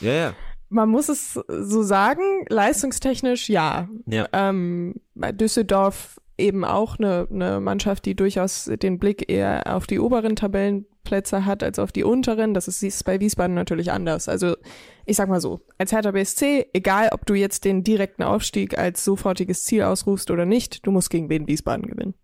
Ja, 0.00 0.12
ja. 0.14 0.32
Man 0.72 0.88
muss 0.88 1.08
es 1.08 1.34
so 1.34 1.82
sagen, 1.82 2.22
leistungstechnisch 2.48 3.48
ja. 3.48 3.88
ja. 4.06 4.26
Ähm, 4.32 4.94
bei 5.14 5.32
Düsseldorf 5.32 6.18
eben 6.38 6.64
auch 6.64 6.98
eine, 6.98 7.28
eine 7.30 7.60
Mannschaft, 7.60 8.04
die 8.06 8.14
durchaus 8.14 8.64
den 8.64 8.98
Blick 8.98 9.30
eher 9.30 9.62
auf 9.66 9.86
die 9.86 10.00
oberen 10.00 10.34
Tabellenplätze 10.34 11.44
hat 11.44 11.62
als 11.62 11.78
auf 11.78 11.92
die 11.92 12.04
unteren. 12.04 12.54
Das 12.54 12.68
ist, 12.68 13.04
bei 13.04 13.20
Wiesbaden 13.20 13.54
natürlich 13.54 13.92
anders. 13.92 14.28
Also 14.28 14.56
ich 15.04 15.16
sag 15.16 15.28
mal 15.28 15.40
so, 15.40 15.60
als 15.78 15.92
Hertha 15.92 16.10
BSC, 16.10 16.66
egal 16.72 17.10
ob 17.12 17.26
du 17.26 17.34
jetzt 17.34 17.64
den 17.64 17.84
direkten 17.84 18.22
Aufstieg 18.22 18.78
als 18.78 19.04
sofortiges 19.04 19.64
Ziel 19.64 19.82
ausrufst 19.82 20.30
oder 20.30 20.46
nicht, 20.46 20.86
du 20.86 20.90
musst 20.90 21.10
gegen 21.10 21.28
Wien 21.28 21.46
Wiesbaden 21.46 21.86
gewinnen. 21.86 22.14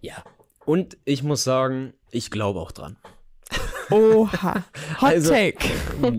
Ja. 0.00 0.22
Und 0.64 0.98
ich 1.04 1.22
muss 1.22 1.44
sagen, 1.44 1.94
ich 2.10 2.30
glaube 2.30 2.60
auch 2.60 2.72
dran. 2.72 2.96
Oha. 3.90 4.54
Hot 5.00 5.02
Also- 5.02 5.30
Take. 5.32 5.58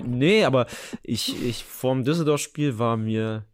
nee, 0.05 0.43
aber 0.43 0.65
ich, 1.03 1.41
ich 1.43 1.63
vorm 1.63 2.03
Düsseldorf-Spiel 2.03 2.79
war 2.79 2.97
mir, 2.97 3.45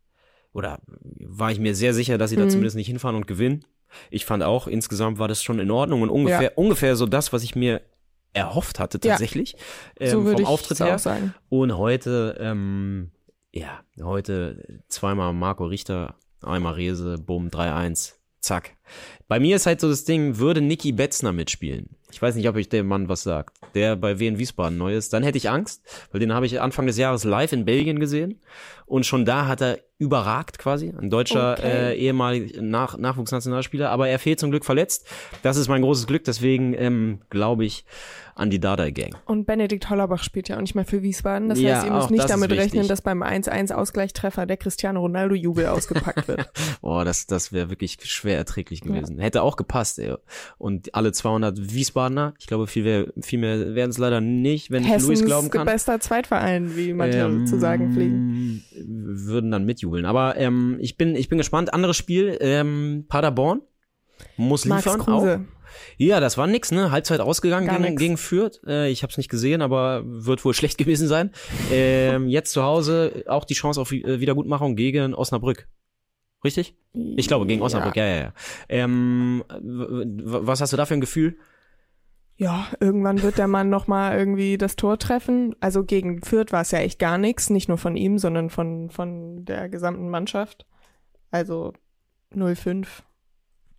oder 0.53 0.79
war 0.87 1.51
ich 1.51 1.59
mir 1.59 1.75
sehr 1.75 1.93
sicher, 1.93 2.17
dass 2.17 2.29
sie 2.29 2.35
da 2.37 2.45
Mhm. 2.45 2.49
zumindest 2.49 2.75
nicht 2.75 2.87
hinfahren 2.87 3.15
und 3.15 3.27
gewinnen. 3.27 3.65
Ich 4.09 4.25
fand 4.25 4.43
auch, 4.43 4.67
insgesamt 4.67 5.19
war 5.19 5.27
das 5.27 5.41
schon 5.43 5.59
in 5.59 5.71
Ordnung 5.71 6.01
und 6.01 6.09
ungefähr, 6.09 6.41
Ja. 6.43 6.51
ungefähr 6.55 6.95
so 6.95 7.05
das, 7.05 7.31
was 7.33 7.43
ich 7.43 7.55
mir 7.55 7.81
erhofft 8.33 8.79
hatte 8.79 8.99
Ja. 9.03 9.11
tatsächlich. 9.11 9.55
Ähm, 9.99 10.09
so 10.11 10.25
würde 10.25 10.43
vom 10.43 10.51
Auftritt 10.51 10.79
her. 10.81 10.95
auch 10.95 10.99
sagen. 10.99 11.33
Und 11.49 11.77
heute, 11.77 12.35
ähm, 12.39 13.11
ja, 13.53 13.81
heute 14.01 14.81
zweimal 14.89 15.31
Marco 15.33 15.65
Richter, 15.65 16.15
einmal 16.41 16.73
Rese, 16.73 17.17
bumm, 17.17 17.49
3-1, 17.49 18.15
zack. 18.41 18.74
Bei 19.27 19.39
mir 19.39 19.55
ist 19.55 19.65
halt 19.65 19.79
so 19.81 19.89
das 19.89 20.03
Ding, 20.05 20.37
würde 20.37 20.61
Niki 20.61 20.91
Betzner 20.91 21.31
mitspielen. 21.31 21.89
Ich 22.11 22.21
weiß 22.21 22.35
nicht, 22.35 22.47
ob 22.47 22.55
euch 22.55 22.69
der 22.69 22.83
Mann 22.83 23.09
was 23.09 23.23
sagt, 23.23 23.57
der 23.73 23.95
bei 23.95 24.19
WN 24.19 24.37
Wiesbaden 24.37 24.77
neu 24.77 24.95
ist. 24.95 25.11
Dann 25.11 25.23
hätte 25.23 25.37
ich 25.37 25.49
Angst, 25.49 25.81
weil 26.11 26.19
den 26.21 26.33
habe 26.33 26.45
ich 26.45 26.61
Anfang 26.61 26.85
des 26.87 26.97
Jahres 26.97 27.23
live 27.25 27.51
in 27.51 27.65
Belgien 27.65 27.99
gesehen. 27.99 28.39
Und 28.85 29.05
schon 29.05 29.25
da 29.25 29.47
hat 29.47 29.61
er 29.61 29.79
überragt 29.97 30.59
quasi. 30.59 30.93
Ein 30.97 31.09
deutscher 31.09 31.53
Okay. 31.53 31.91
äh, 31.91 31.95
ehemaliger 31.95 32.61
Nach 32.61 32.97
Nachwuchsnationalspieler, 32.97 33.89
aber 33.89 34.07
er 34.07 34.19
fehlt 34.19 34.39
zum 34.39 34.51
Glück 34.51 34.63
verletzt. 34.65 35.07
Das 35.41 35.57
ist 35.57 35.67
mein 35.67 35.81
großes 35.81 36.05
Glück, 36.07 36.23
deswegen 36.23 36.73
ähm, 36.73 37.21
glaube 37.29 37.65
ich 37.65 37.85
an 38.35 38.49
die 38.49 38.59
Dardai 38.59 38.91
Gang. 38.91 39.15
Und 39.25 39.45
Benedikt 39.45 39.89
Hollerbach 39.89 40.21
spielt 40.21 40.49
ja 40.49 40.57
auch 40.57 40.61
nicht 40.61 40.75
mehr 40.75 40.83
für 40.85 41.01
Wiesbaden. 41.01 41.47
Das 41.47 41.59
Ja, 41.59 41.75
heißt, 41.77 41.85
ihr 41.85 41.93
müsst 41.93 42.11
nicht 42.11 42.29
damit 42.29 42.51
rechnen, 42.51 42.87
dass 42.87 43.01
beim 43.01 43.23
1-1 43.23 43.73
Ausgleichstreffer 43.73 44.45
der 44.45 44.57
Cristiano 44.57 44.99
Ronaldo-Jubel 44.99 45.65
ausgepackt 45.67 46.27
wird. 46.27 46.51
Boah, 46.81 47.05
das, 47.05 47.25
das 47.27 47.53
wäre 47.53 47.69
wirklich 47.69 47.97
schwer 48.03 48.37
erträglich 48.37 48.74
gewesen. 48.81 49.19
Hätte 49.19 49.41
auch 49.43 49.55
gepasst, 49.57 49.99
ey. 49.99 50.15
Und 50.57 50.93
alle 50.95 51.11
200 51.11 51.73
Wiesbadener, 51.73 52.33
ich 52.39 52.47
glaube, 52.47 52.67
viel, 52.67 52.83
mehr- 52.83 53.07
viel 53.21 53.39
mehr 53.39 53.75
werden 53.75 53.89
es 53.91 53.97
leider 53.97 54.21
nicht, 54.21 54.71
wenn 54.71 54.83
ich 54.83 54.89
Luis 54.89 55.01
Hessens 55.03 55.25
glauben 55.25 55.49
kann. 55.49 55.65
bester 55.65 55.99
Zweitverein, 55.99 56.75
wie 56.75 56.93
manche 56.93 57.19
Ähm, 57.19 57.45
zu 57.47 57.59
sagen 57.59 57.93
pflegen. 57.93 58.63
Würden 58.75 59.51
dann 59.51 59.65
mitjubeln. 59.65 60.05
Aber 60.05 60.37
ähm, 60.37 60.77
ich, 60.79 60.97
bin, 60.97 61.15
ich 61.15 61.29
bin 61.29 61.37
gespannt. 61.37 61.73
Anderes 61.73 61.97
Spiel, 61.97 62.37
ähm, 62.41 63.05
Paderborn. 63.07 63.61
Muss 64.37 64.65
Max 64.65 64.85
liefern 64.85 65.01
auch. 65.01 65.05
Kruse. 65.05 65.45
Ja, 65.97 66.21
das 66.21 66.37
war 66.37 66.47
nix, 66.47 66.71
ne? 66.71 66.89
Halbzeit 66.91 67.19
ausgegangen 67.19 67.67
Gar 67.67 67.77
gegen, 67.79 67.89
nix. 67.89 67.99
gegen 67.99 68.17
Fürth. 68.17 68.61
Äh, 68.65 68.89
ich 68.91 69.03
habe 69.03 69.11
es 69.11 69.17
nicht 69.17 69.29
gesehen, 69.29 69.61
aber 69.61 70.03
wird 70.05 70.43
wohl 70.45 70.53
schlecht 70.55 70.77
gewesen 70.77 71.07
sein. 71.07 71.31
Ähm, 71.71 72.29
jetzt 72.29 72.51
zu 72.51 72.63
Hause 72.63 73.23
auch 73.27 73.43
die 73.43 73.55
Chance 73.55 73.81
auf 73.81 73.91
äh, 73.91 74.19
Wiedergutmachung 74.21 74.75
gegen 74.77 75.13
Osnabrück. 75.13 75.67
Richtig? 76.43 76.75
Ich 76.93 77.27
glaube, 77.27 77.45
gegen 77.47 77.61
Osnabrück, 77.61 77.95
ja, 77.95 78.05
ja, 78.05 78.15
ja. 78.15 78.33
Ähm, 78.69 79.43
was 79.49 80.61
hast 80.61 80.73
du 80.73 80.77
da 80.77 80.85
für 80.85 80.93
ein 80.93 81.01
Gefühl? 81.01 81.37
Ja, 82.37 82.67
irgendwann 82.81 83.21
wird 83.21 83.37
der 83.37 83.47
Mann 83.47 83.69
nochmal 83.69 84.17
irgendwie 84.17 84.57
das 84.57 84.75
Tor 84.75 84.99
treffen. 84.99 85.55
Also 85.61 85.85
gegen 85.85 86.21
Fürth 86.21 86.51
war 86.51 86.61
es 86.61 86.71
ja 86.71 86.79
echt 86.79 86.99
gar 86.99 87.17
nichts, 87.17 87.49
nicht 87.49 87.69
nur 87.69 87.77
von 87.77 87.95
ihm, 87.95 88.17
sondern 88.17 88.49
von, 88.49 88.89
von 88.89 89.45
der 89.45 89.69
gesamten 89.69 90.09
Mannschaft. 90.09 90.65
Also 91.31 91.73
0-5. 92.33 92.85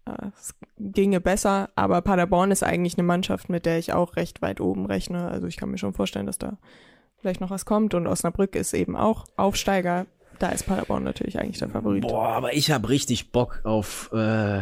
Äh, 0.07 0.31
Es 0.35 0.55
ginge 0.79 1.21
besser, 1.21 1.69
aber 1.75 2.01
Paderborn 2.01 2.51
ist 2.51 2.62
eigentlich 2.62 2.97
eine 2.97 3.07
Mannschaft, 3.07 3.51
mit 3.51 3.66
der 3.66 3.79
ich 3.79 3.92
auch 3.92 4.16
recht 4.16 4.40
weit 4.40 4.61
oben 4.61 4.87
rechne. 4.87 5.29
Also 5.29 5.47
ich 5.47 5.59
kann 5.59 5.71
mir 5.71 5.79
schon 5.79 5.92
vorstellen, 5.92 6.27
dass 6.27 6.38
da 6.38 6.59
vielleicht 7.19 7.42
noch 7.42 7.51
was 7.51 7.66
kommt. 7.66 7.92
Und 7.92 8.07
Osnabrück 8.07 8.57
ist 8.57 8.73
eben 8.73 8.97
auch 8.97 9.27
Aufsteiger. 9.37 10.07
Da 10.38 10.49
ist 10.49 10.66
Paderborn 10.66 11.05
natürlich 11.05 11.38
eigentlich 11.38 11.59
der 11.59 11.68
Favorit. 11.68 12.03
Boah, 12.03 12.29
aber 12.29 12.55
ich 12.55 12.70
habe 12.70 12.88
richtig 12.88 13.33
Bock 13.33 13.61
auf, 13.64 14.11
äh, 14.12 14.61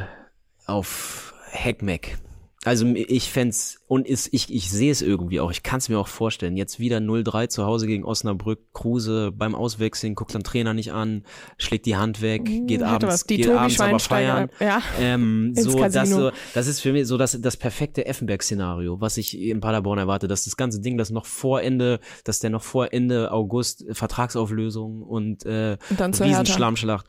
auf 0.67 1.35
Hackmack. 1.53 2.19
Also 2.65 2.87
ich 2.95 3.31
fänd's, 3.31 3.81
und 3.87 4.09
ist, 4.09 4.33
ich, 4.33 4.53
ich 4.53 4.71
sehe 4.71 4.91
es 4.91 5.03
irgendwie 5.03 5.39
auch, 5.41 5.51
ich 5.51 5.63
kann 5.63 5.79
es 5.79 5.89
mir 5.89 5.99
auch 5.99 6.09
vorstellen, 6.09 6.57
jetzt 6.57 6.81
wieder 6.81 6.99
0-3 6.99 7.49
zu 7.49 7.65
Hause 7.67 7.87
gegen 7.87 8.05
Osnabrück, 8.05 8.73
Kruse 8.73 9.31
beim 9.33 9.55
Auswechseln, 9.55 10.15
guckt 10.15 10.33
den 10.33 10.43
Trainer 10.43 10.73
nicht 10.73 10.93
an, 10.93 11.25
schlägt 11.59 11.85
die 11.85 11.97
Hand 11.97 12.23
weg, 12.23 12.45
geht 12.45 12.81
Hätte 12.81 12.87
abends, 12.87 13.07
was. 13.07 13.25
Die 13.25 13.37
geht 13.37 13.47
Tobi 13.47 13.59
abends 13.59 13.81
aber 13.81 13.99
feiern. 13.99 14.51
Ja. 14.61 14.83
Ähm, 14.99 15.53
so, 15.55 15.79
das, 15.79 16.09
so, 16.09 16.31
das 16.55 16.67
ist 16.67 16.81
für 16.81 16.93
mich 16.93 17.07
so 17.07 17.19
das, 17.19 17.39
das 17.41 17.57
perfekte 17.57 18.07
Effenberg-Szenario, 18.07 19.01
was 19.01 19.19
ich 19.19 19.39
in 19.39 19.61
Paderborn 19.61 19.99
erwarte, 19.99 20.27
dass 20.27 20.45
das 20.45 20.57
ganze 20.57 20.81
Ding, 20.81 20.97
das 20.97 21.11
noch 21.11 21.27
vor 21.27 21.61
Ende, 21.61 22.01
dass 22.25 22.41
der 22.41 22.51
noch 22.51 22.63
vor 22.63 22.93
Ende 22.93 23.31
August 23.31 23.85
Vertragsauflösung 23.93 25.03
und 25.03 25.45
äh, 25.45 25.77
Und. 25.91 26.31
Riesenschlammschlacht. 26.31 27.07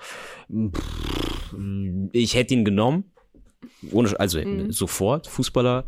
Pff, 0.49 1.55
Ich 2.11 2.35
hätte 2.35 2.53
ihn 2.53 2.65
genommen, 2.65 3.11
ohne, 3.91 4.19
also 4.19 4.39
Mhm. 4.39 4.71
sofort, 4.71 5.27
Fußballer 5.27 5.85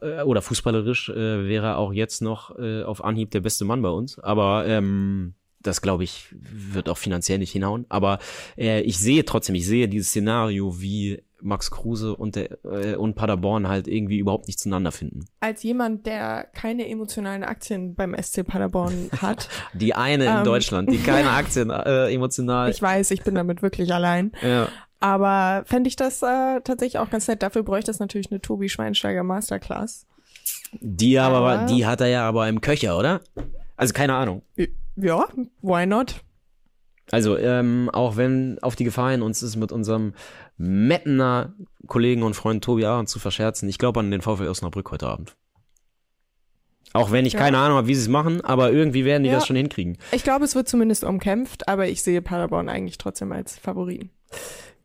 äh, 0.00 0.22
oder 0.22 0.42
fußballerisch 0.42 1.10
äh, 1.10 1.48
wäre 1.48 1.66
er 1.66 1.78
auch 1.78 1.92
jetzt 1.92 2.22
noch 2.22 2.58
äh, 2.58 2.82
auf 2.82 3.04
Anhieb 3.04 3.30
der 3.32 3.40
beste 3.40 3.64
Mann 3.64 3.82
bei 3.82 3.90
uns, 3.90 4.18
aber 4.18 4.66
ähm, 4.66 5.34
das 5.62 5.82
glaube 5.82 6.04
ich 6.04 6.26
wird 6.32 6.88
auch 6.88 6.96
finanziell 6.96 7.38
nicht 7.38 7.52
hinhauen. 7.52 7.84
Aber 7.90 8.18
äh, 8.56 8.80
ich 8.80 8.98
sehe 8.98 9.24
trotzdem, 9.26 9.54
ich 9.56 9.66
sehe 9.66 9.88
dieses 9.88 10.08
Szenario, 10.08 10.80
wie 10.80 11.22
Max 11.42 11.70
Kruse 11.70 12.16
und, 12.16 12.36
der, 12.36 12.64
äh, 12.64 12.96
und 12.96 13.14
Paderborn 13.14 13.68
halt 13.68 13.86
irgendwie 13.88 14.18
überhaupt 14.18 14.46
nicht 14.46 14.58
zueinander 14.58 14.90
finden. 14.92 15.26
Als 15.40 15.62
jemand, 15.62 16.06
der 16.06 16.44
keine 16.54 16.88
emotionalen 16.88 17.44
Aktien 17.44 17.94
beim 17.94 18.14
SC 18.14 18.42
Paderborn 18.46 19.10
hat, 19.20 19.48
Die 19.74 19.94
eine 19.94 20.24
in 20.24 20.36
Ähm. 20.38 20.44
Deutschland, 20.44 20.90
die 20.90 20.98
keine 20.98 21.30
Aktien 21.42 21.68
äh, 21.70 22.10
emotional. 22.10 22.70
ich 22.70 22.80
weiß, 22.80 23.10
ich 23.10 23.22
bin 23.22 23.34
damit 23.34 23.60
wirklich 23.62 23.92
allein. 23.92 24.32
ja. 24.42 24.68
Aber 25.00 25.62
fände 25.66 25.88
ich 25.88 25.96
das 25.96 26.22
äh, 26.22 26.60
tatsächlich 26.60 26.98
auch 26.98 27.08
ganz 27.10 27.26
nett. 27.26 27.42
Dafür 27.42 27.62
bräuchte 27.62 27.90
es 27.90 27.98
natürlich 27.98 28.30
eine 28.30 28.40
Tobi 28.40 28.68
Schweinsteiger 28.68 29.22
Masterclass. 29.22 30.06
Die 30.72 31.18
aber, 31.18 31.38
Aber- 31.38 31.66
die 31.66 31.86
hat 31.86 32.00
er 32.00 32.08
ja 32.08 32.28
aber 32.28 32.48
im 32.48 32.60
Köcher, 32.60 32.98
oder? 32.98 33.22
Also 33.76 33.94
keine 33.94 34.14
Ahnung. 34.14 34.42
Ja, 34.96 35.24
why 35.62 35.86
not? 35.86 36.16
Also, 37.10 37.36
ähm, 37.38 37.90
auch 37.92 38.16
wenn 38.16 38.58
auf 38.62 38.76
die 38.76 38.84
Gefahr 38.84 39.10
hin 39.10 39.22
uns 39.22 39.42
ist, 39.42 39.56
mit 39.56 39.72
unserem 39.72 40.12
Mettener 40.58 41.54
Kollegen 41.88 42.22
und 42.22 42.34
Freund 42.34 42.62
Tobi 42.62 42.84
Aaron 42.84 43.06
zu 43.08 43.18
verscherzen, 43.18 43.68
ich 43.68 43.78
glaube 43.78 43.98
an 44.00 44.10
den 44.12 44.20
VfL 44.20 44.46
Osnabrück 44.48 44.92
heute 44.92 45.08
Abend. 45.08 45.34
Auch 46.92 47.10
wenn 47.10 47.24
ich 47.26 47.32
Ja. 47.32 47.38
keine 47.40 47.58
Ahnung 47.58 47.78
habe, 47.78 47.88
wie 47.88 47.94
sie 47.94 48.02
es 48.02 48.08
machen, 48.08 48.40
aber 48.42 48.70
irgendwie 48.70 49.04
werden 49.04 49.22
die 49.24 49.30
Ja. 49.30 49.36
das 49.36 49.46
schon 49.46 49.56
hinkriegen. 49.56 49.96
Ich 50.12 50.22
glaube, 50.24 50.44
es 50.44 50.54
wird 50.54 50.68
zumindest 50.68 51.02
umkämpft, 51.04 51.68
aber 51.68 51.88
ich 51.88 52.02
sehe 52.02 52.20
Paderborn 52.22 52.68
eigentlich 52.68 52.98
trotzdem 52.98 53.32
als 53.32 53.58
Favoriten. 53.58 54.10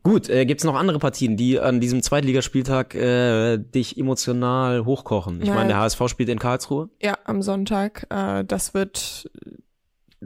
Gut, 0.05 0.29
äh, 0.29 0.45
gibt's 0.45 0.63
noch 0.63 0.75
andere 0.75 0.99
Partien, 0.99 1.35
die 1.35 1.59
an 1.59 1.79
diesem 1.81 2.03
Zweitligaspieltag 2.03 2.93
äh, 2.93 3.57
dich 3.57 3.97
emotional 3.97 4.85
hochkochen? 4.85 5.41
Ich 5.41 5.47
Ja. 5.47 5.55
meine, 5.55 5.69
der 5.69 5.77
HSV 5.79 6.07
spielt 6.09 6.29
in 6.29 6.37
Karlsruhe. 6.37 6.89
Ja, 7.01 7.17
am 7.25 7.41
Sonntag. 7.41 8.05
Äh, 8.11 8.45
das 8.45 8.75
wird 8.75 9.31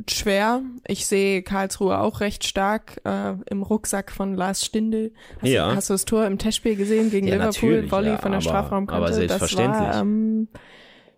schwer. 0.10 0.62
Ich 0.86 1.06
sehe 1.08 1.44
Karlsruhe 1.44 1.98
auch 2.00 2.20
recht 2.20 2.44
stark 2.46 3.00
äh, 3.06 3.36
im 3.50 3.64
Rucksack 3.64 4.12
von 4.12 4.36
Lars 4.36 4.66
Stindl. 4.66 5.14
Hast, 5.42 5.50
Ja. 5.50 5.70
du, 5.70 5.76
hast 5.78 5.90
du 5.90 5.94
das 5.94 6.04
Tor 6.04 6.26
im 6.26 6.38
Testspiel 6.38 6.76
gesehen 6.76 7.10
gegen 7.10 7.28
Ja, 7.28 7.36
Liverpool? 7.36 7.90
Volley 7.90 8.10
ja, 8.10 8.18
von 8.18 8.32
der 8.32 8.40
aber- 8.40 8.50
Strafraumkante. 8.50 8.98
aber 8.98 9.08
Das 9.08 9.16
selbstverständlich. 9.16 9.80
war 9.82 10.02
ähm, 10.02 10.50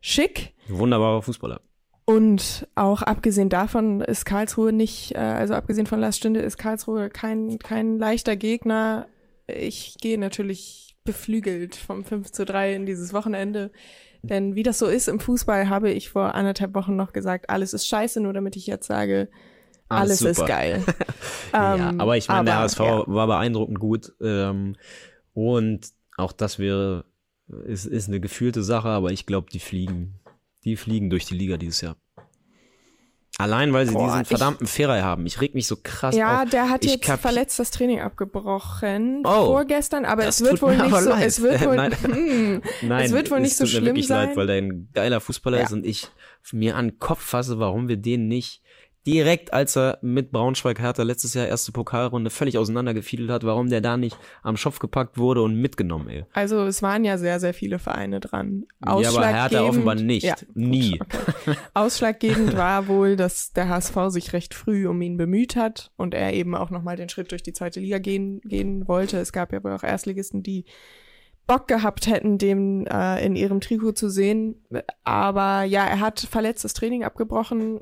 schick. 0.02 0.54
Wunderbarer 0.67 1.24
Fußballer. 1.24 1.62
Und 2.12 2.67
auch 2.76 3.02
abgesehen 3.02 3.50
davon 3.50 4.02
ist 4.02 4.26
Karlsruhe 4.26 4.74
nicht, 4.74 5.15
äh, 5.15 5.19
also 5.19 5.54
abgesehen 5.54 5.88
von 5.88 6.00
Lars 6.00 6.17
Stinde 6.17 6.41
ist 6.41 6.58
Karlsruhe 6.58 7.10
kein, 7.10 7.58
kein 7.60 7.97
leichter 7.97 8.36
Gegner. 8.36 9.08
Ich 9.47 9.95
gehe 10.02 10.17
natürlich 10.17 10.97
beflügelt 11.04 11.76
vom 11.76 12.04
5 12.04 12.32
zu 12.32 12.45
3 12.45 12.76
in 12.76 12.86
dieses 12.86 13.13
Wochenende. 13.13 13.71
Denn 14.24 14.56
wie 14.56 14.63
das 14.63 14.78
so 14.78 14.88
ist 14.88 15.08
im 15.08 15.19
Fußball, 15.19 15.69
habe 15.69 15.89
ich 15.89 16.10
vor 16.10 16.36
anderthalb 16.36 16.76
Wochen 16.76 16.95
noch 16.95 17.13
gesagt, 17.13 17.50
alles 17.50 17.74
ist 17.74 17.88
scheiße, 17.88 18.19
nur 18.19 18.34
damit 18.34 18.56
ich 18.56 18.67
jetzt 18.67 18.88
sage, 18.88 19.30
alles, 19.89 20.21
ist 20.21 20.38
super. 20.38 20.47
geil. 20.47 20.84
ja, 21.54 21.76
Ähm, 21.76 22.00
aber 22.00 22.17
ich 22.17 22.28
meine, 22.28 22.45
der 22.45 22.60
HSV 22.60 22.80
ja. 22.80 23.04
war 23.08 23.28
beeindruckend 23.28 23.80
gut. 23.80 24.13
Ähm, 24.21 24.76
und 25.34 25.88
auch 26.17 26.32
das 26.32 26.60
wäre, 26.60 27.06
ist, 27.65 27.86
ist 27.86 28.08
eine 28.08 28.19
gefühlte 28.19 28.63
Sache, 28.63 28.89
aber 28.89 29.12
ich 29.12 29.26
glaube, 29.26 29.50
die 29.52 29.60
fliegen, 29.60 30.21
die 30.63 30.76
fliegen 30.76 31.10
durch 31.10 31.26
die 31.26 31.36
Liga 31.36 31.58
dieses 31.58 31.82
Jahr. 31.82 31.95
Allein, 33.38 33.74
weil 33.74 33.88
sie 33.88 33.93
Boah, 33.93 34.08
diesen 34.08 34.26
verdammten 34.26 34.67
Ferrei 34.67 35.02
haben. 35.02 35.26
Ich 35.26 35.41
reg 35.41 35.56
mich 35.56 35.65
so 35.65 35.76
krass 35.82 36.15
Ja, 36.15 36.43
auf. 36.43 36.50
der 36.50 36.69
hat 36.69 36.86
Ich 36.86 36.91
jetzt 36.91 37.10
verletzt 37.21 37.58
das 37.58 37.71
Training 37.71 38.00
abgebrochen 38.02 39.24
Oh, 39.26 39.45
vorgestern, 39.45 40.06
aber 40.06 40.26
es 40.26 40.41
wird 40.41 40.62
wohl 40.62 40.78
nicht 40.78 40.95
so, 40.95 41.10
leid. 41.10 41.26
es 41.26 41.41
wird 41.41 41.62
wohl, 41.65 41.76
Nein. 41.76 41.91
hm, 42.04 42.62
Nein, 42.84 43.06
es 43.06 43.12
wird 43.13 43.32
wohl 43.32 43.39
nicht 43.39 43.56
so 43.56 43.63
tut 43.63 43.74
mir 43.74 43.80
schlimm 43.80 43.86
wirklich 43.86 44.08
sein. 44.08 44.28
leid, 44.30 44.38
weil 44.38 44.47
der 44.47 44.58
ein 44.58 44.89
geiler 44.93 45.21
Fußballer 45.21 45.58
Ja. 45.60 45.63
ist 45.63 45.71
und 45.71 45.86
ich 45.86 46.08
mir 46.52 46.76
an 46.76 46.89
den 46.89 47.00
Kopf 47.00 47.21
fasse, 47.24 47.58
warum 47.58 47.88
wir 47.88 47.97
den 47.97 48.28
nicht 48.28 48.61
direkt, 49.08 49.54
als 49.54 49.76
er 49.76 49.98
mit 50.02 50.32
Braunschweig 50.32 50.80
Hertha 50.80 51.04
letztes 51.04 51.34
Jahr 51.34 51.48
erste 51.48 51.72
Pokalrunde 51.72 52.30
völlig 52.30 52.58
auseinandergefiedelt 52.58 53.30
hat, 53.32 53.44
warum 53.44 53.70
der 53.70 53.82
da 53.82 53.98
nicht 53.98 54.18
am 54.44 54.58
Schopf 54.58 54.80
gepackt 54.80 55.18
wurde 55.18 55.42
und 55.42 55.56
mitgenommen, 55.56 56.08
ey. 56.10 56.26
Also 56.34 56.64
es 56.66 56.82
waren 56.84 57.04
ja 57.04 57.18
sehr, 57.18 57.40
sehr 57.40 57.54
viele 57.54 57.80
Vereine 57.80 58.20
dran. 58.20 58.66
Ja, 58.86 58.92
aber 58.92 59.02
Hertha 59.28 59.60
Ausschlaggebend- 59.62 59.70
offenbar 59.70 59.96
nicht. 59.96 60.24
Ja, 60.24 60.36
gut, 60.36 60.56
Nie. 60.56 61.00
Okay. 61.02 61.58
Ausschlaggebend 61.74 62.56
war 62.56 62.88
wohl, 62.88 63.16
dass 63.16 63.54
der 63.54 63.70
HSV 63.70 63.96
sich 64.10 64.34
recht 64.34 64.54
früh 64.54 64.88
um 64.88 65.02
ihn 65.02 65.18
bemüht 65.18 65.56
hat 65.56 65.92
und 65.98 66.14
er 66.14 66.34
eben 66.34 66.56
auch 66.56 66.70
nochmal 66.70 66.96
den 66.96 67.10
Schritt 67.10 67.32
durch 67.32 67.44
die 67.44 67.54
zweite 67.54 67.80
Liga 67.80 67.98
gehen, 67.98 68.40
gehen 68.42 68.88
wollte. 68.88 69.18
Es 69.18 69.32
gab 69.34 69.52
ja 69.54 69.64
wohl 69.64 69.72
auch 69.74 69.84
Erstligisten, 69.84 70.44
die 70.44 70.66
Bock 71.48 71.68
gehabt 71.68 72.08
hätten, 72.08 72.38
dem 72.38 72.86
äh, 72.86 73.26
in 73.26 73.36
ihrem 73.36 73.62
Trikot 73.62 73.94
zu 73.94 74.10
sehen. 74.10 74.64
Aber 75.04 75.64
ja, 75.64 75.86
er 75.86 76.00
hat 76.00 76.20
verletztes 76.20 76.74
Training 76.74 77.04
abgebrochen, 77.04 77.82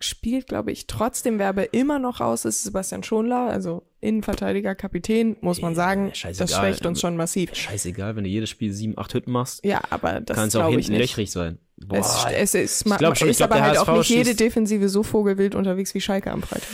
spielt, 0.00 0.46
glaube 0.46 0.70
ich, 0.72 0.86
trotzdem 0.86 1.38
Werbe 1.38 1.62
immer 1.64 1.98
noch 1.98 2.20
aus, 2.20 2.44
ist 2.44 2.62
Sebastian 2.64 3.02
Schonler, 3.02 3.48
also 3.50 3.82
Innenverteidiger, 4.00 4.74
Kapitän, 4.76 5.36
muss 5.40 5.60
man 5.60 5.74
sagen. 5.74 6.10
scheißegal. 6.14 6.46
Das 6.46 6.56
schwächt 6.56 6.86
uns 6.86 7.00
schon 7.00 7.16
massiv. 7.16 7.54
Scheißegal, 7.54 8.14
wenn 8.14 8.24
du 8.24 8.30
jedes 8.30 8.48
Spiel 8.48 8.72
sieben, 8.72 8.96
acht 8.96 9.12
Hütten 9.14 9.32
machst, 9.32 9.64
Ja, 9.64 9.80
aber 9.90 10.20
das 10.20 10.36
kann 10.36 10.48
es 10.48 10.56
auch 10.56 10.68
ich 10.68 10.76
hinten 10.76 10.92
nicht. 10.92 11.00
löchrig 11.00 11.30
sein. 11.32 11.58
Boah, 11.84 11.98
Es, 11.98 12.26
es 12.32 12.54
ist, 12.54 12.86
ma- 12.86 12.96
glaub 12.96 13.16
schon, 13.16 13.28
ich 13.28 13.32
ist 13.32 13.36
glaub, 13.38 13.50
aber 13.52 13.60
halt 13.62 13.78
auch 13.78 13.86
HSV 13.88 13.98
nicht 13.98 14.10
jede 14.10 14.34
Defensive 14.34 14.88
so 14.88 15.02
vogelwild 15.02 15.54
unterwegs 15.54 15.94
wie 15.94 16.00
Schalke 16.00 16.30
am 16.30 16.42
Freitag. 16.42 16.68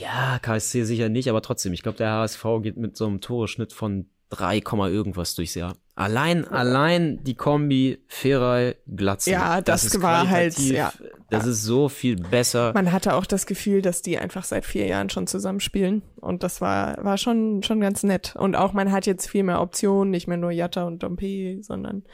ja, 0.00 0.38
KSC 0.40 0.84
sicher 0.84 1.08
nicht, 1.08 1.28
aber 1.30 1.40
trotzdem, 1.42 1.72
ich 1.72 1.82
glaube, 1.82 1.98
der 1.98 2.10
HSV 2.12 2.44
geht 2.62 2.76
mit 2.76 2.96
so 2.96 3.06
einem 3.06 3.20
Toreschnitt 3.20 3.72
von 3.72 4.10
3, 4.30 4.60
Komma 4.60 4.88
irgendwas 4.88 5.34
durchs 5.34 5.54
Jahr. 5.54 5.74
Allein, 5.94 6.46
allein 6.46 7.24
die 7.24 7.34
Kombi 7.34 7.98
Ferrei 8.06 8.76
Glatze. 8.86 9.32
Ja, 9.32 9.60
das 9.60 9.84
ist 9.84 10.00
war 10.00 10.30
halt, 10.30 10.56
ja. 10.58 10.92
Das 11.28 11.44
ist 11.44 11.64
so 11.64 11.88
viel 11.88 12.14
besser. 12.14 12.72
Man 12.72 12.92
hatte 12.92 13.14
auch 13.14 13.26
das 13.26 13.46
Gefühl, 13.46 13.82
dass 13.82 14.00
die 14.00 14.16
einfach 14.16 14.44
seit 14.44 14.64
vier 14.64 14.86
Jahren 14.86 15.10
schon 15.10 15.26
zusammenspielen. 15.26 16.02
Und 16.16 16.44
das 16.44 16.60
war, 16.60 17.02
war 17.04 17.18
schon, 17.18 17.64
schon 17.64 17.80
ganz 17.80 18.04
nett. 18.04 18.36
Und 18.36 18.54
auch 18.54 18.72
man 18.72 18.92
hat 18.92 19.06
jetzt 19.06 19.28
viel 19.28 19.42
mehr 19.42 19.60
Optionen, 19.60 20.12
nicht 20.12 20.28
mehr 20.28 20.36
nur 20.36 20.52
Jatta 20.52 20.84
und 20.84 21.02
Dompe, 21.02 21.58
sondern 21.62 22.04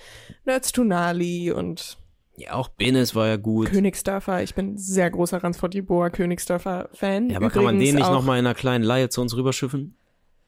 Nerds 0.46 0.72
Tunali 0.72 1.52
und 1.52 1.98
Ja, 2.36 2.54
auch 2.54 2.68
Benes 2.68 3.14
war 3.14 3.28
ja 3.28 3.36
gut. 3.36 3.68
Königsdörfer. 3.68 4.42
Ich 4.42 4.54
bin 4.54 4.78
sehr 4.78 5.10
großer 5.10 5.44
Ransford 5.44 5.86
Boa 5.86 6.08
Königsdörfer 6.08 6.88
Fan. 6.94 7.28
Ja, 7.28 7.36
aber 7.36 7.50
kann 7.50 7.64
man 7.64 7.78
den 7.78 7.82
Übrigens 7.82 8.08
nicht 8.08 8.10
nochmal 8.10 8.38
in 8.38 8.46
einer 8.46 8.54
kleinen 8.54 8.82
Laie 8.82 9.10
zu 9.10 9.20
uns 9.20 9.36
rüberschiffen? 9.36 9.96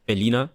Berliner? 0.07 0.51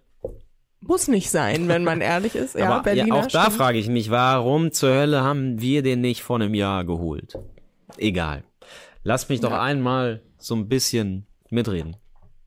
Muss 0.84 1.08
nicht 1.08 1.30
sein, 1.30 1.68
wenn 1.68 1.84
man 1.84 2.00
ehrlich 2.00 2.34
ist. 2.34 2.54
Ja, 2.58 2.70
aber 2.70 2.82
Berliner. 2.82 3.06
ja, 3.08 3.14
auch 3.22 3.26
da 3.26 3.42
stimmt. 3.44 3.56
frage 3.56 3.78
ich 3.78 3.88
mich, 3.88 4.10
warum 4.10 4.72
zur 4.72 4.90
Hölle 4.94 5.22
haben 5.22 5.60
wir 5.60 5.82
den 5.82 6.00
nicht 6.00 6.22
vor 6.22 6.36
einem 6.36 6.54
Jahr 6.54 6.84
geholt? 6.84 7.38
Egal. 7.98 8.42
Lass 9.04 9.28
mich 9.28 9.40
doch 9.40 9.50
Ja. 9.52 9.62
einmal 9.62 10.22
so 10.38 10.54
ein 10.56 10.68
bisschen 10.68 11.26
mitreden. 11.50 11.96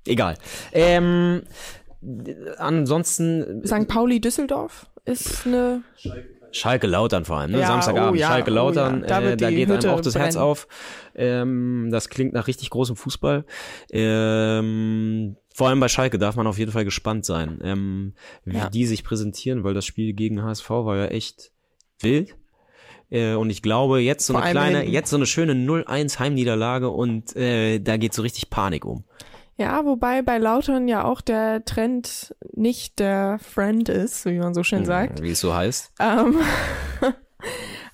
Egal. 0.06 0.36
Ähm, 0.74 1.44
ansonsten 2.58 3.64
St. 3.66 3.88
Pauli 3.88 4.20
Düsseldorf 4.22 4.88
ist 5.06 5.46
eine 5.46 5.82
Schalke 6.52 6.88
Lautern 6.88 7.26
vor 7.26 7.38
allem, 7.40 7.52
ne? 7.52 7.60
Ja, 7.60 7.68
Samstagabend 7.68 8.14
oh 8.14 8.16
ja, 8.16 8.28
Schalke 8.28 8.52
oh 8.52 8.54
Lautern, 8.54 9.02
ja. 9.02 9.08
Da 9.08 9.22
äh, 9.22 9.38
da 9.38 9.50
geht 9.50 9.68
Hütte 9.70 9.90
einem 9.90 9.98
auch 9.98 10.02
das 10.02 10.16
Herz 10.16 10.36
brennen. 10.36 10.48
auf. 10.50 10.68
Ähm, 11.16 11.90
das 11.92 12.10
klingt 12.10 12.34
nach 12.34 12.48
richtig 12.48 12.70
großem 12.70 12.96
Fußball. 12.96 13.46
Ähm, 13.92 15.36
vor 15.56 15.70
allem 15.70 15.80
bei 15.80 15.88
Schalke 15.88 16.20
darf 16.20 16.36
man 16.36 16.48
auf 16.48 16.58
jeden 16.58 16.74
Fall 16.74 16.84
gespannt 16.84 17.24
sein, 17.26 17.60
ähm, 17.64 18.14
wie 18.44 18.58
Ja. 18.58 18.70
die 18.70 18.86
sich 18.86 19.06
präsentieren, 19.06 19.64
weil 19.64 19.74
das 19.74 19.86
Spiel 19.86 20.12
gegen 20.14 20.44
HSV 20.44 20.70
war 20.70 20.98
ja 20.98 21.06
echt 21.06 21.52
wild. 22.02 22.36
Äh, 23.10 23.36
und 23.36 23.50
ich 23.50 23.62
glaube, 23.62 24.00
jetzt 24.02 24.26
so 24.26 24.34
Vor 24.34 24.42
eine 24.42 24.52
kleine, 24.52 24.78
hinten. 24.80 24.92
jetzt 24.94 25.12
so 25.12 25.16
eine 25.16 25.26
schöne 25.26 25.54
0-1 25.54 26.20
Heimniederlage 26.20 26.90
und 26.90 27.36
äh, 27.38 27.80
da 27.80 27.96
geht 27.96 28.14
so 28.14 28.22
richtig 28.22 28.50
Panik 28.50 28.84
um. 28.84 29.06
Ja, 29.58 29.86
wobei 29.86 30.22
bei 30.22 30.38
Lautern 30.40 30.90
ja 30.90 31.06
auch 31.06 31.22
der 31.22 31.64
Trend 31.64 32.36
nicht 32.52 33.00
der 33.00 33.40
Friend 33.40 33.88
ist, 33.88 34.26
wie 34.26 34.40
man 34.40 34.54
so 34.54 34.64
schön 34.64 34.84
sagt. 34.84 35.22
Wie 35.22 35.30
es 35.32 35.40
so 35.40 35.54
heißt. 35.56 35.94
Ähm, 36.02 36.38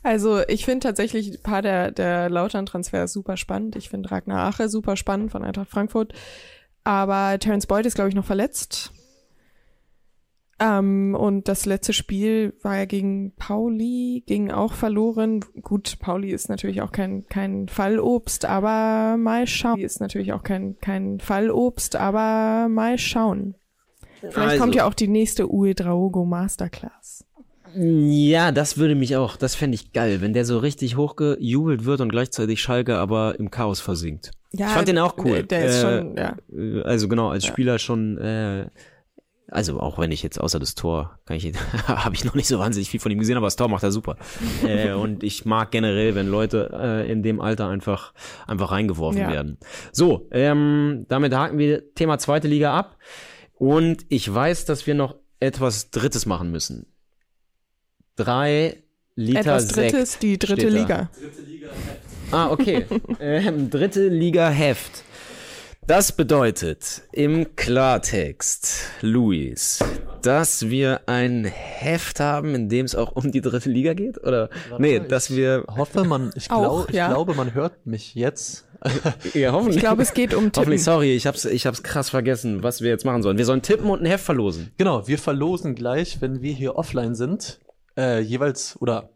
also 0.03 0.41
ich 0.47 0.65
finde 0.65 0.87
tatsächlich 0.87 1.29
ein 1.37 1.43
paar 1.43 1.61
der, 1.61 1.91
der 1.91 2.29
Lautern-Transfers 2.31 3.13
super 3.13 3.37
spannend. 3.37 3.75
Ich 3.75 3.89
finde 3.89 4.09
Ragnar 4.09 4.47
Ache 4.47 4.69
super 4.69 4.95
spannend 4.95 5.31
von 5.31 5.43
Eintracht 5.43 5.69
Frankfurt. 5.69 6.13
Aber 6.83 7.37
Terence 7.39 7.67
Boyd 7.67 7.85
ist, 7.85 7.95
glaube 7.95 8.09
ich, 8.09 8.15
noch 8.15 8.25
verletzt. 8.25 8.91
Ähm, 10.59 11.15
und 11.19 11.47
das 11.47 11.65
letzte 11.65 11.91
Spiel 11.91 12.53
war 12.61 12.77
ja 12.77 12.85
gegen 12.85 13.33
Pauli, 13.35 14.23
ging 14.27 14.51
auch 14.51 14.73
verloren. 14.73 15.39
Gut, 15.61 15.97
Pauli 15.99 16.29
ist 16.31 16.49
natürlich 16.49 16.83
auch 16.83 16.91
kein, 16.91 17.25
kein 17.27 17.67
Fallobst, 17.67 18.45
aber 18.45 19.17
mal 19.17 19.47
schauen. 19.47 19.79
Ist 19.79 19.99
natürlich 20.01 20.33
auch 20.33 20.43
kein, 20.43 20.77
kein 20.79 21.19
Fallobst, 21.19 21.95
aber 21.95 22.67
mal 22.69 22.99
schauen. 22.99 23.55
Vielleicht 24.19 24.37
Also- 24.37 24.61
kommt 24.61 24.75
ja 24.75 24.85
auch 24.85 24.93
die 24.93 25.07
nächste 25.07 25.51
Ue 25.51 25.73
Draogo 25.73 26.25
Masterclass. 26.25 27.25
Ja, 27.75 28.51
das 28.51 28.77
würde 28.77 28.95
mich 28.95 29.15
auch, 29.15 29.37
das 29.37 29.55
fände 29.55 29.75
ich 29.75 29.93
geil, 29.93 30.21
wenn 30.21 30.33
der 30.33 30.45
so 30.45 30.57
richtig 30.59 30.97
hochgejubelt 30.97 31.85
wird 31.85 32.01
und 32.01 32.09
gleichzeitig 32.09 32.61
Schalke 32.61 32.97
aber 32.97 33.39
im 33.39 33.51
Chaos 33.51 33.79
versinkt. 33.79 34.31
Ja, 34.51 34.67
ich 34.67 34.71
fand 34.73 34.87
den 34.87 34.97
auch 34.97 35.15
cool. 35.23 35.43
Der, 35.43 35.65
ist 35.65 35.75
Äh, 35.77 35.81
schon, 35.99 36.17
ja. 36.17 36.35
Äh, 36.53 36.81
Also 36.83 37.07
genau, 37.07 37.29
als 37.29 37.45
Spieler 37.45 37.79
schon, 37.79 38.17
äh, 38.17 38.67
also 39.47 39.79
auch 39.79 39.97
wenn 39.99 40.11
ich 40.11 40.23
jetzt 40.23 40.39
außer 40.39 40.59
das 40.59 40.75
Tor, 40.75 41.19
kann 41.25 41.37
ich, 41.37 41.51
habe 41.87 42.15
ich 42.15 42.23
noch 42.25 42.35
nicht 42.35 42.47
so 42.47 42.59
wahnsinnig 42.59 42.89
viel 42.89 42.99
von 42.99 43.11
ihm 43.11 43.19
gesehen, 43.19 43.37
aber 43.37 43.47
das 43.47 43.55
Tor 43.55 43.69
macht 43.69 43.83
er 43.83 43.91
super. 43.91 44.17
äh, 44.65 44.91
und 44.93 45.23
ich 45.23 45.45
mag 45.45 45.71
generell, 45.71 46.15
wenn 46.15 46.27
Leute 46.27 46.69
äh, 46.73 47.11
in 47.11 47.23
dem 47.23 47.39
Alter 47.39 47.67
einfach, 47.69 48.13
einfach 48.47 48.71
reingeworfen 48.71 49.21
Ja. 49.21 49.29
werden. 49.31 49.57
So, 49.93 50.27
ähm, 50.31 51.05
damit 51.07 51.33
haken 51.33 51.57
wir 51.57 51.93
Thema 51.95 52.17
zweite 52.17 52.47
Liga 52.47 52.77
ab. 52.77 52.97
Und 53.53 54.05
ich 54.09 54.33
weiß, 54.33 54.65
dass 54.65 54.87
wir 54.87 54.95
noch 54.95 55.15
etwas 55.39 55.91
Drittes 55.91 56.25
machen 56.25 56.51
müssen. 56.51 56.87
Drei 58.15 58.77
Liter 59.15 59.39
Etwas 59.39 59.69
Sekt 59.69 59.93
Drittes, 59.93 60.19
die 60.19 60.37
dritte 60.37 60.61
steht 60.61 60.73
da. 60.73 60.77
Liga. 60.77 61.09
Ah, 62.31 62.49
okay. 62.49 62.85
ähm, 63.19 63.69
dritte 63.69 64.07
Liga 64.07 64.49
Heft. 64.49 65.03
Das 65.87 66.11
bedeutet 66.11 67.01
im 67.11 67.55
Klartext, 67.55 68.91
Luis, 69.01 69.79
dass 70.21 70.69
wir 70.69 71.01
ein 71.07 71.43
Heft 71.43 72.19
haben, 72.19 72.53
in 72.53 72.69
dem 72.69 72.85
es 72.85 72.95
auch 72.95 73.15
um 73.15 73.31
die 73.31 73.41
dritte 73.41 73.69
Liga 73.69 73.93
geht? 73.93 74.23
Oder? 74.23 74.49
Nee, 74.77 74.99
dass 74.99 75.35
wir. 75.35 75.65
hoffe, 75.67 76.03
man, 76.03 76.31
ich, 76.35 76.51
Auch, 76.51 76.61
glaub, 76.61 76.89
ich 76.89 76.95
ja. 76.95 77.09
glaube, 77.09 77.33
man 77.33 77.53
hört 77.53 77.85
mich 77.85 78.15
jetzt. 78.15 78.67
Ja, 79.35 79.51
hoffentlich. 79.51 79.77
Ich 79.77 79.81
glaube, 79.81 80.01
es 80.01 80.13
geht 80.13 80.33
um 80.33 80.45
Tippen. 80.45 80.57
Hoffentlich, 80.57 80.83
sorry, 80.83 81.15
ich 81.15 81.27
hab's, 81.27 81.45
ich 81.45 81.67
hab's 81.67 81.83
krass 81.83 82.09
vergessen, 82.09 82.63
was 82.63 82.81
wir 82.81 82.89
jetzt 82.89 83.05
machen 83.05 83.21
sollen. 83.21 83.37
Wir 83.37 83.45
sollen 83.45 83.61
tippen 83.61 83.89
und 83.89 84.01
ein 84.01 84.07
Heft 84.07 84.23
verlosen. 84.25 84.71
Genau, 84.77 85.07
wir 85.07 85.19
verlosen 85.19 85.75
gleich, 85.75 86.19
wenn 86.19 86.41
wir 86.41 86.53
hier 86.53 86.75
offline 86.75 87.13
sind, 87.13 87.59
äh, 87.97 88.19
jeweils 88.19 88.77
oder 88.81 89.09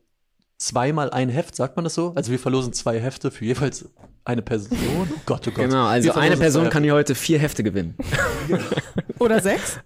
zweimal 0.57 1.09
ein 1.11 1.29
Heft, 1.29 1.55
sagt 1.55 1.75
man 1.75 1.83
das 1.83 1.93
so? 1.95 2.13
Also 2.15 2.31
wir 2.31 2.39
verlosen 2.39 2.73
zwei 2.73 2.99
Hefte 2.99 3.29
für 3.31 3.45
jeweils 3.45 3.85
eine 4.23 4.41
Person. 4.41 4.77
Oh 4.99 5.05
Gott, 5.25 5.47
oh 5.47 5.51
Gott. 5.51 5.65
Genau, 5.65 5.85
also 5.85 6.13
eine 6.13 6.37
Person 6.37 6.69
kann 6.69 6.83
hier 6.83 6.93
heute 6.93 7.13
vier 7.13 7.37
Hefte 7.39 7.61
gewinnen. 7.63 7.95
Oder 9.19 9.39
sechs? 9.39 9.79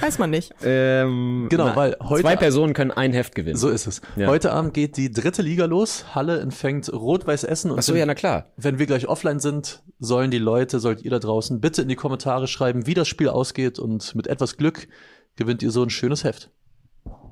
Weiß 0.00 0.18
man 0.18 0.30
nicht. 0.30 0.54
Ähm, 0.62 1.46
Genau, 1.50 1.74
weil 1.74 1.96
heute- 2.02 2.22
Zwei 2.22 2.36
Personen 2.36 2.74
können 2.74 2.90
ein 2.90 3.12
Heft 3.12 3.34
gewinnen. 3.34 3.56
So 3.56 3.68
ist 3.68 3.86
es. 3.86 4.00
Ja. 4.16 4.28
Heute 4.28 4.52
Abend 4.52 4.72
geht 4.74 4.96
die 4.96 5.10
dritte 5.10 5.42
Liga 5.42 5.64
los. 5.64 6.14
Halle 6.14 6.38
empfängt 6.40 6.90
Rot-Weiß 6.92 7.44
Essen. 7.44 7.70
Und 7.70 7.78
Ach 7.78 7.82
so, 7.82 7.92
wenn, 7.92 8.00
ja, 8.00 8.06
na 8.06 8.14
klar. 8.14 8.52
wenn 8.56 8.78
wir 8.78 8.86
gleich 8.86 9.08
offline 9.08 9.40
sind, 9.40 9.82
sollen 9.98 10.30
die 10.30 10.38
Leute, 10.38 10.78
sollt 10.80 11.02
ihr 11.02 11.10
da 11.10 11.18
draußen 11.18 11.60
bitte 11.60 11.82
in 11.82 11.88
die 11.88 11.96
Kommentare 11.96 12.46
schreiben, 12.46 12.86
wie 12.86 12.94
das 12.94 13.08
Spiel 13.08 13.28
ausgeht 13.28 13.78
und 13.78 14.14
mit 14.14 14.26
etwas 14.26 14.56
Glück 14.56 14.88
gewinnt 15.36 15.62
ihr 15.62 15.70
so 15.70 15.82
ein 15.82 15.90
schönes 15.90 16.24
Heft. 16.24 16.50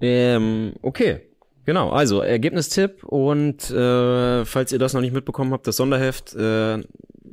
Ähm, 0.05 0.75
okay. 0.83 1.21
Genau, 1.67 1.91
also 1.91 2.21
Ergebnistipp 2.21 3.05
und 3.05 3.71
äh, 3.71 4.45
falls 4.45 4.71
ihr 4.71 4.79
das 4.79 4.93
noch 4.93 5.01
nicht 5.01 5.15
mitbekommen 5.15 5.53
habt, 5.55 5.67
das 5.67 5.77
Sonderheft, 5.77 6.35
äh, 6.35 6.83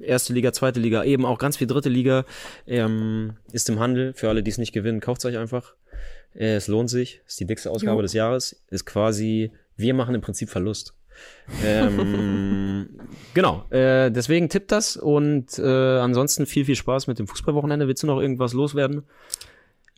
erste 0.01 0.31
Liga, 0.31 0.53
zweite 0.53 0.79
Liga, 0.79 1.03
eben 1.03 1.25
auch 1.25 1.37
ganz 1.37 1.57
viel 1.57 1.67
dritte 1.67 1.89
Liga, 1.89 2.23
ähm, 2.65 3.33
ist 3.51 3.69
im 3.69 3.79
Handel. 3.79 4.13
Für 4.13 4.29
alle, 4.29 4.41
die 4.41 4.49
es 4.51 4.57
nicht 4.57 4.71
gewinnen, 4.71 5.01
kauft 5.01 5.25
euch 5.25 5.37
einfach. 5.37 5.73
Äh, 6.33 6.55
es 6.55 6.67
lohnt 6.67 6.89
sich, 6.89 7.21
ist 7.27 7.41
die 7.41 7.45
dickste 7.45 7.69
Ausgabe 7.69 7.97
Jo. 7.97 8.01
des 8.03 8.13
Jahres, 8.13 8.63
ist 8.69 8.85
quasi, 8.85 9.51
wir 9.75 9.93
machen 9.93 10.15
im 10.15 10.21
Prinzip 10.21 10.49
Verlust. 10.49 10.93
ähm, 11.65 12.87
genau, 13.33 13.65
äh, 13.69 14.09
deswegen 14.11 14.47
tippt 14.47 14.71
das 14.71 14.95
und 14.95 15.59
äh, 15.59 15.97
ansonsten 15.99 16.45
viel, 16.45 16.63
viel 16.63 16.77
Spaß 16.77 17.07
mit 17.07 17.19
dem 17.19 17.27
Fußballwochenende. 17.27 17.85
Willst 17.87 18.01
du 18.03 18.07
noch 18.07 18.21
irgendwas 18.21 18.53
loswerden? 18.53 19.03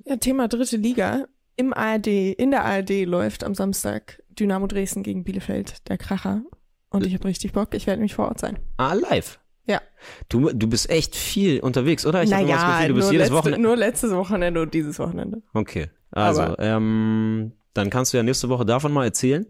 Ja, 0.05 0.17
Thema 0.17 0.47
dritte 0.47 0.77
Liga. 0.77 1.27
Im 1.55 1.73
ARD, 1.73 2.07
in 2.07 2.51
der 2.51 2.65
ARD 2.65 3.05
läuft 3.05 3.43
am 3.43 3.53
Samstag 3.55 4.21
Dynamo 4.29 4.67
Dresden 4.67 5.03
gegen 5.03 5.23
Bielefeld, 5.23 5.87
der 5.89 5.97
Kracher. 5.97 6.41
Und 6.89 7.05
ich 7.05 7.13
habe 7.13 7.25
richtig 7.27 7.53
Bock, 7.53 7.73
ich 7.73 7.87
werde 7.87 7.99
nämlich 7.99 8.15
vor 8.15 8.27
Ort 8.27 8.39
sein. 8.39 8.59
Ah, 8.77 8.93
live. 8.93 9.39
Ja. 9.65 9.81
Du, 10.29 10.49
du 10.51 10.67
bist 10.67 10.89
echt 10.89 11.15
viel 11.15 11.59
unterwegs, 11.61 12.05
oder? 12.05 12.23
Ich 12.23 12.29
immer 12.31 12.41
das 12.41 12.47
naja, 12.49 12.75
Gefühl, 12.77 12.87
du 12.89 12.93
bist 12.95 13.11
jedes 13.11 13.27
letzte, 13.29 13.35
Wochenende. 13.37 13.67
nur 13.67 13.77
letztes 13.77 14.11
Wochenende 14.11 14.61
und 14.61 14.73
dieses 14.73 14.99
Wochenende. 14.99 15.41
Okay. 15.53 15.89
Also, 16.11 16.41
Aber- 16.41 16.59
ähm, 16.59 17.53
dann 17.73 17.89
kannst 17.89 18.13
du 18.13 18.17
ja 18.17 18.23
nächste 18.23 18.49
Woche 18.49 18.65
davon 18.65 18.91
mal 18.91 19.05
erzählen. 19.05 19.45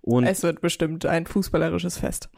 Und 0.00 0.24
Es 0.24 0.42
wird 0.42 0.60
bestimmt 0.60 1.04
ein 1.04 1.26
fußballerisches 1.26 1.98
Fest. 1.98 2.28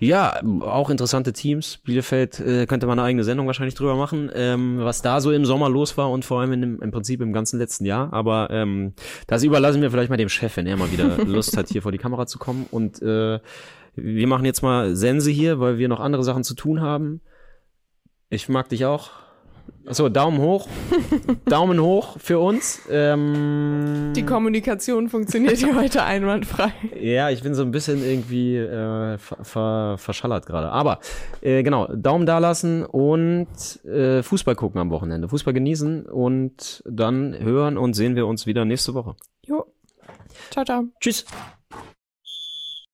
ja, 0.00 0.42
auch 0.60 0.90
interessante 0.90 1.32
Teams. 1.32 1.78
Bielefeld 1.84 2.40
äh, 2.40 2.66
könnte 2.66 2.86
man 2.86 2.98
eine 2.98 3.06
eigene 3.06 3.24
Sendung 3.24 3.46
wahrscheinlich 3.46 3.76
drüber 3.76 3.94
machen, 3.94 4.30
ähm, 4.34 4.78
was 4.80 5.00
da 5.00 5.20
so 5.20 5.30
im 5.30 5.44
Sommer 5.44 5.68
los 5.68 5.96
war 5.96 6.10
und 6.10 6.24
vor 6.24 6.40
allem 6.40 6.52
in 6.52 6.60
dem, 6.60 6.82
im 6.82 6.90
Prinzip 6.90 7.20
im 7.20 7.32
ganzen 7.32 7.58
letzten 7.58 7.84
Jahr. 7.84 8.12
Aber 8.12 8.48
ähm, 8.50 8.94
das 9.26 9.44
überlassen 9.44 9.80
wir 9.80 9.90
vielleicht 9.90 10.10
mal 10.10 10.16
dem 10.16 10.28
Chef, 10.28 10.56
wenn 10.56 10.66
er 10.66 10.76
mal 10.76 10.90
wieder 10.90 11.18
Lust 11.24 11.56
hat, 11.56 11.68
hier 11.68 11.82
vor 11.82 11.92
die 11.92 11.98
Kamera 11.98 12.26
zu 12.26 12.38
kommen. 12.38 12.66
Und 12.70 13.00
äh, 13.00 13.38
wir 13.94 14.26
machen 14.26 14.44
jetzt 14.44 14.62
mal 14.62 14.96
Sense 14.96 15.30
hier, 15.30 15.60
weil 15.60 15.78
wir 15.78 15.88
noch 15.88 16.00
andere 16.00 16.24
Sachen 16.24 16.42
zu 16.42 16.54
tun 16.54 16.80
haben. 16.80 17.20
Ich 18.28 18.48
mag 18.48 18.68
dich 18.68 18.84
auch. 18.84 19.10
Achso, 19.86 20.08
Daumen 20.08 20.38
hoch. 20.38 20.66
Daumen 21.44 21.78
hoch 21.80 22.16
für 22.18 22.38
uns. 22.38 22.80
Ähm, 22.90 24.12
Die 24.16 24.24
Kommunikation 24.24 25.10
funktioniert 25.10 25.58
hier 25.58 25.76
heute 25.80 26.04
einwandfrei. 26.04 26.72
Ja, 26.98 27.28
ich 27.28 27.42
bin 27.42 27.54
so 27.54 27.62
ein 27.62 27.70
bisschen 27.70 28.02
irgendwie 28.02 28.56
äh, 28.56 29.18
ver 29.18 29.36
ver 29.42 29.96
verschallert 29.98 30.46
gerade. 30.46 30.70
Aber 30.70 31.00
äh, 31.42 31.62
genau, 31.62 31.86
Daumen 31.88 32.24
da 32.24 32.38
lassen 32.38 32.84
und 32.86 33.84
äh, 33.84 34.22
Fußball 34.22 34.54
gucken 34.54 34.80
am 34.80 34.90
Wochenende. 34.90 35.28
Fußball 35.28 35.52
genießen 35.52 36.06
und 36.06 36.82
dann 36.86 37.38
hören 37.38 37.76
und 37.76 37.92
sehen 37.92 38.16
wir 38.16 38.26
uns 38.26 38.46
wieder 38.46 38.64
nächste 38.64 38.94
Woche. 38.94 39.16
Jo. 39.46 39.66
Ciao, 40.50 40.64
ciao. 40.64 40.84
Tschüss. 41.00 41.26